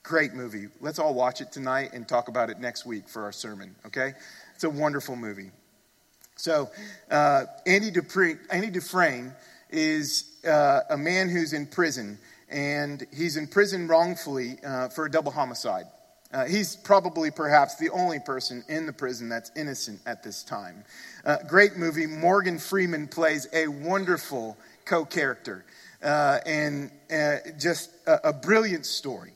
Great 0.02 0.34
movie. 0.34 0.68
Let's 0.80 0.98
all 0.98 1.14
watch 1.14 1.40
it 1.40 1.52
tonight 1.52 1.90
and 1.92 2.06
talk 2.06 2.28
about 2.28 2.50
it 2.50 2.58
next 2.58 2.86
week 2.86 3.08
for 3.08 3.24
our 3.24 3.32
sermon, 3.32 3.74
okay? 3.86 4.14
It's 4.60 4.64
a 4.66 4.68
wonderful 4.68 5.16
movie. 5.16 5.52
So, 6.36 6.68
uh, 7.10 7.46
Andy, 7.64 7.90
Dupre, 7.90 8.38
Andy 8.50 8.68
Dufresne 8.68 9.32
is 9.70 10.36
uh, 10.46 10.80
a 10.90 10.98
man 10.98 11.30
who's 11.30 11.54
in 11.54 11.66
prison, 11.66 12.18
and 12.50 13.06
he's 13.10 13.38
in 13.38 13.46
prison 13.46 13.88
wrongfully 13.88 14.58
uh, 14.62 14.90
for 14.90 15.06
a 15.06 15.10
double 15.10 15.32
homicide. 15.32 15.86
Uh, 16.30 16.44
he's 16.44 16.76
probably, 16.76 17.30
perhaps, 17.30 17.76
the 17.76 17.88
only 17.88 18.18
person 18.18 18.62
in 18.68 18.84
the 18.84 18.92
prison 18.92 19.30
that's 19.30 19.50
innocent 19.56 19.98
at 20.04 20.22
this 20.22 20.42
time. 20.42 20.84
Uh, 21.24 21.38
great 21.48 21.78
movie. 21.78 22.04
Morgan 22.04 22.58
Freeman 22.58 23.08
plays 23.08 23.48
a 23.54 23.66
wonderful 23.66 24.58
co 24.84 25.06
character 25.06 25.64
uh, 26.02 26.40
and 26.44 26.90
uh, 27.10 27.36
just 27.58 27.92
a, 28.06 28.28
a, 28.28 28.32
brilliant 28.34 28.84
story. 28.84 29.32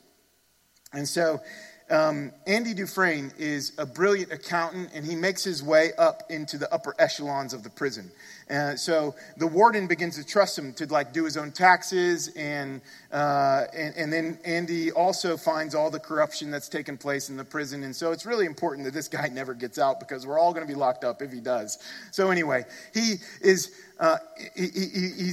And 0.93 1.09
so, 1.09 1.41
um, 1.89 2.31
Andy 2.47 2.73
Dufresne 2.73 3.31
is 3.37 3.73
a 3.77 3.85
brilliant 3.85 4.31
accountant, 4.31 4.89
and 4.93 5.05
he 5.05 5.15
makes 5.15 5.43
his 5.43 5.61
way 5.61 5.91
up 5.99 6.23
into 6.31 6.57
the 6.57 6.71
upper 6.73 6.95
echelons 6.97 7.53
of 7.53 7.61
the 7.61 7.69
prison. 7.69 8.11
Uh, 8.49 8.75
so 8.75 9.13
the 9.37 9.45
warden 9.45 9.85
begins 9.85 10.15
to 10.15 10.23
trust 10.23 10.57
him 10.57 10.73
to 10.73 10.87
like 10.87 11.13
do 11.13 11.25
his 11.25 11.37
own 11.37 11.51
taxes, 11.51 12.29
and, 12.35 12.81
uh, 13.11 13.65
and, 13.75 13.95
and 13.95 14.13
then 14.13 14.39
Andy 14.45 14.91
also 14.91 15.37
finds 15.37 15.75
all 15.75 15.91
the 15.91 15.99
corruption 15.99 16.49
that's 16.49 16.69
taken 16.69 16.97
place 16.97 17.29
in 17.29 17.37
the 17.37 17.45
prison. 17.45 17.83
And 17.83 17.95
so 17.95 18.11
it's 18.11 18.25
really 18.25 18.47
important 18.47 18.85
that 18.85 18.93
this 18.93 19.07
guy 19.07 19.27
never 19.31 19.53
gets 19.53 19.77
out 19.77 19.99
because 19.99 20.25
we're 20.25 20.39
all 20.39 20.53
going 20.53 20.65
to 20.65 20.71
be 20.71 20.77
locked 20.77 21.03
up 21.03 21.21
if 21.21 21.31
he 21.31 21.39
does. 21.39 21.77
So 22.11 22.31
anyway, 22.31 22.65
he 22.95 23.15
is 23.41 23.71
uh, 23.99 24.17
he, 24.55 24.69
he 24.69 25.31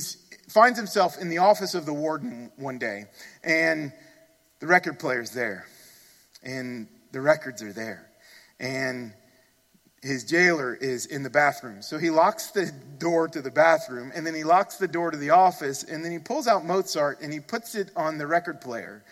finds 0.48 0.78
himself 0.78 1.18
in 1.18 1.30
the 1.30 1.38
office 1.38 1.74
of 1.74 1.86
the 1.86 1.94
warden 1.94 2.52
one 2.56 2.78
day, 2.78 3.06
and 3.42 3.92
the 4.60 4.66
record 4.66 4.98
player's 4.98 5.30
there, 5.30 5.66
and 6.42 6.88
the 7.12 7.20
records 7.20 7.62
are 7.62 7.72
there, 7.72 8.10
and 8.58 9.12
his 10.02 10.24
jailer 10.24 10.74
is 10.74 11.06
in 11.06 11.22
the 11.22 11.30
bathroom. 11.30 11.80
So 11.80 11.96
he 11.96 12.10
locks 12.10 12.48
the 12.48 12.72
door 12.98 13.28
to 13.28 13.40
the 13.40 13.52
bathroom 13.52 14.10
and 14.14 14.26
then 14.26 14.34
he 14.34 14.42
locks 14.42 14.76
the 14.76 14.88
door 14.88 15.12
to 15.12 15.16
the 15.16 15.30
office 15.30 15.84
and 15.84 16.04
then 16.04 16.10
he 16.10 16.18
pulls 16.18 16.48
out 16.48 16.64
Mozart 16.64 17.20
and 17.20 17.32
he 17.32 17.38
puts 17.38 17.76
it 17.76 17.90
on 17.94 18.18
the 18.18 18.26
record 18.26 18.60
player. 18.60 19.04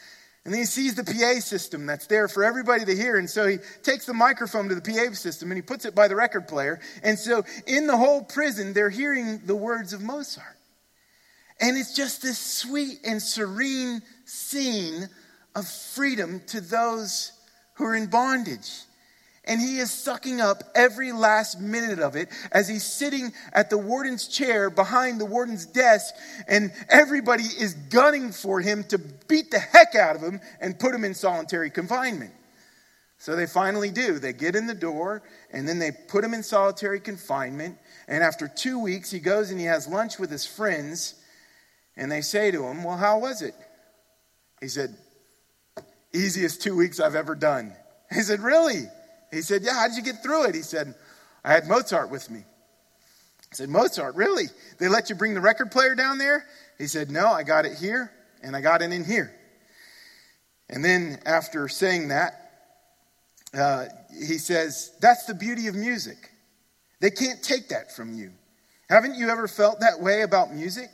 And 0.45 0.53
then 0.53 0.61
he 0.61 0.67
sees 0.67 0.97
the 0.97 1.05
PA 1.05 1.39
system 1.41 1.87
that's 1.87 2.07
there 2.07 2.27
for 2.27 2.43
everybody 2.43 2.85
to 2.85 2.97
hear. 2.97 3.19
And 3.19 3.31
so 3.31 3.47
he 3.47 3.59
takes 3.83 4.07
the 4.07 4.15
microphone 4.15 4.69
to 4.69 4.75
the 4.75 4.81
PA 4.81 5.13
system 5.13 5.53
and 5.53 5.59
he 5.59 5.63
puts 5.63 5.85
it 5.85 5.95
by 5.95 6.09
the 6.09 6.17
record 6.17 6.49
player. 6.49 6.81
And 7.05 7.17
so 7.17 7.45
in 7.67 7.87
the 7.87 7.97
whole 7.97 8.23
prison, 8.23 8.73
they're 8.73 8.91
hearing 8.91 9.43
the 9.45 9.55
words 9.55 9.93
of 9.93 10.03
Mozart. 10.03 10.57
And 11.61 11.77
it's 11.77 11.95
just 11.95 12.23
this 12.23 12.39
sweet 12.39 12.99
and 13.05 13.23
serene 13.23 14.01
scene 14.25 15.09
of 15.55 15.67
freedom 15.67 16.43
to 16.49 16.61
those 16.61 17.33
who 17.75 17.85
are 17.85 17.97
in 17.97 18.07
bondage 18.07 18.71
and 19.45 19.61
he 19.61 19.79
is 19.79 19.91
sucking 19.91 20.41
up 20.41 20.63
every 20.75 21.13
last 21.13 21.61
minute 21.61 21.99
of 21.99 22.15
it 22.15 22.29
as 22.53 22.69
he's 22.69 22.85
sitting 22.85 23.33
at 23.53 23.71
the 23.71 23.79
warden's 23.79 24.29
chair 24.29 24.71
behind 24.71 25.21
the 25.21 25.25
warden's 25.25 25.67
desk, 25.67 26.15
and 26.47 26.73
everybody 26.89 27.43
is 27.43 27.75
gunning 27.75 28.33
for 28.33 28.61
him 28.61 28.85
to 28.85 28.99
beat 28.99 29.51
the 29.51 29.59
heck 29.59 29.95
out 29.95 30.15
of 30.15 30.23
him 30.23 30.41
and 30.61 30.79
put 30.79 30.95
him 30.95 31.05
in 31.05 31.15
solitary 31.15 31.69
confinement. 31.69 32.33
So 33.19 33.35
they 33.35 33.47
finally 33.47 33.91
do. 33.91 34.19
They 34.19 34.33
get 34.33 34.57
in 34.57 34.67
the 34.67 34.75
door, 34.75 35.23
and 35.51 35.69
then 35.69 35.79
they 35.79 35.91
put 35.91 36.23
him 36.23 36.33
in 36.33 36.43
solitary 36.43 37.01
confinement. 37.01 37.77
And 38.09 38.23
after 38.23 38.47
two 38.47 38.79
weeks, 38.79 39.11
he 39.11 39.19
goes 39.19 39.51
and 39.51 39.59
he 39.59 39.67
has 39.67 39.89
lunch 39.89 40.19
with 40.19 40.31
his 40.31 40.47
friends, 40.47 41.15
and 41.97 42.11
they 42.13 42.21
say 42.21 42.51
to 42.51 42.65
him, 42.65 42.85
Well, 42.85 42.97
how 42.97 43.19
was 43.19 43.43
it? 43.43 43.55
He 44.61 44.69
said, 44.69 44.97
Easiest 46.13 46.63
two 46.63 46.77
weeks 46.77 47.01
I've 47.01 47.15
ever 47.15 47.35
done. 47.35 47.75
He 48.13 48.23
said, 48.23 48.41
Really? 48.41 48.89
He 49.31 49.41
said, 49.43 49.63
Yeah, 49.63 49.75
how 49.75 49.87
did 49.87 49.97
you 49.97 50.03
get 50.03 50.21
through 50.21 50.47
it? 50.47 50.55
He 50.57 50.63
said, 50.63 50.95
I 51.45 51.53
had 51.53 51.69
Mozart 51.69 52.11
with 52.11 52.29
me. 52.29 52.41
I 52.41 53.55
said, 53.55 53.69
Mozart, 53.69 54.17
really? 54.17 54.47
They 54.79 54.89
let 54.89 55.11
you 55.11 55.15
bring 55.15 55.35
the 55.35 55.41
record 55.41 55.71
player 55.71 55.95
down 55.95 56.19
there? 56.19 56.45
He 56.77 56.89
said, 56.89 57.11
No, 57.11 57.29
I 57.29 57.45
got 57.45 57.67
it 57.67 57.79
here 57.79 58.11
and 58.43 58.57
I 58.57 58.61
got 58.61 58.83
it 58.83 58.93
in 58.93 59.05
here. 59.05 59.33
And 60.69 60.85
then 60.85 61.21
after 61.25 61.69
saying 61.69 62.09
that, 62.09 62.51
uh, 63.55 63.87
he 64.13 64.39
says, 64.39 64.93
That's 65.01 65.27
the 65.27 65.35
beauty 65.35 65.69
of 65.69 65.75
music. 65.75 66.31
They 67.01 67.11
can't 67.11 67.43
take 67.43 67.69
that 67.69 67.95
from 67.95 68.15
you. 68.15 68.33
Haven't 68.89 69.15
you 69.15 69.29
ever 69.29 69.47
felt 69.47 69.81
that 69.81 70.01
way 70.01 70.23
about 70.23 70.53
music? 70.53 70.91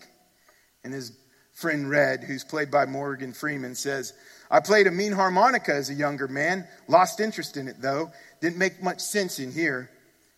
And 0.84 0.92
his 0.92 1.12
friend 1.54 1.88
Red, 1.88 2.22
who's 2.22 2.44
played 2.44 2.70
by 2.70 2.86
Morgan 2.86 3.32
Freeman, 3.32 3.74
says, 3.74 4.12
I 4.50 4.60
played 4.60 4.86
a 4.86 4.90
mean 4.90 5.12
harmonica 5.12 5.74
as 5.74 5.90
a 5.90 5.94
younger 5.94 6.28
man, 6.28 6.66
lost 6.88 7.20
interest 7.20 7.56
in 7.56 7.68
it 7.68 7.80
though, 7.80 8.10
didn't 8.40 8.58
make 8.58 8.82
much 8.82 9.00
sense 9.00 9.38
in 9.38 9.50
here. 9.50 9.90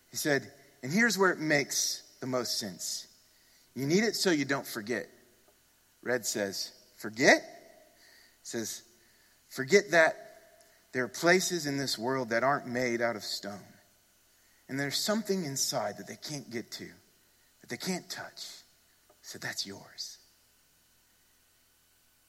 He 0.09 0.17
said, 0.17 0.51
and 0.81 0.91
here's 0.91 1.17
where 1.17 1.31
it 1.31 1.39
makes 1.39 2.03
the 2.19 2.27
most 2.27 2.59
sense. 2.59 3.07
You 3.75 3.85
need 3.85 4.03
it 4.03 4.15
so 4.15 4.31
you 4.31 4.45
don't 4.45 4.65
forget. 4.65 5.07
Red 6.01 6.25
says, 6.25 6.71
forget? 6.97 7.43
says, 8.43 8.81
forget 9.47 9.91
that 9.91 10.15
there 10.91 11.03
are 11.03 11.09
places 11.09 11.65
in 11.65 11.77
this 11.77 11.97
world 11.97 12.29
that 12.29 12.43
aren't 12.43 12.67
made 12.67 13.01
out 13.01 13.15
of 13.15 13.23
stone. 13.23 13.59
And 14.67 14.79
there's 14.79 14.97
something 14.97 15.45
inside 15.45 15.97
that 15.97 16.07
they 16.07 16.15
can't 16.15 16.49
get 16.49 16.71
to, 16.73 16.85
that 17.61 17.69
they 17.69 17.77
can't 17.77 18.09
touch. 18.09 18.45
So 19.21 19.39
that's 19.39 19.65
yours. 19.65 20.18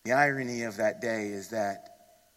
The 0.04 0.12
irony 0.12 0.62
of 0.62 0.78
that 0.78 1.00
day 1.00 1.26
is 1.26 1.48
that 1.48 1.90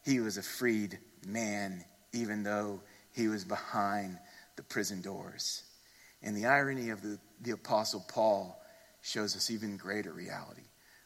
he 0.04 0.20
was 0.20 0.38
a 0.38 0.44
freed 0.44 1.00
man, 1.26 1.86
even 2.12 2.44
though 2.44 2.82
he 3.14 3.28
was 3.28 3.46
behind 3.46 4.18
the 4.56 4.64
prison 4.64 5.02
doors. 5.02 5.64
And 6.22 6.36
the 6.36 6.46
irony 6.46 6.90
of 6.90 7.02
the, 7.02 7.20
the 7.42 7.52
Apostle 7.52 8.04
Paul 8.08 8.60
shows 9.02 9.36
us 9.36 9.50
even 9.50 9.78
greater 9.78 10.12
reality. 10.12 10.64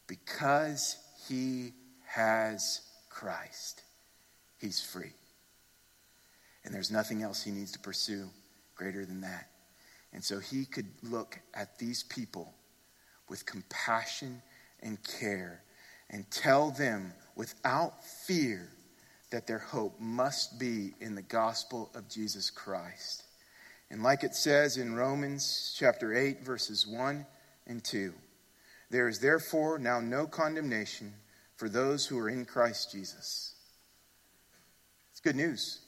Because 0.07 0.97
he 1.27 1.73
has 2.05 2.81
Christ, 3.09 3.83
he's 4.57 4.81
free. 4.81 5.13
And 6.63 6.73
there's 6.73 6.91
nothing 6.91 7.23
else 7.23 7.43
he 7.43 7.51
needs 7.51 7.71
to 7.73 7.79
pursue 7.79 8.29
greater 8.75 9.05
than 9.05 9.21
that. 9.21 9.49
And 10.13 10.23
so 10.23 10.39
he 10.39 10.65
could 10.65 10.87
look 11.03 11.39
at 11.53 11.77
these 11.77 12.03
people 12.03 12.53
with 13.29 13.45
compassion 13.45 14.41
and 14.81 14.97
care 15.03 15.61
and 16.09 16.29
tell 16.31 16.71
them 16.71 17.13
without 17.35 18.03
fear 18.03 18.69
that 19.31 19.47
their 19.47 19.59
hope 19.59 19.99
must 19.99 20.59
be 20.59 20.93
in 20.99 21.15
the 21.15 21.21
gospel 21.21 21.89
of 21.93 22.09
Jesus 22.09 22.49
Christ. 22.49 23.23
And 23.89 24.03
like 24.03 24.23
it 24.23 24.35
says 24.35 24.77
in 24.77 24.95
Romans 24.95 25.75
chapter 25.77 26.13
8, 26.13 26.43
verses 26.43 26.87
1 26.87 27.25
and 27.67 27.83
2, 27.83 28.13
there 28.89 29.07
is 29.07 29.19
therefore 29.19 29.79
now 29.79 29.99
no 29.99 30.27
condemnation 30.27 31.13
for 31.57 31.67
those 31.67 32.05
who 32.05 32.17
are 32.19 32.29
in 32.29 32.45
Christ 32.45 32.91
Jesus. 32.91 33.53
It's 35.11 35.19
good 35.19 35.35
news. 35.35 35.79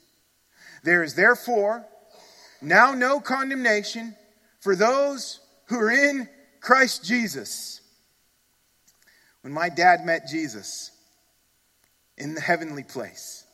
There 0.83 1.03
is 1.03 1.15
therefore 1.15 1.85
now 2.61 2.93
no 2.93 3.19
condemnation 3.19 4.15
for 4.59 4.75
those 4.75 5.39
who 5.65 5.79
are 5.79 5.91
in 5.91 6.27
Christ 6.59 7.05
Jesus. 7.05 7.78
When 9.49 9.55
my 9.55 9.69
dad 9.69 10.05
met 10.05 10.27
Jesus 10.27 10.91
in 12.19 12.35
the 12.35 12.39
heavenly 12.39 12.83
place, 12.83 13.45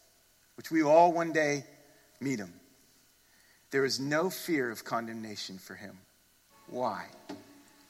which 0.58 0.70
we 0.70 0.84
all 0.84 1.14
one 1.14 1.32
day 1.32 1.64
meet 2.20 2.38
him, 2.38 2.52
there 3.72 3.86
is 3.86 3.98
no 3.98 4.30
fear 4.30 4.70
of 4.70 4.84
condemnation 4.84 5.58
for 5.58 5.74
him. 5.74 5.98
Why? 6.68 7.06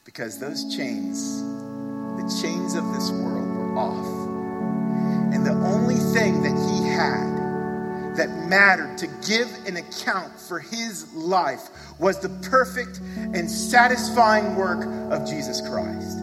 Because 0.04 0.38
those 0.38 0.72
chains, 0.76 1.42
the 1.42 2.38
chains 2.40 2.76
of 2.76 2.84
this 2.94 3.10
world, 3.10 3.48
were 3.56 3.76
off. 3.76 5.34
And 5.34 5.44
the 5.44 5.50
only 5.66 5.96
thing 5.96 6.44
that 6.44 6.56
he 6.70 6.86
had 6.86 8.14
that 8.14 8.46
mattered 8.48 8.98
to 8.98 9.08
give 9.26 9.50
an 9.66 9.78
account 9.78 10.38
for 10.38 10.60
his 10.60 11.12
life 11.12 11.70
was 11.98 12.20
the 12.20 12.28
perfect 12.48 12.98
and 13.34 13.50
satisfying 13.50 14.54
work 14.54 14.86
of 15.10 15.28
Jesus 15.28 15.60
Christ. 15.60 16.20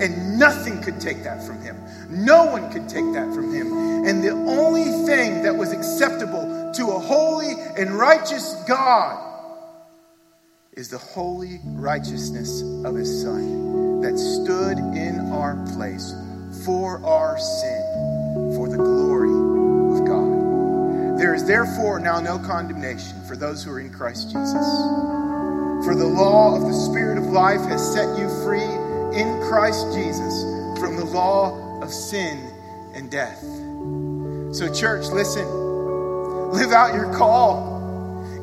And 0.00 0.38
nothing 0.38 0.82
could 0.82 1.00
take 1.00 1.22
that 1.24 1.42
from 1.42 1.62
him. 1.62 1.76
No 2.10 2.46
one 2.46 2.70
could 2.70 2.88
take 2.88 3.04
that 3.14 3.32
from 3.34 3.54
him. 3.54 3.72
And 4.06 4.22
the 4.22 4.30
only 4.30 5.06
thing 5.06 5.42
that 5.42 5.56
was 5.56 5.72
acceptable 5.72 6.72
to 6.74 6.90
a 6.90 6.98
holy 6.98 7.52
and 7.76 7.96
righteous 7.96 8.54
God 8.66 9.20
is 10.72 10.88
the 10.88 10.98
holy 10.98 11.60
righteousness 11.64 12.62
of 12.84 12.96
his 12.96 13.22
Son 13.22 14.00
that 14.00 14.18
stood 14.18 14.78
in 14.78 15.32
our 15.32 15.56
place 15.76 16.14
for 16.64 17.04
our 17.04 17.38
sin, 17.38 18.54
for 18.56 18.68
the 18.68 18.76
glory 18.76 19.30
of 19.30 20.06
God. 20.06 21.18
There 21.18 21.34
is 21.34 21.46
therefore 21.46 22.00
now 22.00 22.20
no 22.20 22.38
condemnation 22.38 23.22
for 23.26 23.36
those 23.36 23.62
who 23.62 23.70
are 23.70 23.80
in 23.80 23.92
Christ 23.92 24.32
Jesus. 24.32 24.66
For 25.84 25.94
the 25.94 26.06
law 26.06 26.56
of 26.56 26.62
the 26.62 26.72
Spirit 26.72 27.18
of 27.18 27.24
life 27.24 27.60
has 27.68 27.92
set 27.92 28.18
you 28.18 28.28
free 28.42 28.83
in 29.14 29.40
Christ 29.42 29.92
Jesus 29.92 30.42
from 30.78 30.96
the 30.96 31.04
law 31.04 31.80
of 31.80 31.90
sin 31.90 32.50
and 32.94 33.10
death. 33.10 33.40
So, 34.54 34.72
church, 34.72 35.06
listen, 35.06 35.46
live 36.52 36.72
out 36.72 36.94
your 36.94 37.12
call. 37.14 37.74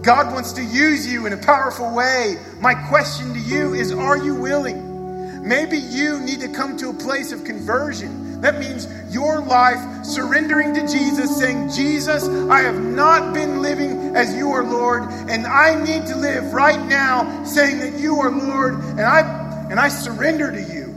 God 0.01 0.33
wants 0.33 0.53
to 0.53 0.63
use 0.63 1.11
you 1.11 1.25
in 1.27 1.33
a 1.33 1.37
powerful 1.37 1.93
way. 1.93 2.37
My 2.59 2.73
question 2.73 3.33
to 3.33 3.39
you 3.39 3.73
is 3.73 3.93
Are 3.93 4.17
you 4.17 4.35
willing? 4.35 5.47
Maybe 5.47 5.77
you 5.77 6.19
need 6.19 6.39
to 6.41 6.47
come 6.47 6.77
to 6.77 6.89
a 6.89 6.93
place 6.93 7.31
of 7.31 7.43
conversion. 7.43 8.41
That 8.41 8.59
means 8.59 8.87
your 9.13 9.41
life 9.41 10.03
surrendering 10.03 10.73
to 10.73 10.81
Jesus, 10.81 11.37
saying, 11.37 11.69
Jesus, 11.69 12.27
I 12.27 12.61
have 12.61 12.79
not 12.81 13.33
been 13.33 13.61
living 13.61 14.15
as 14.15 14.35
you 14.35 14.51
are 14.51 14.63
Lord, 14.63 15.03
and 15.29 15.45
I 15.45 15.81
need 15.83 16.07
to 16.07 16.15
live 16.15 16.51
right 16.53 16.83
now 16.87 17.43
saying 17.43 17.79
that 17.79 17.99
you 17.99 18.19
are 18.19 18.31
Lord, 18.31 18.73
and 18.73 19.01
I 19.01 19.40
and 19.71 19.79
I 19.79 19.87
surrender 19.87 20.51
to 20.51 20.61
you. 20.61 20.93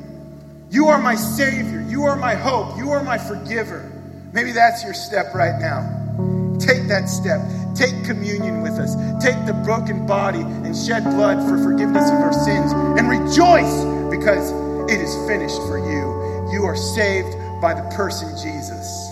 You 0.68 0.88
are 0.88 1.00
my 1.00 1.14
Savior. 1.14 1.80
You 1.88 2.02
are 2.06 2.16
my 2.16 2.34
hope. 2.34 2.76
You 2.76 2.90
are 2.90 3.04
my 3.04 3.16
forgiver. 3.16 3.88
Maybe 4.32 4.50
that's 4.50 4.82
your 4.82 4.94
step 4.94 5.32
right 5.32 5.60
now. 5.60 6.58
Take 6.58 6.88
that 6.88 7.08
step. 7.08 7.40
Take 7.76 8.04
communion 8.04 8.62
with 8.62 8.72
us. 8.72 8.96
Take 9.22 9.38
the 9.46 9.52
broken 9.64 10.08
body 10.08 10.40
and 10.40 10.76
shed 10.76 11.04
blood 11.04 11.38
for 11.48 11.56
forgiveness 11.62 12.10
of 12.10 12.16
our 12.16 12.32
sins 12.32 12.72
and 12.72 13.08
rejoice 13.08 13.84
because 14.10 14.50
it 14.90 15.00
is 15.00 15.14
finished 15.28 15.62
for 15.68 15.78
you. 15.78 16.52
You 16.52 16.64
are 16.64 16.76
saved 16.76 17.30
by 17.62 17.74
the 17.74 17.88
person 17.94 18.28
Jesus. 18.42 19.08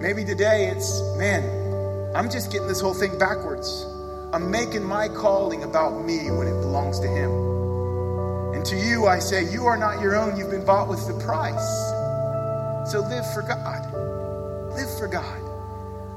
Maybe 0.00 0.24
today 0.24 0.68
it's, 0.68 1.02
man, 1.18 1.44
I'm 2.16 2.30
just 2.30 2.50
getting 2.50 2.68
this 2.68 2.80
whole 2.80 2.94
thing 2.94 3.18
backwards. 3.18 3.84
I'm 4.32 4.50
making 4.50 4.82
my 4.82 5.08
calling 5.08 5.62
about 5.62 6.06
me 6.06 6.30
when 6.30 6.48
it 6.48 6.58
belongs 6.62 7.00
to 7.00 7.06
Him. 7.06 7.55
To 8.66 8.76
you, 8.76 9.06
I 9.06 9.20
say, 9.20 9.48
you 9.52 9.66
are 9.66 9.76
not 9.76 10.00
your 10.00 10.16
own. 10.16 10.36
You've 10.36 10.50
been 10.50 10.64
bought 10.64 10.88
with 10.88 11.06
the 11.06 11.14
price. 11.24 11.68
So 12.90 12.98
live 13.00 13.24
for 13.32 13.42
God. 13.42 14.74
Live 14.74 14.98
for 14.98 15.06
God. 15.06 15.40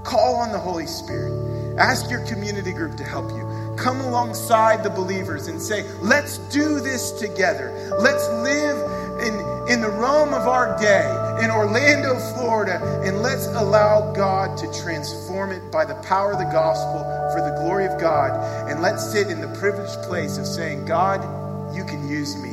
Call 0.03 0.35
on 0.37 0.51
the 0.51 0.57
Holy 0.57 0.87
Spirit. 0.87 1.77
Ask 1.77 2.09
your 2.09 2.25
community 2.25 2.73
group 2.73 2.97
to 2.97 3.03
help 3.03 3.29
you. 3.29 3.75
Come 3.77 4.01
alongside 4.01 4.83
the 4.83 4.89
believers 4.89 5.47
and 5.47 5.61
say, 5.61 5.83
let's 6.01 6.39
do 6.49 6.79
this 6.79 7.11
together. 7.11 7.71
Let's 7.99 8.27
live 8.29 8.77
in, 9.21 9.35
in 9.71 9.81
the 9.81 9.89
Rome 9.91 10.33
of 10.33 10.47
our 10.47 10.75
day, 10.79 11.05
in 11.43 11.51
Orlando, 11.51 12.17
Florida, 12.33 12.81
and 13.05 13.21
let's 13.21 13.45
allow 13.45 14.11
God 14.13 14.57
to 14.57 14.81
transform 14.81 15.51
it 15.51 15.71
by 15.71 15.85
the 15.85 15.95
power 16.01 16.31
of 16.31 16.39
the 16.39 16.45
gospel 16.45 17.03
for 17.31 17.41
the 17.47 17.55
glory 17.61 17.85
of 17.85 18.01
God. 18.01 18.31
And 18.67 18.81
let's 18.81 19.11
sit 19.11 19.27
in 19.27 19.39
the 19.39 19.55
privileged 19.59 20.01
place 20.03 20.39
of 20.39 20.47
saying, 20.47 20.85
God, 20.85 21.38
you 21.79 21.85
can 21.85 22.09
use 22.09 22.35
me, 22.35 22.49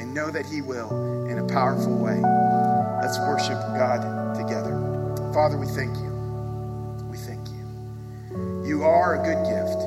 and 0.00 0.14
know 0.14 0.30
that 0.30 0.46
He 0.46 0.62
will 0.62 0.88
in 1.26 1.36
a 1.38 1.46
powerful 1.46 1.94
way. 1.98 2.18
Let's 3.02 3.18
worship 3.28 3.60
God 3.76 4.00
together. 4.34 4.72
Father, 5.34 5.58
we 5.58 5.66
thank 5.66 5.94
you. 5.98 6.08
We 7.10 7.18
thank 7.18 7.46
you. 7.48 8.64
You 8.64 8.84
are 8.84 9.20
a 9.20 9.22
good 9.22 9.44
gift. 9.44 9.82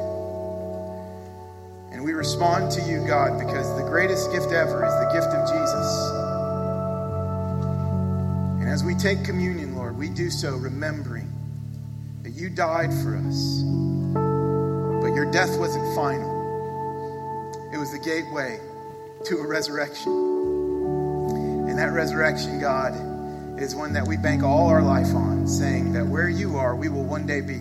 And 1.92 2.04
we 2.04 2.14
respond 2.14 2.72
to 2.74 2.82
you, 2.82 3.04
God, 3.08 3.40
because 3.40 3.76
the 3.82 3.90
greatest 3.90 4.32
gift 4.32 4.52
ever 4.52 4.86
is 4.86 4.94
the 4.94 5.10
gift 5.12 5.34
of 5.34 5.50
Jesus. 5.50 6.10
And 8.62 8.70
as 8.70 8.84
we 8.84 8.94
take 8.94 9.26
communion, 9.26 9.74
Lord, 9.76 9.98
we 9.98 10.08
do 10.08 10.30
so 10.30 10.56
remembering 10.56 11.32
that 12.22 12.34
you 12.34 12.52
died 12.52 12.94
for 13.02 13.18
us, 13.18 13.64
but 15.02 15.16
your 15.16 15.32
death 15.32 15.58
wasn't 15.58 15.96
final. 15.96 16.30
It 17.74 17.78
was 17.80 17.92
the 17.92 17.98
gateway 17.98 18.60
to 19.26 19.38
a 19.38 19.48
resurrection. 19.48 20.12
And 21.70 21.78
that 21.78 21.94
resurrection, 21.94 22.60
God, 22.60 22.94
is 23.60 23.76
one 23.76 23.94
that 23.94 24.08
we 24.08 24.18
bank 24.18 24.44
all 24.44 24.68
our 24.68 24.82
life 24.82 25.14
on, 25.16 25.48
saying 25.48 25.94
that 25.94 26.06
where 26.06 26.30
you 26.30 26.58
are, 26.58 26.76
we 26.76 26.90
will 26.90 27.04
one 27.04 27.26
day 27.26 27.42
be. 27.42 27.56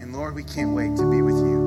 And 0.00 0.12
Lord, 0.12 0.34
we 0.34 0.42
can't 0.42 0.74
wait 0.74 0.96
to 0.96 1.10
be 1.10 1.22
with 1.22 1.36
you. 1.36 1.65